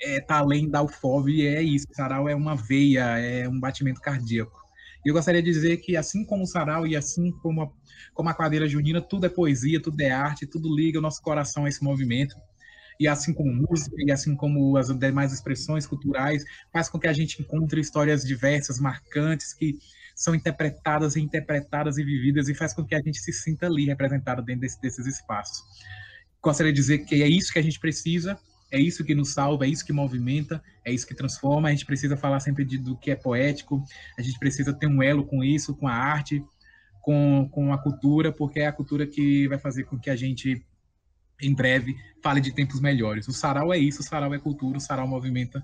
é, 0.00 0.20
tá 0.20 0.38
além 0.38 0.68
da 0.68 0.84
e 1.28 1.46
é 1.46 1.62
isso. 1.62 1.86
Sarau 1.92 2.28
é 2.28 2.34
uma 2.34 2.54
veia, 2.54 3.18
é 3.18 3.48
um 3.48 3.58
batimento 3.58 4.00
cardíaco. 4.00 4.66
E 5.04 5.08
eu 5.08 5.14
gostaria 5.14 5.42
de 5.42 5.50
dizer 5.50 5.76
que, 5.78 5.96
assim 5.96 6.24
como 6.24 6.42
o 6.42 6.46
sarau 6.46 6.86
e 6.86 6.96
assim 6.96 7.30
como 7.30 7.62
a, 7.62 7.70
como 8.12 8.28
a 8.28 8.34
quadrilha 8.34 8.66
junina, 8.66 9.00
tudo 9.00 9.26
é 9.26 9.28
poesia, 9.28 9.80
tudo 9.80 10.00
é 10.00 10.10
arte, 10.10 10.46
tudo 10.46 10.74
liga 10.74 10.98
o 10.98 11.02
nosso 11.02 11.22
coração 11.22 11.64
a 11.64 11.68
esse 11.68 11.82
movimento. 11.82 12.34
E 12.98 13.06
assim 13.06 13.32
como 13.32 13.52
música, 13.52 13.94
e 13.98 14.10
assim 14.10 14.34
como 14.34 14.76
as 14.76 14.88
demais 14.98 15.32
expressões 15.32 15.86
culturais, 15.86 16.44
faz 16.72 16.88
com 16.88 16.98
que 16.98 17.06
a 17.06 17.12
gente 17.12 17.40
encontre 17.40 17.80
histórias 17.80 18.24
diversas, 18.24 18.80
marcantes, 18.80 19.52
que 19.52 19.78
são 20.14 20.34
interpretadas 20.34 21.14
e 21.14 21.20
interpretadas 21.20 21.98
e 21.98 22.04
vividas, 22.04 22.48
e 22.48 22.54
faz 22.54 22.72
com 22.72 22.84
que 22.84 22.94
a 22.94 23.00
gente 23.02 23.18
se 23.18 23.32
sinta 23.32 23.66
ali 23.66 23.84
representado 23.84 24.42
dentro 24.42 24.62
desse, 24.62 24.80
desses 24.80 25.06
espaços. 25.06 25.62
Gostaria 26.42 26.72
de 26.72 26.80
dizer 26.80 26.98
que 27.04 27.22
é 27.22 27.28
isso 27.28 27.52
que 27.52 27.58
a 27.58 27.62
gente 27.62 27.78
precisa, 27.78 28.38
é 28.70 28.80
isso 28.80 29.04
que 29.04 29.14
nos 29.14 29.32
salva, 29.32 29.64
é 29.64 29.68
isso 29.68 29.84
que 29.84 29.92
movimenta, 29.92 30.62
é 30.84 30.92
isso 30.92 31.06
que 31.06 31.14
transforma. 31.14 31.68
A 31.68 31.70
gente 31.70 31.86
precisa 31.86 32.16
falar 32.16 32.40
sempre 32.40 32.64
de, 32.64 32.78
do 32.78 32.96
que 32.96 33.10
é 33.10 33.16
poético, 33.16 33.82
a 34.18 34.22
gente 34.22 34.38
precisa 34.38 34.72
ter 34.72 34.86
um 34.86 35.02
elo 35.02 35.24
com 35.24 35.42
isso, 35.44 35.74
com 35.74 35.86
a 35.86 35.94
arte, 35.94 36.44
com, 37.00 37.48
com 37.50 37.72
a 37.72 37.78
cultura, 37.78 38.32
porque 38.32 38.60
é 38.60 38.66
a 38.66 38.72
cultura 38.72 39.06
que 39.06 39.46
vai 39.48 39.58
fazer 39.58 39.84
com 39.84 39.98
que 39.98 40.10
a 40.10 40.16
gente, 40.16 40.64
em 41.40 41.54
breve, 41.54 41.94
fale 42.22 42.40
de 42.40 42.52
tempos 42.52 42.80
melhores. 42.80 43.28
O 43.28 43.32
sarau 43.32 43.72
é 43.72 43.78
isso, 43.78 44.00
o 44.00 44.04
sarau 44.04 44.34
é 44.34 44.38
cultura, 44.38 44.78
o 44.78 44.80
sarau 44.80 45.06
movimenta 45.06 45.62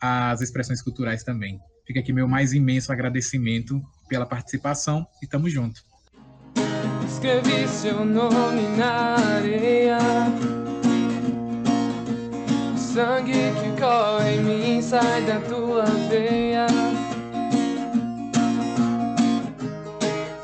as 0.00 0.40
expressões 0.40 0.80
culturais 0.82 1.22
também. 1.22 1.60
Fica 1.86 2.00
aqui 2.00 2.12
meu 2.12 2.26
mais 2.26 2.52
imenso 2.52 2.90
agradecimento 2.92 3.82
pela 4.08 4.24
participação 4.24 5.06
e 5.22 5.26
tamo 5.26 5.48
junto. 5.48 5.82
Escrevi 7.06 7.68
seu 7.68 8.04
nome 8.04 8.62
na 8.76 9.16
areia 9.16 9.98
sangue 12.92 13.32
que 13.32 13.80
corre 13.80 14.34
em 14.34 14.40
mim 14.40 14.82
sai 14.82 15.22
da 15.22 15.40
tua 15.40 15.84
veia. 16.10 16.66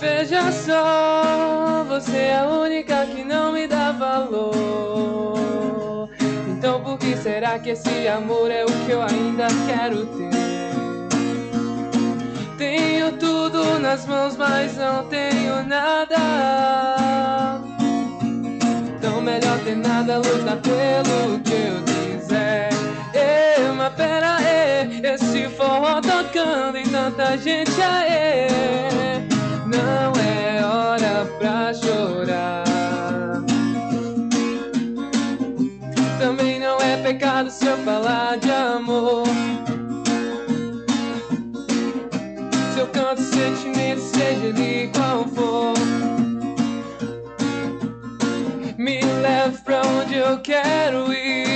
Veja 0.00 0.50
só, 0.50 1.84
você 1.86 2.16
é 2.16 2.38
a 2.38 2.46
única 2.46 3.04
que 3.04 3.22
não 3.22 3.52
me 3.52 3.66
dá 3.66 3.92
valor. 3.92 5.38
Então 6.48 6.80
por 6.80 6.98
que 6.98 7.14
será 7.18 7.58
que 7.58 7.70
esse 7.70 8.08
amor 8.08 8.50
é 8.50 8.64
o 8.64 8.68
que 8.86 8.92
eu 8.92 9.02
ainda 9.02 9.48
quero 9.66 10.06
ter? 10.06 10.30
Tenho 12.56 13.12
tudo 13.18 13.78
nas 13.78 14.06
mãos, 14.06 14.38
mas 14.38 14.74
não 14.78 15.06
tenho 15.08 15.62
nada. 15.66 16.16
Então 18.96 19.20
melhor 19.20 19.58
ter 19.64 19.76
nada, 19.76 20.16
lutar 20.16 20.56
pelo 20.56 21.40
que 21.40 21.52
eu. 21.52 21.87
Mas 23.78 23.94
pera 23.94 24.38
aí, 24.38 25.00
esse 25.04 25.48
forró 25.50 26.00
tocando 26.00 26.76
e 26.78 26.82
tanta 26.82 27.38
gente 27.38 27.80
aí. 27.80 28.48
Não 29.66 30.12
é 30.20 30.64
hora 30.64 31.24
pra 31.38 31.72
chorar. 31.72 32.64
Também 36.18 36.58
não 36.58 36.80
é 36.80 36.96
pecado 36.96 37.50
se 37.50 37.66
eu 37.66 37.78
falar 37.84 38.38
de 38.38 38.50
amor. 38.50 39.28
Se 42.74 42.80
eu 42.80 42.86
canto 42.88 43.22
sentimento, 43.22 44.00
seja 44.00 44.46
ele 44.46 44.90
qual 44.92 45.24
for. 45.28 45.74
Me 48.76 49.00
leve 49.22 49.58
pra 49.58 49.82
onde 49.82 50.16
eu 50.16 50.40
quero 50.40 51.12
ir 51.12 51.47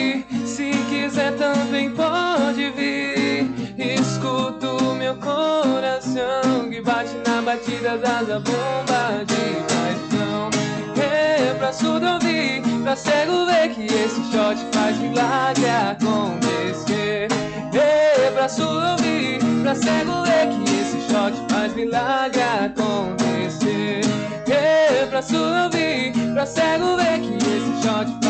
quiser 1.13 1.33
também 1.37 1.91
pode 1.91 2.71
vir. 2.71 3.51
Escuto 3.77 4.95
meu 4.95 5.15
coração 5.17 6.71
que 6.71 6.81
bate 6.81 7.15
na 7.27 7.43
batida 7.43 7.99
das 7.99 8.27
bomba 8.43 9.23
de 9.27 9.45
paixão. 9.69 10.51
É 10.97 11.53
pra 11.55 11.71
surdo 11.71 12.07
ouvir, 12.15 12.63
pra 12.83 12.97
cego 12.97 13.45
ver 13.45 13.69
que 13.75 13.85
esse 13.85 14.23
shot 14.33 14.57
faz 14.73 14.97
milagre 14.99 15.69
acontecer. 15.69 17.29
É 17.75 18.31
pra 18.31 18.49
surdo 18.49 18.93
ouvir, 18.93 19.39
pra 19.63 19.75
cego 19.75 20.23
ver 20.23 20.49
que 20.49 20.63
esse 20.81 21.01
shot 21.13 21.35
faz 21.53 21.75
milagre 21.75 22.43
acontecer. 22.43 24.01
É 24.49 25.07
pra 25.07 25.21
surdo 25.21 25.65
ouvir, 25.65 26.13
pra 26.33 26.47
cego 26.47 26.97
ver 26.97 27.21
que 27.21 27.37
esse 27.37 27.83
shot 27.83 28.22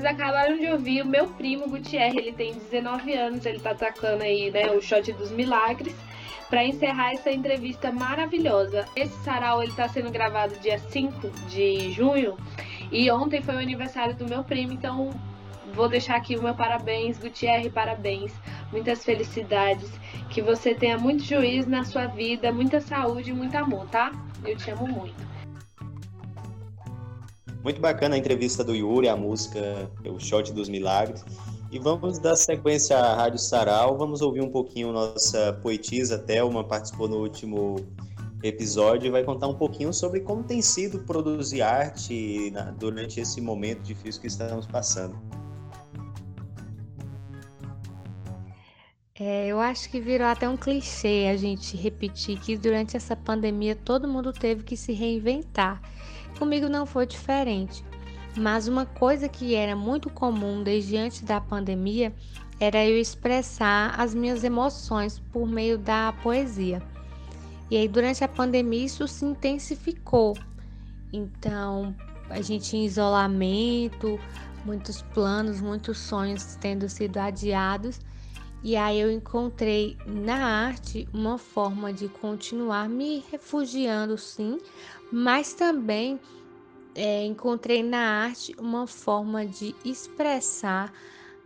vocês 0.00 0.14
acabaram 0.14 0.56
de 0.56 0.66
ouvir 0.66 1.02
o 1.02 1.06
meu 1.06 1.28
primo 1.28 1.68
Gutierre, 1.68 2.16
ele 2.16 2.32
tem 2.32 2.54
19 2.54 3.12
anos, 3.12 3.44
ele 3.44 3.60
tá 3.60 3.72
atacando 3.72 4.22
aí, 4.22 4.50
né, 4.50 4.70
o 4.70 4.80
shot 4.80 5.12
dos 5.12 5.30
milagres 5.30 5.94
para 6.48 6.64
encerrar 6.64 7.12
essa 7.12 7.30
entrevista 7.30 7.92
maravilhosa. 7.92 8.86
Esse 8.96 9.14
sarau 9.22 9.62
ele 9.62 9.72
tá 9.72 9.86
sendo 9.88 10.10
gravado 10.10 10.58
dia 10.60 10.78
5 10.78 11.28
de 11.50 11.92
junho 11.92 12.38
e 12.90 13.10
ontem 13.10 13.42
foi 13.42 13.56
o 13.56 13.58
aniversário 13.58 14.16
do 14.16 14.26
meu 14.26 14.42
primo, 14.42 14.72
então 14.72 15.10
vou 15.74 15.86
deixar 15.86 16.16
aqui 16.16 16.34
o 16.34 16.42
meu 16.42 16.54
parabéns, 16.54 17.18
Gutierre, 17.18 17.68
parabéns. 17.68 18.32
Muitas 18.72 19.04
felicidades. 19.04 19.90
Que 20.30 20.40
você 20.40 20.74
tenha 20.74 20.96
muito 20.96 21.22
juízo 21.24 21.68
na 21.68 21.84
sua 21.84 22.06
vida, 22.06 22.50
muita 22.50 22.80
saúde 22.80 23.30
e 23.30 23.34
muito 23.34 23.54
amor, 23.56 23.86
tá? 23.90 24.12
Eu 24.44 24.56
te 24.56 24.70
amo 24.70 24.86
muito. 24.86 25.39
Muito 27.62 27.80
bacana 27.80 28.14
a 28.14 28.18
entrevista 28.18 28.64
do 28.64 28.74
Yuri, 28.74 29.08
a 29.08 29.16
música 29.16 29.90
O 30.06 30.18
Shot 30.18 30.52
dos 30.52 30.68
Milagres. 30.68 31.24
E 31.70 31.78
vamos 31.78 32.18
dar 32.18 32.34
sequência 32.34 32.96
à 32.96 33.14
Rádio 33.14 33.38
Sarau. 33.38 33.96
Vamos 33.98 34.22
ouvir 34.22 34.40
um 34.40 34.50
pouquinho 34.50 34.92
nossa 34.92 35.52
poetisa 35.62 36.18
Thelma, 36.18 36.64
participou 36.64 37.06
no 37.06 37.18
último 37.18 37.76
episódio 38.42 39.08
e 39.08 39.10
vai 39.10 39.22
contar 39.22 39.48
um 39.48 39.54
pouquinho 39.54 39.92
sobre 39.92 40.20
como 40.20 40.42
tem 40.42 40.62
sido 40.62 41.00
produzir 41.00 41.60
arte 41.60 42.52
durante 42.78 43.20
esse 43.20 43.40
momento 43.40 43.82
difícil 43.82 44.20
que 44.20 44.26
estamos 44.26 44.66
passando. 44.66 45.16
É, 49.14 49.48
eu 49.48 49.60
acho 49.60 49.90
que 49.90 50.00
virou 50.00 50.26
até 50.26 50.48
um 50.48 50.56
clichê 50.56 51.28
a 51.30 51.36
gente 51.36 51.76
repetir 51.76 52.40
que 52.40 52.56
durante 52.56 52.96
essa 52.96 53.14
pandemia 53.14 53.76
todo 53.76 54.08
mundo 54.08 54.32
teve 54.32 54.62
que 54.64 54.78
se 54.78 54.94
reinventar. 54.94 55.82
Comigo 56.40 56.70
não 56.70 56.86
foi 56.86 57.06
diferente. 57.06 57.84
Mas 58.34 58.66
uma 58.66 58.86
coisa 58.86 59.28
que 59.28 59.54
era 59.54 59.76
muito 59.76 60.08
comum 60.08 60.62
desde 60.62 60.96
antes 60.96 61.20
da 61.20 61.38
pandemia 61.38 62.14
era 62.58 62.82
eu 62.86 62.98
expressar 62.98 63.94
as 64.00 64.14
minhas 64.14 64.42
emoções 64.42 65.18
por 65.30 65.46
meio 65.46 65.76
da 65.76 66.14
poesia. 66.22 66.82
E 67.70 67.76
aí, 67.76 67.86
durante 67.86 68.24
a 68.24 68.28
pandemia, 68.28 68.86
isso 68.86 69.06
se 69.06 69.22
intensificou. 69.22 70.34
Então, 71.12 71.94
a 72.30 72.40
gente 72.40 72.74
em 72.74 72.86
isolamento, 72.86 74.18
muitos 74.64 75.02
planos, 75.02 75.60
muitos 75.60 75.98
sonhos 75.98 76.56
tendo 76.58 76.88
sido 76.88 77.18
adiados. 77.18 78.00
E 78.62 78.76
aí 78.76 78.98
eu 78.98 79.10
encontrei 79.10 79.96
na 80.06 80.66
arte 80.66 81.06
uma 81.12 81.36
forma 81.36 81.92
de 81.92 82.08
continuar 82.08 82.88
me 82.88 83.24
refugiando, 83.30 84.18
sim, 84.18 84.58
mas 85.10 85.52
também 85.52 86.20
é, 86.94 87.24
encontrei 87.24 87.82
na 87.82 88.24
arte 88.24 88.54
uma 88.58 88.86
forma 88.86 89.46
de 89.46 89.74
expressar 89.84 90.92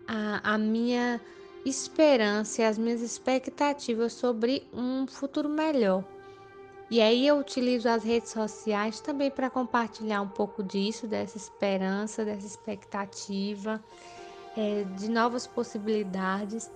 a, 0.07 0.55
a 0.55 0.59
minha 0.59 1.21
esperança 1.65 2.63
e 2.63 2.65
as 2.65 2.77
minhas 2.77 3.01
expectativas 3.01 4.13
sobre 4.13 4.67
um 4.73 5.07
futuro 5.07 5.49
melhor. 5.49 6.05
E 6.91 7.01
aí 7.01 7.27
eu 7.27 7.39
utilizo 7.39 7.89
as 7.89 8.05
redes 8.05 8.31
sociais 8.31 9.01
também 9.01 9.31
para 9.31 9.49
compartilhar 9.49 10.21
um 10.21 10.29
pouco 10.29 10.63
disso, 10.63 11.07
dessa 11.07 11.37
esperança, 11.37 12.25
dessa 12.25 12.47
expectativa, 12.47 13.83
é, 14.57 14.85
de 14.97 15.09
novas 15.09 15.47
possibilidades. 15.47 16.71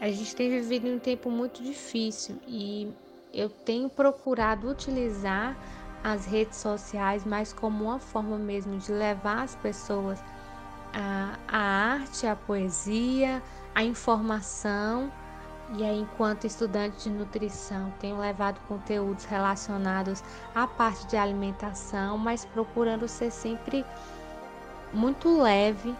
A 0.00 0.08
gente 0.08 0.34
tem 0.36 0.48
vivido 0.48 0.88
um 0.88 0.98
tempo 0.98 1.30
muito 1.30 1.62
difícil 1.62 2.36
e 2.46 2.88
eu 3.32 3.48
tenho 3.48 3.88
procurado 3.88 4.70
utilizar 4.70 5.56
as 6.04 6.26
redes 6.26 6.58
sociais 6.58 7.24
mais 7.24 7.50
como 7.52 7.84
uma 7.84 7.98
forma 7.98 8.36
mesmo 8.36 8.76
de 8.76 8.92
levar 8.92 9.42
as 9.42 9.54
pessoas 9.56 10.22
a, 10.92 11.38
a 11.48 11.58
arte, 11.58 12.26
a 12.26 12.36
poesia, 12.36 13.42
a 13.74 13.82
informação. 13.82 15.10
E 15.76 15.82
aí, 15.82 15.98
enquanto 15.98 16.46
estudante 16.46 17.04
de 17.04 17.10
nutrição, 17.10 17.90
tenho 17.98 18.18
levado 18.18 18.60
conteúdos 18.68 19.24
relacionados 19.24 20.22
à 20.54 20.66
parte 20.66 21.06
de 21.06 21.16
alimentação, 21.16 22.18
mas 22.18 22.44
procurando 22.44 23.08
ser 23.08 23.30
sempre 23.30 23.84
muito 24.92 25.40
leve, 25.40 25.96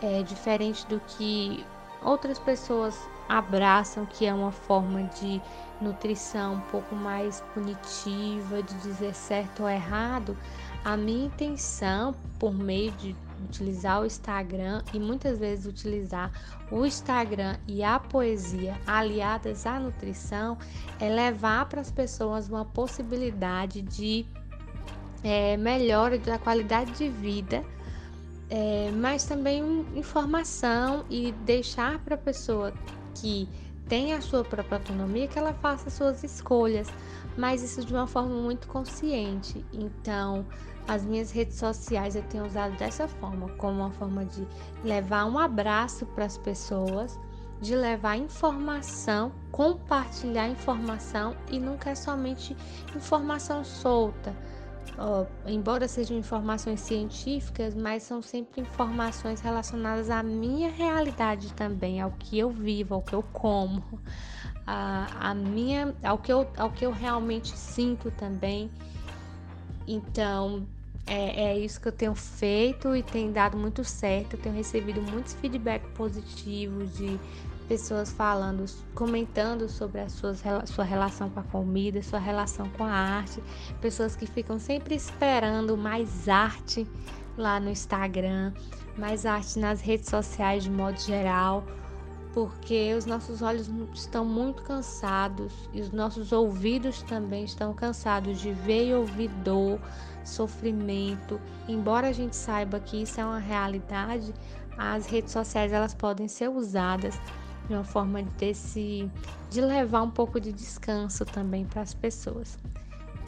é, 0.00 0.22
diferente 0.22 0.86
do 0.86 0.98
que 1.00 1.64
outras 2.02 2.38
pessoas 2.38 2.98
abraçam, 3.28 4.06
que 4.06 4.26
é 4.26 4.32
uma 4.32 4.52
forma 4.52 5.02
de 5.04 5.40
nutrição 5.80 6.54
um 6.54 6.60
pouco 6.60 6.94
mais 6.94 7.40
punitiva, 7.52 8.62
de 8.62 8.74
dizer 8.80 9.14
certo 9.14 9.62
ou 9.62 9.68
errado. 9.68 10.36
A 10.84 10.96
minha 10.96 11.26
intenção, 11.26 12.14
por 12.38 12.52
meio 12.52 12.90
de 12.92 13.14
utilizar 13.44 14.00
o 14.00 14.06
Instagram 14.06 14.82
e 14.92 14.98
muitas 14.98 15.38
vezes 15.38 15.66
utilizar 15.66 16.30
o 16.70 16.86
Instagram 16.86 17.56
e 17.66 17.82
a 17.82 17.98
poesia 17.98 18.78
aliadas 18.86 19.66
à 19.66 19.78
nutrição 19.78 20.56
é 21.00 21.08
levar 21.08 21.66
para 21.66 21.80
as 21.80 21.90
pessoas 21.90 22.48
uma 22.48 22.64
possibilidade 22.64 23.82
de 23.82 24.26
é, 25.22 25.56
melhora 25.56 26.18
da 26.18 26.38
qualidade 26.38 26.92
de 26.92 27.08
vida, 27.08 27.64
é, 28.50 28.90
mas 28.92 29.24
também 29.24 29.86
informação 29.94 31.04
e 31.08 31.32
deixar 31.44 31.98
para 32.00 32.16
a 32.16 32.18
pessoa 32.18 32.72
que 33.14 33.48
tem 33.88 34.12
a 34.14 34.20
sua 34.20 34.44
própria 34.44 34.78
autonomia 34.78 35.28
que 35.28 35.38
ela 35.38 35.52
faça 35.52 35.90
suas 35.90 36.22
escolhas, 36.22 36.88
mas 37.36 37.62
isso 37.62 37.84
de 37.84 37.92
uma 37.92 38.06
forma 38.06 38.34
muito 38.34 38.66
consciente. 38.68 39.64
Então, 39.72 40.46
as 40.86 41.04
minhas 41.04 41.30
redes 41.30 41.56
sociais 41.56 42.16
eu 42.16 42.22
tenho 42.22 42.46
usado 42.46 42.76
dessa 42.76 43.06
forma, 43.06 43.48
como 43.50 43.80
uma 43.80 43.90
forma 43.92 44.24
de 44.24 44.46
levar 44.82 45.26
um 45.26 45.38
abraço 45.38 46.06
para 46.06 46.24
as 46.24 46.38
pessoas, 46.38 47.18
de 47.60 47.76
levar 47.76 48.16
informação, 48.16 49.32
compartilhar 49.50 50.48
informação 50.48 51.36
e 51.50 51.58
nunca 51.60 51.90
é 51.90 51.94
somente 51.94 52.56
informação 52.96 53.64
solta. 53.64 54.34
Uh, 54.98 55.26
embora 55.46 55.88
sejam 55.88 56.18
informações 56.18 56.80
científicas, 56.80 57.74
mas 57.74 58.02
são 58.02 58.20
sempre 58.20 58.60
informações 58.60 59.40
relacionadas 59.40 60.10
à 60.10 60.22
minha 60.22 60.70
realidade 60.70 61.52
também, 61.54 62.00
ao 62.00 62.10
que 62.10 62.38
eu 62.38 62.50
vivo, 62.50 62.94
ao 62.94 63.02
que 63.02 63.14
eu 63.14 63.22
como, 63.22 63.82
a, 64.66 65.30
a 65.30 65.34
minha, 65.34 65.94
ao 66.02 66.18
que 66.18 66.30
eu, 66.30 66.46
ao 66.58 66.70
que 66.70 66.84
eu 66.84 66.92
realmente 66.92 67.56
sinto 67.56 68.10
também. 68.10 68.70
Então, 69.88 70.66
é, 71.06 71.44
é, 71.44 71.58
isso 71.58 71.80
que 71.80 71.88
eu 71.88 71.92
tenho 71.92 72.14
feito 72.14 72.94
e 72.94 73.02
tem 73.02 73.32
dado 73.32 73.56
muito 73.56 73.82
certo. 73.84 74.34
Eu 74.34 74.40
tenho 74.40 74.54
recebido 74.54 75.00
muitos 75.02 75.32
feedback 75.34 75.82
positivos 75.94 76.94
de 76.96 77.18
pessoas 77.72 78.12
falando, 78.12 78.66
comentando 78.94 79.66
sobre 79.66 80.02
a 80.02 80.08
sua, 80.10 80.34
sua 80.66 80.84
relação 80.84 81.30
com 81.30 81.40
a 81.40 81.42
comida, 81.42 82.02
sua 82.02 82.18
relação 82.18 82.68
com 82.68 82.84
a 82.84 82.92
arte, 82.92 83.42
pessoas 83.80 84.14
que 84.14 84.26
ficam 84.26 84.58
sempre 84.58 84.94
esperando 84.94 85.74
mais 85.74 86.28
arte 86.28 86.86
lá 87.34 87.58
no 87.58 87.70
Instagram, 87.70 88.52
mais 88.98 89.24
arte 89.24 89.58
nas 89.58 89.80
redes 89.80 90.10
sociais 90.10 90.64
de 90.64 90.70
modo 90.70 91.00
geral 91.00 91.64
porque 92.34 92.94
os 92.94 93.06
nossos 93.06 93.40
olhos 93.40 93.70
estão 93.94 94.24
muito 94.24 94.62
cansados 94.62 95.52
e 95.72 95.80
os 95.80 95.92
nossos 95.92 96.30
ouvidos 96.30 97.02
também 97.02 97.44
estão 97.44 97.72
cansados 97.74 98.40
de 98.40 98.52
ver 98.52 98.88
e 98.88 98.94
ouvir 98.94 99.28
dor, 99.44 99.78
sofrimento. 100.24 101.38
Embora 101.68 102.08
a 102.08 102.12
gente 102.12 102.34
saiba 102.34 102.80
que 102.80 103.02
isso 103.02 103.20
é 103.20 103.24
uma 103.24 103.38
realidade, 103.38 104.32
as 104.78 105.06
redes 105.06 105.32
sociais 105.32 105.72
elas 105.72 105.92
podem 105.92 106.26
ser 106.26 106.48
usadas 106.48 107.18
de 107.68 107.74
uma 107.74 107.84
forma 107.84 108.22
desse 108.38 109.10
de 109.50 109.60
levar 109.60 110.02
um 110.02 110.10
pouco 110.10 110.40
de 110.40 110.52
descanso 110.52 111.24
também 111.24 111.64
para 111.64 111.82
as 111.82 111.94
pessoas. 111.94 112.58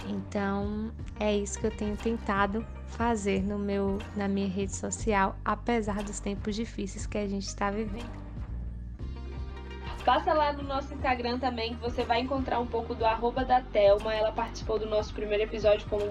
Então, 0.08 0.90
é 1.18 1.34
isso 1.34 1.58
que 1.58 1.66
eu 1.66 1.70
tenho 1.70 1.96
tentado 1.96 2.64
fazer 2.88 3.42
no 3.42 3.58
meu 3.58 3.98
na 4.16 4.28
minha 4.28 4.48
rede 4.48 4.74
social, 4.74 5.36
apesar 5.44 6.02
dos 6.02 6.20
tempos 6.20 6.54
difíceis 6.54 7.06
que 7.06 7.18
a 7.18 7.26
gente 7.26 7.46
está 7.46 7.70
vivendo. 7.70 8.24
Passa 10.04 10.34
lá 10.34 10.52
no 10.52 10.62
nosso 10.62 10.92
Instagram 10.92 11.38
também, 11.38 11.74
que 11.74 11.80
você 11.80 12.04
vai 12.04 12.20
encontrar 12.20 12.60
um 12.60 12.66
pouco 12.66 12.94
do 12.94 13.06
arroba 13.06 13.42
da 13.42 13.62
Thelma. 13.62 14.14
Ela 14.14 14.32
participou 14.32 14.78
do 14.78 14.86
nosso 14.86 15.14
primeiro 15.14 15.44
episódio, 15.44 15.88
como 15.88 16.04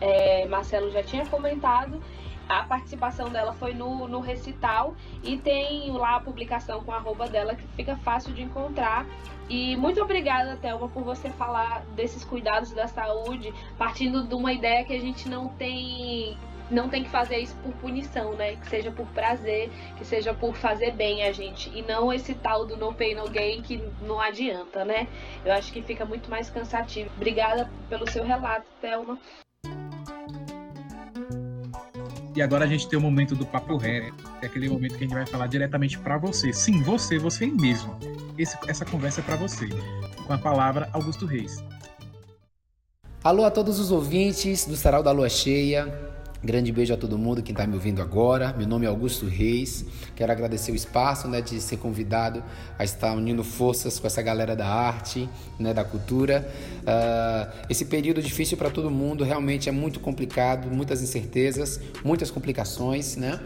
é, 0.00 0.46
Marcelo 0.46 0.90
já 0.90 1.02
tinha 1.02 1.24
comentado. 1.26 2.02
A 2.50 2.64
participação 2.64 3.28
dela 3.28 3.52
foi 3.52 3.72
no, 3.72 4.08
no 4.08 4.18
recital 4.18 4.96
e 5.22 5.38
tem 5.38 5.92
lá 5.92 6.16
a 6.16 6.20
publicação 6.20 6.82
com 6.82 6.90
a 6.90 6.96
arroba 6.96 7.28
dela 7.28 7.54
que 7.54 7.64
fica 7.76 7.96
fácil 7.98 8.34
de 8.34 8.42
encontrar. 8.42 9.06
E 9.48 9.76
muito 9.76 10.02
obrigada, 10.02 10.56
Thelma, 10.56 10.88
por 10.88 11.04
você 11.04 11.30
falar 11.30 11.84
desses 11.94 12.24
cuidados 12.24 12.72
da 12.72 12.88
saúde, 12.88 13.54
partindo 13.78 14.24
de 14.24 14.34
uma 14.34 14.52
ideia 14.52 14.84
que 14.84 14.92
a 14.92 14.98
gente 14.98 15.28
não 15.28 15.48
tem 15.50 16.36
não 16.68 16.88
tem 16.88 17.04
que 17.04 17.10
fazer 17.10 17.38
isso 17.38 17.54
por 17.62 17.72
punição, 17.74 18.34
né? 18.34 18.56
Que 18.56 18.68
seja 18.68 18.90
por 18.90 19.06
prazer, 19.08 19.70
que 19.96 20.04
seja 20.04 20.34
por 20.34 20.54
fazer 20.54 20.92
bem 20.92 21.22
a 21.22 21.32
gente. 21.32 21.70
E 21.76 21.82
não 21.82 22.12
esse 22.12 22.34
tal 22.34 22.66
do 22.66 22.76
no 22.76 22.92
pain 22.92 23.14
no 23.14 23.28
gain 23.28 23.62
que 23.62 23.76
não 24.02 24.20
adianta, 24.20 24.84
né? 24.84 25.06
Eu 25.44 25.52
acho 25.52 25.72
que 25.72 25.82
fica 25.82 26.04
muito 26.04 26.28
mais 26.28 26.50
cansativo. 26.50 27.10
Obrigada 27.16 27.70
pelo 27.88 28.08
seu 28.10 28.24
relato, 28.24 28.66
Thelma. 28.80 29.18
E 32.34 32.40
agora 32.40 32.64
a 32.64 32.68
gente 32.68 32.88
tem 32.88 32.98
o 32.98 33.02
momento 33.02 33.34
do 33.34 33.44
papo 33.44 33.76
ré, 33.76 34.12
que 34.38 34.44
é 34.44 34.46
aquele 34.46 34.68
momento 34.68 34.92
que 34.92 35.04
a 35.04 35.06
gente 35.06 35.14
vai 35.14 35.26
falar 35.26 35.48
diretamente 35.48 35.98
para 35.98 36.16
você. 36.16 36.52
Sim, 36.52 36.80
você, 36.82 37.18
você 37.18 37.46
mesmo. 37.46 37.98
Esse, 38.38 38.56
essa 38.68 38.84
conversa 38.84 39.20
é 39.20 39.24
para 39.24 39.36
você. 39.36 39.68
Com 40.26 40.32
a 40.32 40.38
palavra 40.38 40.88
Augusto 40.92 41.26
Reis. 41.26 41.62
Alô 43.24 43.44
a 43.44 43.50
todos 43.50 43.80
os 43.80 43.90
ouvintes 43.90 44.64
do 44.64 44.76
Sarau 44.76 45.02
da 45.02 45.10
Lua 45.10 45.28
Cheia. 45.28 45.92
Grande 46.42 46.72
beijo 46.72 46.94
a 46.94 46.96
todo 46.96 47.18
mundo 47.18 47.42
que 47.42 47.52
está 47.52 47.66
me 47.66 47.74
ouvindo 47.74 48.00
agora. 48.00 48.54
Meu 48.56 48.66
nome 48.66 48.86
é 48.86 48.88
Augusto 48.88 49.26
Reis. 49.26 49.84
Quero 50.16 50.32
agradecer 50.32 50.72
o 50.72 50.74
espaço 50.74 51.28
né, 51.28 51.42
de 51.42 51.60
ser 51.60 51.76
convidado 51.76 52.42
a 52.78 52.82
estar 52.82 53.12
unindo 53.12 53.44
forças 53.44 54.00
com 54.00 54.06
essa 54.06 54.22
galera 54.22 54.56
da 54.56 54.66
arte, 54.66 55.28
né, 55.58 55.74
da 55.74 55.84
cultura. 55.84 56.50
Uh, 56.78 57.66
esse 57.68 57.84
período 57.84 58.22
difícil 58.22 58.56
para 58.56 58.70
todo 58.70 58.90
mundo 58.90 59.22
realmente 59.22 59.68
é 59.68 59.72
muito 59.72 60.00
complicado, 60.00 60.70
muitas 60.70 61.02
incertezas, 61.02 61.78
muitas 62.02 62.30
complicações, 62.30 63.16
né? 63.16 63.38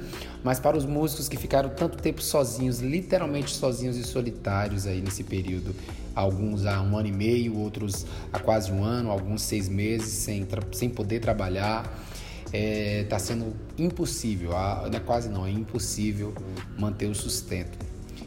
Mas 0.44 0.60
para 0.60 0.76
os 0.76 0.86
músicos 0.86 1.28
que 1.28 1.36
ficaram 1.36 1.70
tanto 1.70 1.98
tempo 1.98 2.22
sozinhos, 2.22 2.78
literalmente 2.78 3.50
sozinhos 3.50 3.96
e 3.96 4.04
solitários 4.04 4.86
aí 4.86 5.00
nesse 5.00 5.24
período, 5.24 5.74
alguns 6.14 6.64
há 6.64 6.80
um 6.80 6.96
ano 6.96 7.08
e 7.08 7.12
meio, 7.12 7.58
outros 7.58 8.06
há 8.32 8.38
quase 8.38 8.70
um 8.70 8.84
ano, 8.84 9.10
alguns 9.10 9.42
seis 9.42 9.68
meses 9.68 10.12
sem, 10.12 10.46
sem 10.70 10.88
poder 10.88 11.18
trabalhar 11.18 12.13
está 12.54 12.56
é, 12.56 13.04
tá 13.04 13.18
sendo 13.18 13.52
impossível, 13.76 14.50
não 14.50 14.96
é 14.96 15.00
quase 15.00 15.28
não, 15.28 15.44
é 15.44 15.50
impossível 15.50 16.32
manter 16.78 17.06
o 17.06 17.14
sustento. 17.14 17.76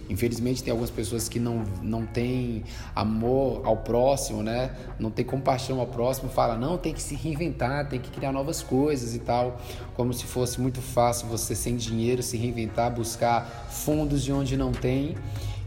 Infelizmente 0.09 0.63
tem 0.63 0.71
algumas 0.71 0.89
pessoas 0.89 1.27
que 1.27 1.37
não, 1.37 1.63
não 1.81 2.05
têm 2.05 2.63
amor 2.95 3.61
ao 3.65 3.77
próximo, 3.77 4.41
né? 4.41 4.71
Não 4.97 5.11
tem 5.11 5.25
compaixão 5.25 5.81
ao 5.81 5.87
próximo, 5.87 6.29
fala 6.29 6.55
não, 6.55 6.77
tem 6.77 6.93
que 6.93 7.01
se 7.01 7.13
reinventar, 7.13 7.89
tem 7.89 7.99
que 7.99 8.09
criar 8.09 8.31
novas 8.31 8.63
coisas 8.63 9.13
e 9.13 9.19
tal, 9.19 9.59
como 9.95 10.13
se 10.13 10.23
fosse 10.23 10.61
muito 10.61 10.81
fácil 10.81 11.27
você 11.27 11.53
sem 11.53 11.75
dinheiro 11.75 12.23
se 12.23 12.37
reinventar, 12.37 12.93
buscar 12.93 13.67
fundos 13.69 14.23
de 14.23 14.31
onde 14.31 14.55
não 14.55 14.71
tem. 14.71 15.15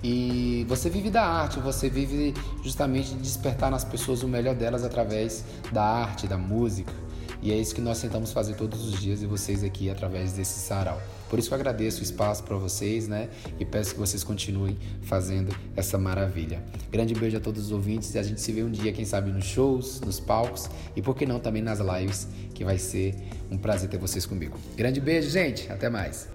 E 0.03 0.65
você 0.67 0.89
vive 0.89 1.11
da 1.11 1.23
arte, 1.23 1.61
você 1.61 1.91
vive 1.91 2.33
justamente 2.65 3.11
de 3.11 3.21
despertar 3.21 3.71
nas 3.71 3.85
pessoas 3.85 4.23
o 4.23 4.29
melhor 4.29 4.55
delas 4.55 4.83
através 4.83 5.45
da 5.71 5.85
arte, 5.85 6.27
da 6.27 6.39
música. 6.39 7.10
E 7.43 7.53
é 7.53 7.57
isso 7.57 7.75
que 7.75 7.81
nós 7.81 8.01
tentamos 8.01 8.33
fazer 8.33 8.55
todos 8.55 8.87
os 8.87 9.01
dias 9.01 9.23
e 9.23 9.27
vocês 9.27 9.65
aqui 9.65 9.89
através 9.89 10.35
desse 10.35 10.59
sarau. 10.59 11.01
Por 11.29 11.39
isso 11.39 11.49
que 11.49 11.55
eu 11.55 11.59
agradeço 11.59 12.01
o 12.01 12.03
espaço 12.03 12.43
para 12.43 12.57
vocês, 12.57 13.09
né? 13.09 13.31
E 13.59 13.65
peço 13.65 13.95
que 13.95 14.01
vocês 14.01 14.23
continuem 14.23 14.77
fazendo 15.03 15.55
essa 15.77 15.97
maravilha. 15.97 16.63
Grande 16.91 17.15
beijo 17.15 17.37
a 17.37 17.41
todos 17.41 17.67
os 17.67 17.73
ouvintes 17.73 18.15
e 18.15 18.19
a 18.19 18.23
gente 18.23 18.41
se 18.41 18.53
vê 18.53 18.63
um 18.63 18.71
dia, 18.71 18.93
quem 18.93 19.05
sabe, 19.05 19.31
nos 19.31 19.45
shows, 19.45 20.01
nos 20.01 20.21
palcos 20.21 20.69
e 20.95 21.01
por 21.01 21.17
que 21.17 21.25
não 21.25 21.39
também 21.39 21.63
nas 21.63 21.79
lives, 21.79 22.29
que 22.53 22.65
vai 22.65 22.79
ser 22.79 23.15
um 23.51 23.57
prazer 23.57 23.89
ter 23.89 23.99
vocês 23.99 24.27
comigo. 24.27 24.59
Grande 24.77 25.01
beijo, 25.01 25.31
gente. 25.31 25.71
Até 25.73 25.89
mais. 25.89 26.29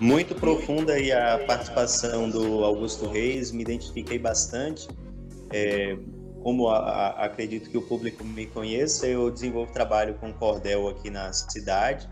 Muito 0.00 0.34
profunda 0.34 0.92
aí 0.92 1.10
a 1.10 1.38
participação 1.46 2.30
do 2.30 2.64
Augusto 2.64 3.08
Reis, 3.08 3.50
me 3.50 3.62
identifiquei 3.62 4.18
bastante. 4.18 4.86
É, 5.50 5.96
como 6.48 6.70
a, 6.70 6.78
a, 6.78 7.24
acredito 7.26 7.68
que 7.68 7.76
o 7.76 7.82
público 7.82 8.24
me 8.24 8.46
conheça, 8.46 9.06
eu 9.06 9.30
desenvolvo 9.30 9.70
trabalho 9.70 10.14
com 10.14 10.32
cordel 10.32 10.88
aqui 10.88 11.10
na 11.10 11.30
cidade 11.30 12.08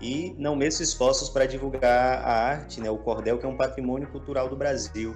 e 0.00 0.34
não 0.36 0.56
meço 0.56 0.82
esforços 0.82 1.28
para 1.28 1.46
divulgar 1.46 2.18
a 2.18 2.32
arte, 2.48 2.80
né, 2.80 2.90
o 2.90 2.98
cordel 2.98 3.38
que 3.38 3.46
é 3.46 3.48
um 3.48 3.56
patrimônio 3.56 4.08
cultural 4.08 4.48
do 4.48 4.56
Brasil. 4.56 5.14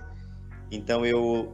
Então 0.70 1.04
eu 1.04 1.52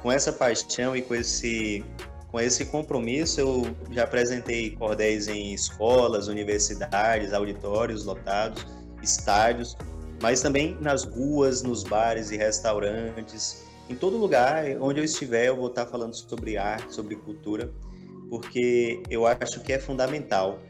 com 0.00 0.10
essa 0.10 0.32
paixão 0.32 0.96
e 0.96 1.02
com 1.02 1.14
esse 1.14 1.84
com 2.30 2.40
esse 2.40 2.64
compromisso 2.64 3.38
eu 3.38 3.76
já 3.90 4.04
apresentei 4.04 4.70
cordéis 4.70 5.28
em 5.28 5.52
escolas, 5.52 6.28
universidades, 6.28 7.34
auditórios 7.34 8.06
lotados, 8.06 8.66
estádios, 9.02 9.76
mas 10.22 10.40
também 10.40 10.78
nas 10.80 11.04
ruas, 11.04 11.62
nos 11.62 11.84
bares 11.84 12.30
e 12.30 12.38
restaurantes 12.38 13.70
em 13.88 13.94
todo 13.94 14.16
lugar 14.16 14.64
onde 14.80 15.00
eu 15.00 15.04
estiver, 15.04 15.48
eu 15.48 15.56
vou 15.56 15.68
estar 15.68 15.86
falando 15.86 16.14
sobre 16.14 16.56
arte, 16.56 16.94
sobre 16.94 17.16
cultura, 17.16 17.72
porque 18.30 19.02
eu 19.10 19.26
acho 19.26 19.60
que 19.60 19.72
é 19.72 19.78
fundamental. 19.78 20.60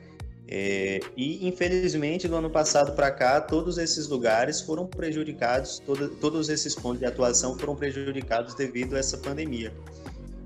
É, 0.49 1.01
e 1.17 1.47
infelizmente 1.47 2.29
do 2.29 2.37
ano 2.37 2.51
passado 2.51 2.95
para 2.95 3.11
cá, 3.11 3.41
todos 3.41 3.79
esses 3.79 4.09
lugares 4.09 4.61
foram 4.61 4.87
prejudicados, 4.87 5.79
todo, 5.79 6.11
todos 6.17 6.49
esses 6.49 6.75
pontos 6.75 6.99
de 6.99 7.07
atuação 7.07 7.57
foram 7.59 7.75
prejudicados 7.75 8.55
devido 8.55 8.97
a 8.97 8.99
essa 8.99 9.17
pandemia. 9.17 9.73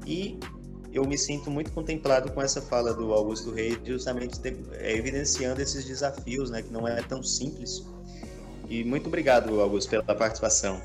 E 0.06 0.38
eu 0.92 1.04
me 1.04 1.18
sinto 1.18 1.50
muito 1.50 1.72
contemplado 1.72 2.30
com 2.32 2.40
essa 2.40 2.62
fala 2.62 2.94
do 2.94 3.12
Augusto 3.12 3.52
Reis, 3.52 3.78
justamente 3.84 4.38
é, 4.74 4.96
evidenciando 4.96 5.60
esses 5.60 5.84
desafios, 5.84 6.50
né, 6.50 6.62
que 6.62 6.72
não 6.72 6.86
é 6.86 7.02
tão 7.02 7.22
simples. 7.22 7.84
E 8.68 8.84
muito 8.84 9.08
obrigado, 9.08 9.60
Augusto, 9.60 9.90
pela 9.90 10.02
participação. 10.02 10.80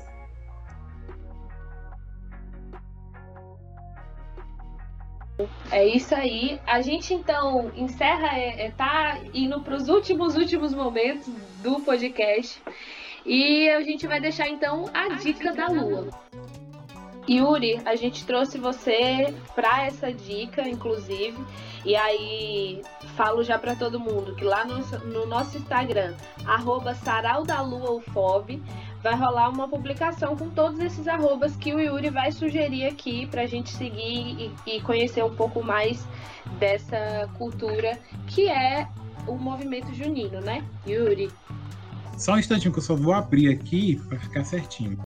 É 5.70 5.86
isso 5.86 6.14
aí. 6.14 6.60
A 6.66 6.80
gente 6.80 7.14
então 7.14 7.70
encerra, 7.74 8.38
é, 8.38 8.66
é, 8.66 8.70
tá 8.70 9.18
indo 9.32 9.60
para 9.60 9.74
os 9.74 9.88
últimos, 9.88 10.36
últimos 10.36 10.74
momentos 10.74 11.26
do 11.62 11.80
podcast. 11.80 12.62
E 13.24 13.68
a 13.70 13.80
gente 13.82 14.06
vai 14.06 14.20
deixar 14.20 14.48
então 14.48 14.90
a 14.92 15.08
dica 15.10 15.52
da 15.52 15.68
Lua. 15.68 16.08
Yuri, 17.28 17.80
a 17.84 17.94
gente 17.94 18.26
trouxe 18.26 18.58
você 18.58 19.32
para 19.54 19.86
essa 19.86 20.12
dica, 20.12 20.68
inclusive. 20.68 21.38
E 21.84 21.94
aí, 21.96 22.82
falo 23.16 23.42
já 23.42 23.58
para 23.58 23.76
todo 23.76 23.98
mundo 23.98 24.34
que 24.34 24.44
lá 24.44 24.64
no, 24.64 24.78
no 25.06 25.26
nosso 25.26 25.56
Instagram, 25.56 26.14
arroba 26.46 26.94
vai 29.02 29.14
rolar 29.16 29.50
uma 29.50 29.68
publicação 29.68 30.36
com 30.36 30.48
todos 30.50 30.78
esses 30.78 31.08
arrobas 31.08 31.56
que 31.56 31.74
o 31.74 31.80
Yuri 31.80 32.10
vai 32.10 32.30
sugerir 32.30 32.86
aqui 32.86 33.26
para 33.26 33.42
a 33.42 33.46
gente 33.46 33.70
seguir 33.70 34.54
e, 34.66 34.76
e 34.76 34.80
conhecer 34.80 35.24
um 35.24 35.34
pouco 35.34 35.62
mais 35.62 36.06
dessa 36.58 37.28
cultura 37.36 37.98
que 38.26 38.48
é 38.48 38.88
o 39.26 39.34
movimento 39.34 39.92
junino, 39.94 40.40
né, 40.40 40.64
Yuri? 40.86 41.30
Só 42.16 42.34
um 42.34 42.38
instantinho 42.38 42.72
que 42.72 42.78
eu 42.78 42.82
só 42.82 42.94
vou 42.94 43.12
abrir 43.12 43.48
aqui 43.48 43.96
para 44.08 44.18
ficar 44.18 44.44
certinho. 44.44 44.98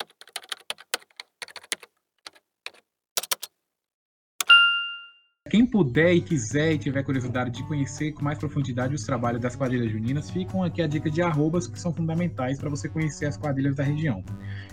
Quem 5.49 5.65
puder 5.65 6.13
e 6.13 6.21
quiser 6.21 6.73
e 6.73 6.79
tiver 6.79 7.05
curiosidade 7.05 7.51
de 7.51 7.63
conhecer 7.63 8.13
com 8.13 8.25
mais 8.25 8.37
profundidade 8.37 8.95
os 8.95 9.05
trabalhos 9.05 9.41
das 9.41 9.55
quadrilhas 9.55 9.93
juninas, 9.93 10.29
ficam 10.29 10.65
aqui 10.65 10.83
a 10.83 10.89
dica 10.89 11.09
de 11.09 11.23
arrobas 11.23 11.69
que 11.69 11.79
são 11.79 11.93
fundamentais 11.95 12.59
para 12.59 12.69
você 12.69 12.89
conhecer 12.89 13.27
as 13.27 13.37
quadrilhas 13.37 13.77
da 13.77 13.85
região. 13.85 14.25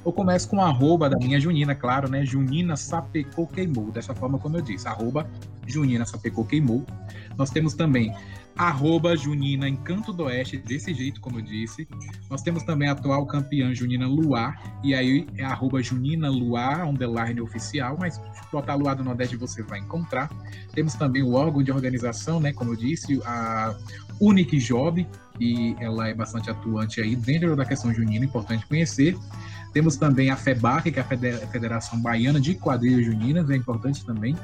Eu 0.04 0.12
começo 0.12 0.50
com 0.50 0.60
arroba 0.60 1.08
da 1.10 1.18
minha 1.18 1.40
junina, 1.40 1.76
claro, 1.76 2.10
né? 2.10 2.26
Junina 2.26 2.76
Sapecou 2.76 3.46
Queimou, 3.46 3.92
dessa 3.92 4.16
forma 4.16 4.40
como 4.40 4.58
eu 4.58 4.62
disse, 4.62 4.88
arroba 4.88 5.30
Junina 5.68 6.06
Sapecou 6.06 6.44
Queimou. 6.44 6.84
Nós 7.38 7.52
temos 7.52 7.76
também 7.76 8.12
arroba 8.56 9.16
Junina 9.16 9.68
Encanto 9.68 10.14
do 10.14 10.24
Oeste, 10.24 10.58
desse 10.58 10.94
jeito, 10.94 11.20
como 11.20 11.40
eu 11.40 11.42
disse. 11.42 11.88
Nós 12.30 12.42
temos 12.42 12.64
também 12.64 12.88
a 12.88 12.92
atual 12.92 13.26
campeã 13.26 13.74
Junina 13.74 14.08
Luar, 14.08 14.80
e 14.84 14.94
aí 14.94 15.28
é 15.38 15.44
arroba 15.44 15.82
Junina 15.82 16.30
Luar, 16.30 16.88
underline 16.88 17.42
oficial, 17.42 17.98
mas 18.00 18.22
botar 18.52 18.76
Luar 18.76 18.96
do 18.96 19.04
Nordeste 19.04 19.36
você 19.36 19.64
vai 19.64 19.80
encontrar. 19.80 20.30
Temos 20.74 20.94
também 20.94 21.24
o 21.24 21.34
órgão 21.34 21.64
de 21.64 21.72
organização, 21.72 22.40
né, 22.40 22.54
como 22.54 22.72
eu 22.72 22.76
disse, 22.76 23.20
a 23.26 23.76
Unique 24.20 24.58
Job, 24.60 25.08
que 25.38 25.76
ela 25.80 26.08
é 26.08 26.14
bastante 26.14 26.50
atuante 26.50 27.02
aí 27.02 27.16
dentro 27.16 27.56
da 27.56 27.66
questão 27.66 27.94
junina, 27.94 28.24
importante 28.24 28.66
conhecer. 28.68 29.18
Temos 29.74 29.98
também 29.98 30.30
a 30.30 30.38
FEBAC, 30.38 30.92
que 30.92 31.00
é 31.00 31.02
a 31.02 31.48
Federação 31.48 32.00
Baiana 32.00 32.40
de 32.40 32.54
Quadrilhas 32.54 33.06
Juninas, 33.06 33.50
é 33.50 33.56
importante 33.56 34.06
também. 34.06 34.36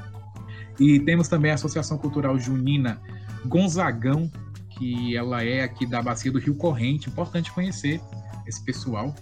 E 0.78 0.98
temos 0.98 1.28
também 1.28 1.52
a 1.52 1.54
Associação 1.54 1.96
Cultural 1.98 2.38
Junina 2.38 3.00
Gonzagão, 3.46 4.30
que 4.70 5.16
ela 5.16 5.42
é 5.42 5.62
aqui 5.62 5.86
da 5.86 6.00
bacia 6.02 6.30
do 6.30 6.38
Rio 6.38 6.54
Corrente, 6.54 7.08
importante 7.08 7.52
conhecer 7.52 8.00
esse 8.46 8.64
pessoal. 8.64 9.14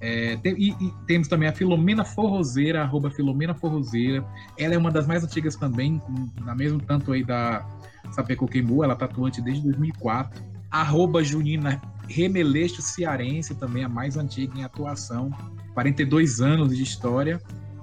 É, 0.00 0.36
tem, 0.36 0.54
e, 0.56 0.70
e, 0.70 0.92
temos 1.06 1.26
também 1.26 1.48
a 1.48 1.52
Filomena 1.52 2.04
Forrozeira, 2.04 2.82
arroba 2.82 3.10
Filomena 3.10 3.54
Forrozeira. 3.54 4.24
Ela 4.56 4.74
é 4.74 4.78
uma 4.78 4.90
das 4.90 5.06
mais 5.06 5.24
antigas 5.24 5.56
também, 5.56 6.00
na 6.44 6.54
mesmo 6.54 6.80
tanto 6.80 7.12
aí 7.12 7.24
da 7.24 7.66
Sapeco 8.12 8.46
Queimou, 8.46 8.84
ela 8.84 8.92
é 8.92 8.96
tatuante 8.96 9.42
desde 9.42 9.62
2004. 9.64 10.40
Arroba 10.70 11.24
Junina 11.24 11.80
Remeleixo 12.08 12.80
Cearense, 12.82 13.54
também 13.54 13.84
a 13.84 13.88
mais 13.88 14.16
antiga 14.16 14.58
em 14.58 14.62
atuação, 14.62 15.30
42 15.74 16.40
anos 16.40 16.76
de 16.76 16.82
história. 16.82 17.40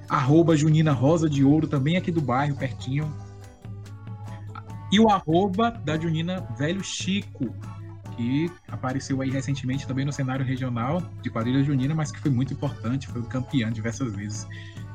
Arroba 0.07 0.55
Junina 0.55 0.91
Rosa 0.91 1.29
de 1.29 1.43
Ouro, 1.43 1.67
também 1.67 1.97
aqui 1.97 2.11
do 2.11 2.21
bairro, 2.21 2.55
pertinho, 2.55 3.11
e 4.95 4.99
o 4.99 5.09
arroba 5.09 5.71
da 5.71 5.97
Junina 5.97 6.39
Velho 6.57 6.81
Chico, 6.81 7.53
que 8.15 8.49
apareceu 8.69 9.21
aí 9.21 9.29
recentemente 9.29 9.85
também 9.85 10.05
no 10.05 10.13
cenário 10.13 10.45
regional 10.45 11.01
de 11.21 11.29
quadrilha 11.29 11.61
junina, 11.65 11.93
mas 11.93 12.13
que 12.13 12.19
foi 12.19 12.31
muito 12.31 12.53
importante, 12.53 13.05
foi 13.07 13.21
campeão 13.23 13.69
diversas 13.69 14.15
vezes. 14.15 14.47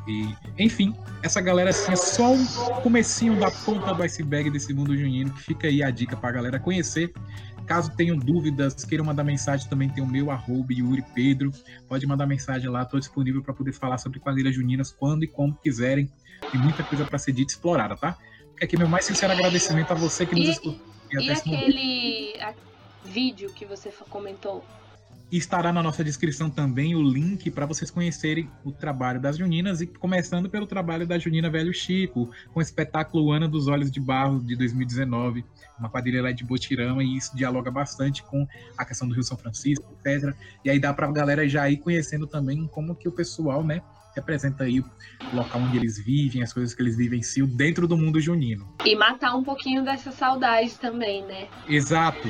E, 0.09 0.35
enfim, 0.59 0.97
essa 1.23 1.39
galera 1.43 1.69
assim 1.69 1.93
é 1.93 1.97
só 1.97 2.33
um 2.33 2.47
comecinho 2.83 3.39
da 3.39 3.51
ponta 3.51 3.93
do 3.93 4.03
iceberg 4.03 4.49
desse 4.49 4.73
mundo 4.73 4.97
junino, 4.97 5.31
que 5.35 5.43
fica 5.43 5.69
aí 5.69 5.83
a 5.83 5.91
dica 5.91 6.17
para 6.17 6.31
a 6.31 6.33
galera 6.33 6.59
conhecer. 6.59 7.13
Caso 7.67 7.95
tenham 7.95 8.17
dúvidas, 8.17 8.83
queiram 8.83 9.05
mandar 9.05 9.23
mensagem, 9.23 9.69
também 9.69 9.91
tem 9.91 10.03
o 10.03 10.07
meu 10.07 10.31
arroba 10.31 10.73
Yuri 10.73 11.05
Pedro. 11.15 11.53
Pode 11.87 12.07
mandar 12.07 12.27
mensagem 12.27 12.71
lá, 12.71 12.85
estou 12.85 12.99
disponível 12.99 13.43
para 13.43 13.53
poder 13.53 13.75
falar 13.75 13.99
sobre 13.99 14.19
quadrilhas 14.19 14.55
juninas 14.55 14.91
quando 14.91 15.25
e 15.25 15.27
como 15.27 15.55
quiserem. 15.57 16.11
Tem 16.51 16.59
muita 16.59 16.83
coisa 16.83 17.05
para 17.05 17.19
ser 17.19 17.33
dita 17.33 17.53
e 17.53 17.55
explorada, 17.55 17.99
tá? 17.99 18.17
Fica 18.61 18.67
aqui 18.67 18.77
meu 18.77 18.89
mais 18.89 19.07
sincero 19.07 19.33
agradecimento 19.33 19.91
a 19.91 19.95
você 19.95 20.27
que 20.27 20.35
nos 20.35 20.51
escutou. 20.51 20.79
E, 21.11 21.25
e 21.25 21.31
aquele 21.31 22.35
vídeo 23.07 23.51
que 23.55 23.65
você 23.65 23.91
comentou? 24.11 24.63
estará 25.33 25.73
na 25.73 25.81
nossa 25.81 26.03
descrição 26.03 26.51
também 26.51 26.97
o 26.97 27.03
link 27.03 27.51
para 27.53 27.65
vocês 27.65 27.89
conhecerem 27.89 28.51
o 28.65 28.73
trabalho 28.73 29.21
das 29.21 29.39
Juninas 29.39 29.81
e 29.81 29.87
começando 29.87 30.51
pelo 30.51 30.67
trabalho 30.67 31.07
da 31.07 31.19
Junina 31.21 31.49
Velho 31.49 31.73
Chico, 31.73 32.31
com 32.53 32.59
o 32.59 32.63
espetáculo 32.63 33.31
Ana 33.31 33.47
dos 33.47 33.69
Olhos 33.69 33.93
de 33.93 34.01
Barro 34.01 34.41
de 34.41 34.57
2019, 34.57 35.45
uma 35.79 35.89
quadrilha 35.89 36.21
lá 36.21 36.33
de 36.33 36.45
Botirama 36.45 37.03
e 37.05 37.17
isso 37.17 37.37
dialoga 37.37 37.71
bastante 37.71 38.25
com 38.25 38.45
a 38.77 38.85
questão 38.85 39.07
do 39.07 39.15
Rio 39.15 39.23
São 39.23 39.39
Francisco, 39.39 39.87
etc. 40.05 40.35
E 40.65 40.71
aí 40.71 40.81
dá 40.81 40.93
para 40.93 41.07
a 41.07 41.13
galera 41.13 41.49
já 41.49 41.71
ir 41.71 41.77
conhecendo 41.77 42.27
também 42.27 42.67
como 42.67 42.97
que 42.97 43.09
o 43.09 43.13
pessoal, 43.13 43.63
né, 43.63 43.83
representa 44.15 44.65
aí 44.65 44.81
o 44.81 44.87
local 45.33 45.61
onde 45.61 45.77
eles 45.77 45.99
vivem, 45.99 46.43
as 46.43 46.53
coisas 46.53 46.75
que 46.75 46.83
eles 46.83 46.97
vivenciam 46.97 47.47
dentro 47.47 47.87
do 47.87 47.97
mundo 47.97 48.21
junino. 48.21 48.69
E 48.85 48.97
matar 48.97 49.35
um 49.35 49.43
pouquinho 49.43 49.85
dessa 49.85 50.11
saudade 50.11 50.79
também, 50.79 51.25
né? 51.25 51.49
Exato 51.69 52.29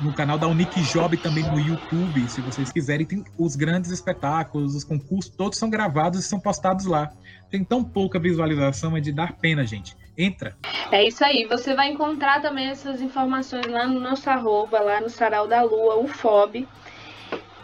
no 0.00 0.12
canal 0.12 0.38
da 0.38 0.46
Unique 0.46 0.80
Job 0.82 1.16
também 1.16 1.44
no 1.44 1.58
YouTube, 1.58 2.28
se 2.28 2.40
vocês 2.40 2.70
quiserem. 2.70 3.06
Tem 3.06 3.24
os 3.38 3.56
grandes 3.56 3.90
espetáculos, 3.90 4.74
os 4.74 4.84
concursos, 4.84 5.34
todos 5.34 5.58
são 5.58 5.70
gravados 5.70 6.20
e 6.20 6.22
são 6.22 6.38
postados 6.38 6.86
lá. 6.86 7.10
Tem 7.50 7.64
tão 7.64 7.82
pouca 7.82 8.18
visualização, 8.18 8.96
é 8.96 9.00
de 9.00 9.12
dar 9.12 9.36
pena, 9.36 9.64
gente. 9.64 9.96
Entra. 10.16 10.56
É 10.90 11.06
isso 11.06 11.24
aí. 11.24 11.46
Você 11.46 11.74
vai 11.74 11.90
encontrar 11.90 12.40
também 12.40 12.68
essas 12.68 13.00
informações 13.00 13.66
lá 13.66 13.86
no 13.86 14.00
nosso 14.00 14.28
arroba, 14.28 14.80
lá 14.80 15.00
no 15.00 15.10
Sarau 15.10 15.46
da 15.46 15.62
Lua, 15.62 15.96
o 15.96 16.08
FOB. 16.08 16.66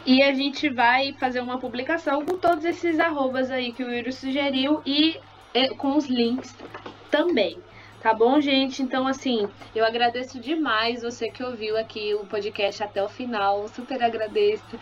E 0.05 0.21
a 0.21 0.35
gente 0.35 0.69
vai 0.69 1.13
fazer 1.13 1.41
uma 1.41 1.59
publicação 1.59 2.27
com 2.27 2.37
todos 2.37 2.65
esses 2.65 2.99
arrobas 2.99 3.53
aí 3.53 3.73
que 3.73 3.85
o 3.85 3.91
Yuri 3.93 4.13
sugeriu 4.13 4.83
e 4.85 5.21
com 5.79 5.97
os 5.97 6.07
links 6.07 6.57
também. 7.09 7.59
Tá 8.03 8.13
bom, 8.13 8.41
gente? 8.41 8.83
Então, 8.83 9.07
assim, 9.07 9.49
eu 9.73 9.85
agradeço 9.85 10.41
demais 10.41 11.03
você 11.03 11.31
que 11.31 11.45
ouviu 11.45 11.79
aqui 11.79 12.13
o 12.15 12.27
podcast 12.27 12.83
até 12.83 13.01
o 13.01 13.09
final. 13.09 13.69
Super 13.69 14.03
agradeço. 14.03 14.77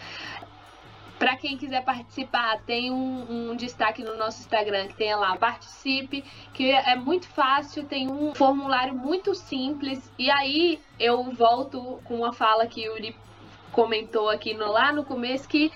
Para 1.19 1.37
quem 1.37 1.59
quiser 1.59 1.85
participar, 1.85 2.63
tem 2.63 2.91
um, 2.91 3.51
um, 3.51 3.57
destaque 3.57 4.03
no 4.03 4.17
nosso 4.17 4.41
Instagram 4.41 4.89
que 4.89 4.95
tem 4.95 5.15
lá, 5.15 5.37
participe, 5.37 6.25
que 6.55 6.71
é 6.71 6.97
muito 6.97 7.29
fácil, 7.29 7.85
tem 7.85 8.11
um 8.11 8.35
formulário 8.35 8.95
muito 8.95 9.35
simples. 9.35 10.11
E 10.19 10.31
aí 10.31 10.81
eu 10.99 11.25
volto 11.25 12.01
com 12.05 12.17
uma 12.17 12.33
fala 12.33 12.67
que 12.67 12.89
o 12.89 12.95
Yuri 12.95 13.15
comentou 13.73 14.29
aqui 14.29 14.55
no, 14.55 14.71
lá 14.71 14.93
no 14.93 15.05
começo, 15.05 15.49
que 15.49 15.73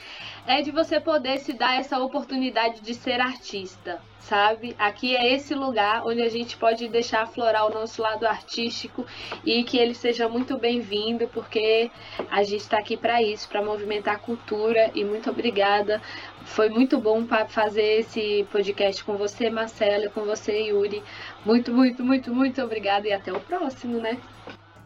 é 0.46 0.62
de 0.62 0.70
você 0.70 1.00
poder 1.00 1.38
se 1.38 1.52
dar 1.52 1.78
essa 1.78 1.98
oportunidade 1.98 2.80
de 2.80 2.94
ser 2.94 3.20
artista 3.20 4.00
sabe? 4.24 4.74
Aqui 4.78 5.14
é 5.16 5.34
esse 5.34 5.54
lugar 5.54 6.06
onde 6.06 6.22
a 6.22 6.28
gente 6.28 6.56
pode 6.56 6.88
deixar 6.88 7.22
aflorar 7.22 7.66
o 7.66 7.74
nosso 7.74 8.00
lado 8.00 8.26
artístico 8.26 9.06
e 9.44 9.62
que 9.64 9.78
ele 9.78 9.94
seja 9.94 10.28
muito 10.28 10.56
bem-vindo, 10.56 11.28
porque 11.28 11.90
a 12.30 12.42
gente 12.42 12.62
está 12.62 12.78
aqui 12.78 12.96
para 12.96 13.22
isso, 13.22 13.48
para 13.48 13.62
movimentar 13.62 14.14
a 14.14 14.18
cultura. 14.18 14.90
E 14.94 15.04
muito 15.04 15.30
obrigada. 15.30 16.00
Foi 16.44 16.68
muito 16.68 16.98
bom 16.98 17.26
fazer 17.48 18.00
esse 18.00 18.46
podcast 18.50 19.04
com 19.04 19.16
você, 19.16 19.50
Marcelo, 19.50 20.06
e 20.06 20.08
com 20.08 20.24
você, 20.24 20.68
Yuri. 20.68 21.02
Muito, 21.44 21.72
muito, 21.72 22.02
muito, 22.02 22.34
muito 22.34 22.62
obrigada 22.62 23.06
e 23.06 23.12
até 23.12 23.32
o 23.32 23.40
próximo, 23.40 23.98
né? 24.00 24.18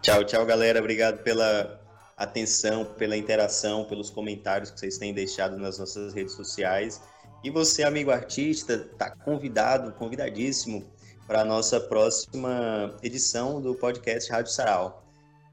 Tchau, 0.02 0.24
tchau, 0.24 0.44
galera. 0.44 0.80
Obrigado 0.80 1.22
pela 1.22 1.87
atenção, 2.18 2.84
pela 2.84 3.16
interação, 3.16 3.84
pelos 3.84 4.10
comentários 4.10 4.70
que 4.70 4.80
vocês 4.80 4.98
têm 4.98 5.14
deixado 5.14 5.56
nas 5.56 5.78
nossas 5.78 6.12
redes 6.12 6.34
sociais. 6.34 7.00
E 7.44 7.50
você, 7.50 7.84
amigo 7.84 8.10
artista, 8.10 8.74
está 8.74 9.10
convidado, 9.10 9.92
convidadíssimo 9.92 10.84
para 11.26 11.42
a 11.42 11.44
nossa 11.44 11.78
próxima 11.78 12.96
edição 13.02 13.62
do 13.62 13.74
podcast 13.74 14.30
Rádio 14.30 14.50
Sarau. 14.50 15.06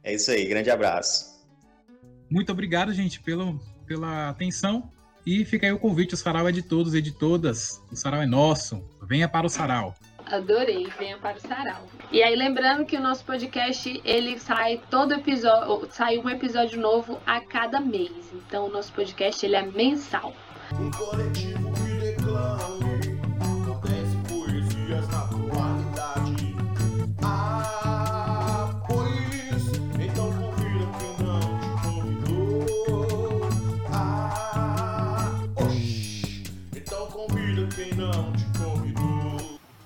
É 0.03 0.13
isso 0.13 0.31
aí, 0.31 0.45
grande 0.45 0.71
abraço. 0.71 1.35
Muito 2.29 2.51
obrigado, 2.51 2.91
gente, 2.91 3.21
pelo, 3.21 3.59
pela 3.85 4.29
atenção. 4.29 4.91
E 5.25 5.45
fica 5.45 5.65
aí 5.67 5.71
o 5.71 5.79
convite, 5.79 6.13
o 6.13 6.17
Sarau 6.17 6.47
é 6.47 6.51
de 6.51 6.61
todos 6.61 6.95
e 6.95 7.01
de 7.01 7.11
todas. 7.11 7.81
O 7.91 7.95
Sarau 7.95 8.21
é 8.21 8.25
nosso. 8.25 8.83
Venha 9.07 9.27
para 9.27 9.45
o 9.45 9.49
Sarau. 9.49 9.95
Adorei, 10.25 10.87
venha 10.97 11.17
para 11.17 11.37
o 11.37 11.39
Sarau. 11.39 11.87
E 12.11 12.21
aí, 12.23 12.35
lembrando 12.35 12.85
que 12.85 12.97
o 12.97 13.01
nosso 13.01 13.23
podcast, 13.25 14.01
ele 14.03 14.39
sai 14.39 14.81
todo 14.89 15.13
episódio, 15.13 15.87
sai 15.91 16.17
um 16.17 16.29
episódio 16.29 16.79
novo 16.79 17.19
a 17.25 17.39
cada 17.41 17.79
mês. 17.79 18.33
Então, 18.33 18.65
o 18.65 18.69
nosso 18.69 18.91
podcast, 18.93 19.45
ele 19.45 19.55
é 19.55 19.61
mensal. 19.61 20.33
Um 20.73 20.89
coletivo 20.91 21.84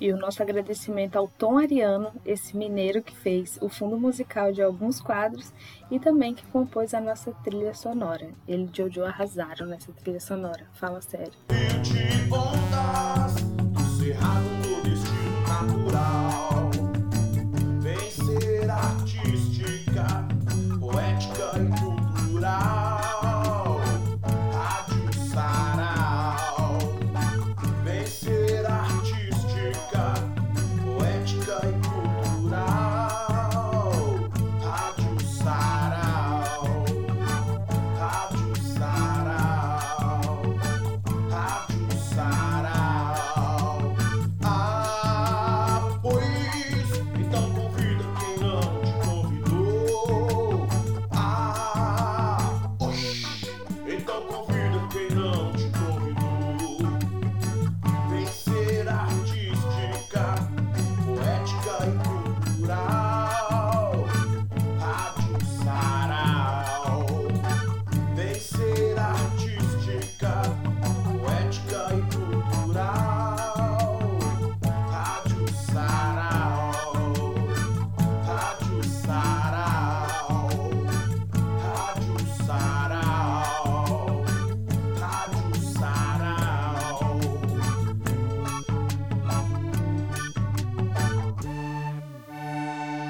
e 0.10 0.14
o 0.14 0.18
nosso 0.18 0.42
agradecimento 0.42 1.18
ao 1.18 1.28
Tom 1.28 1.60
Ariano, 1.60 2.12
esse 2.26 2.58
mineiro 2.58 3.02
que 3.02 3.16
fez 3.16 3.60
o 3.62 3.70
fundo 3.70 3.96
musical 3.96 4.52
de 4.52 4.60
alguns 4.60 5.00
quadros 5.00 5.54
e 5.92 6.00
também 6.00 6.34
que 6.34 6.46
compôs 6.48 6.96
a 6.96 7.00
nossa 7.00 7.32
trilha 7.44 7.76
sonora. 7.76 8.30
Ele 8.48 8.68
e 8.74 8.76
Jojo 8.76 9.04
arrasaram 9.04 9.68
nessa 9.68 9.92
trilha 9.92 10.20
sonora, 10.20 10.66
fala 10.74 11.00
sério. 11.02 11.34
Vencer 17.80 18.70
a 18.70 19.06
ti. 19.06 19.19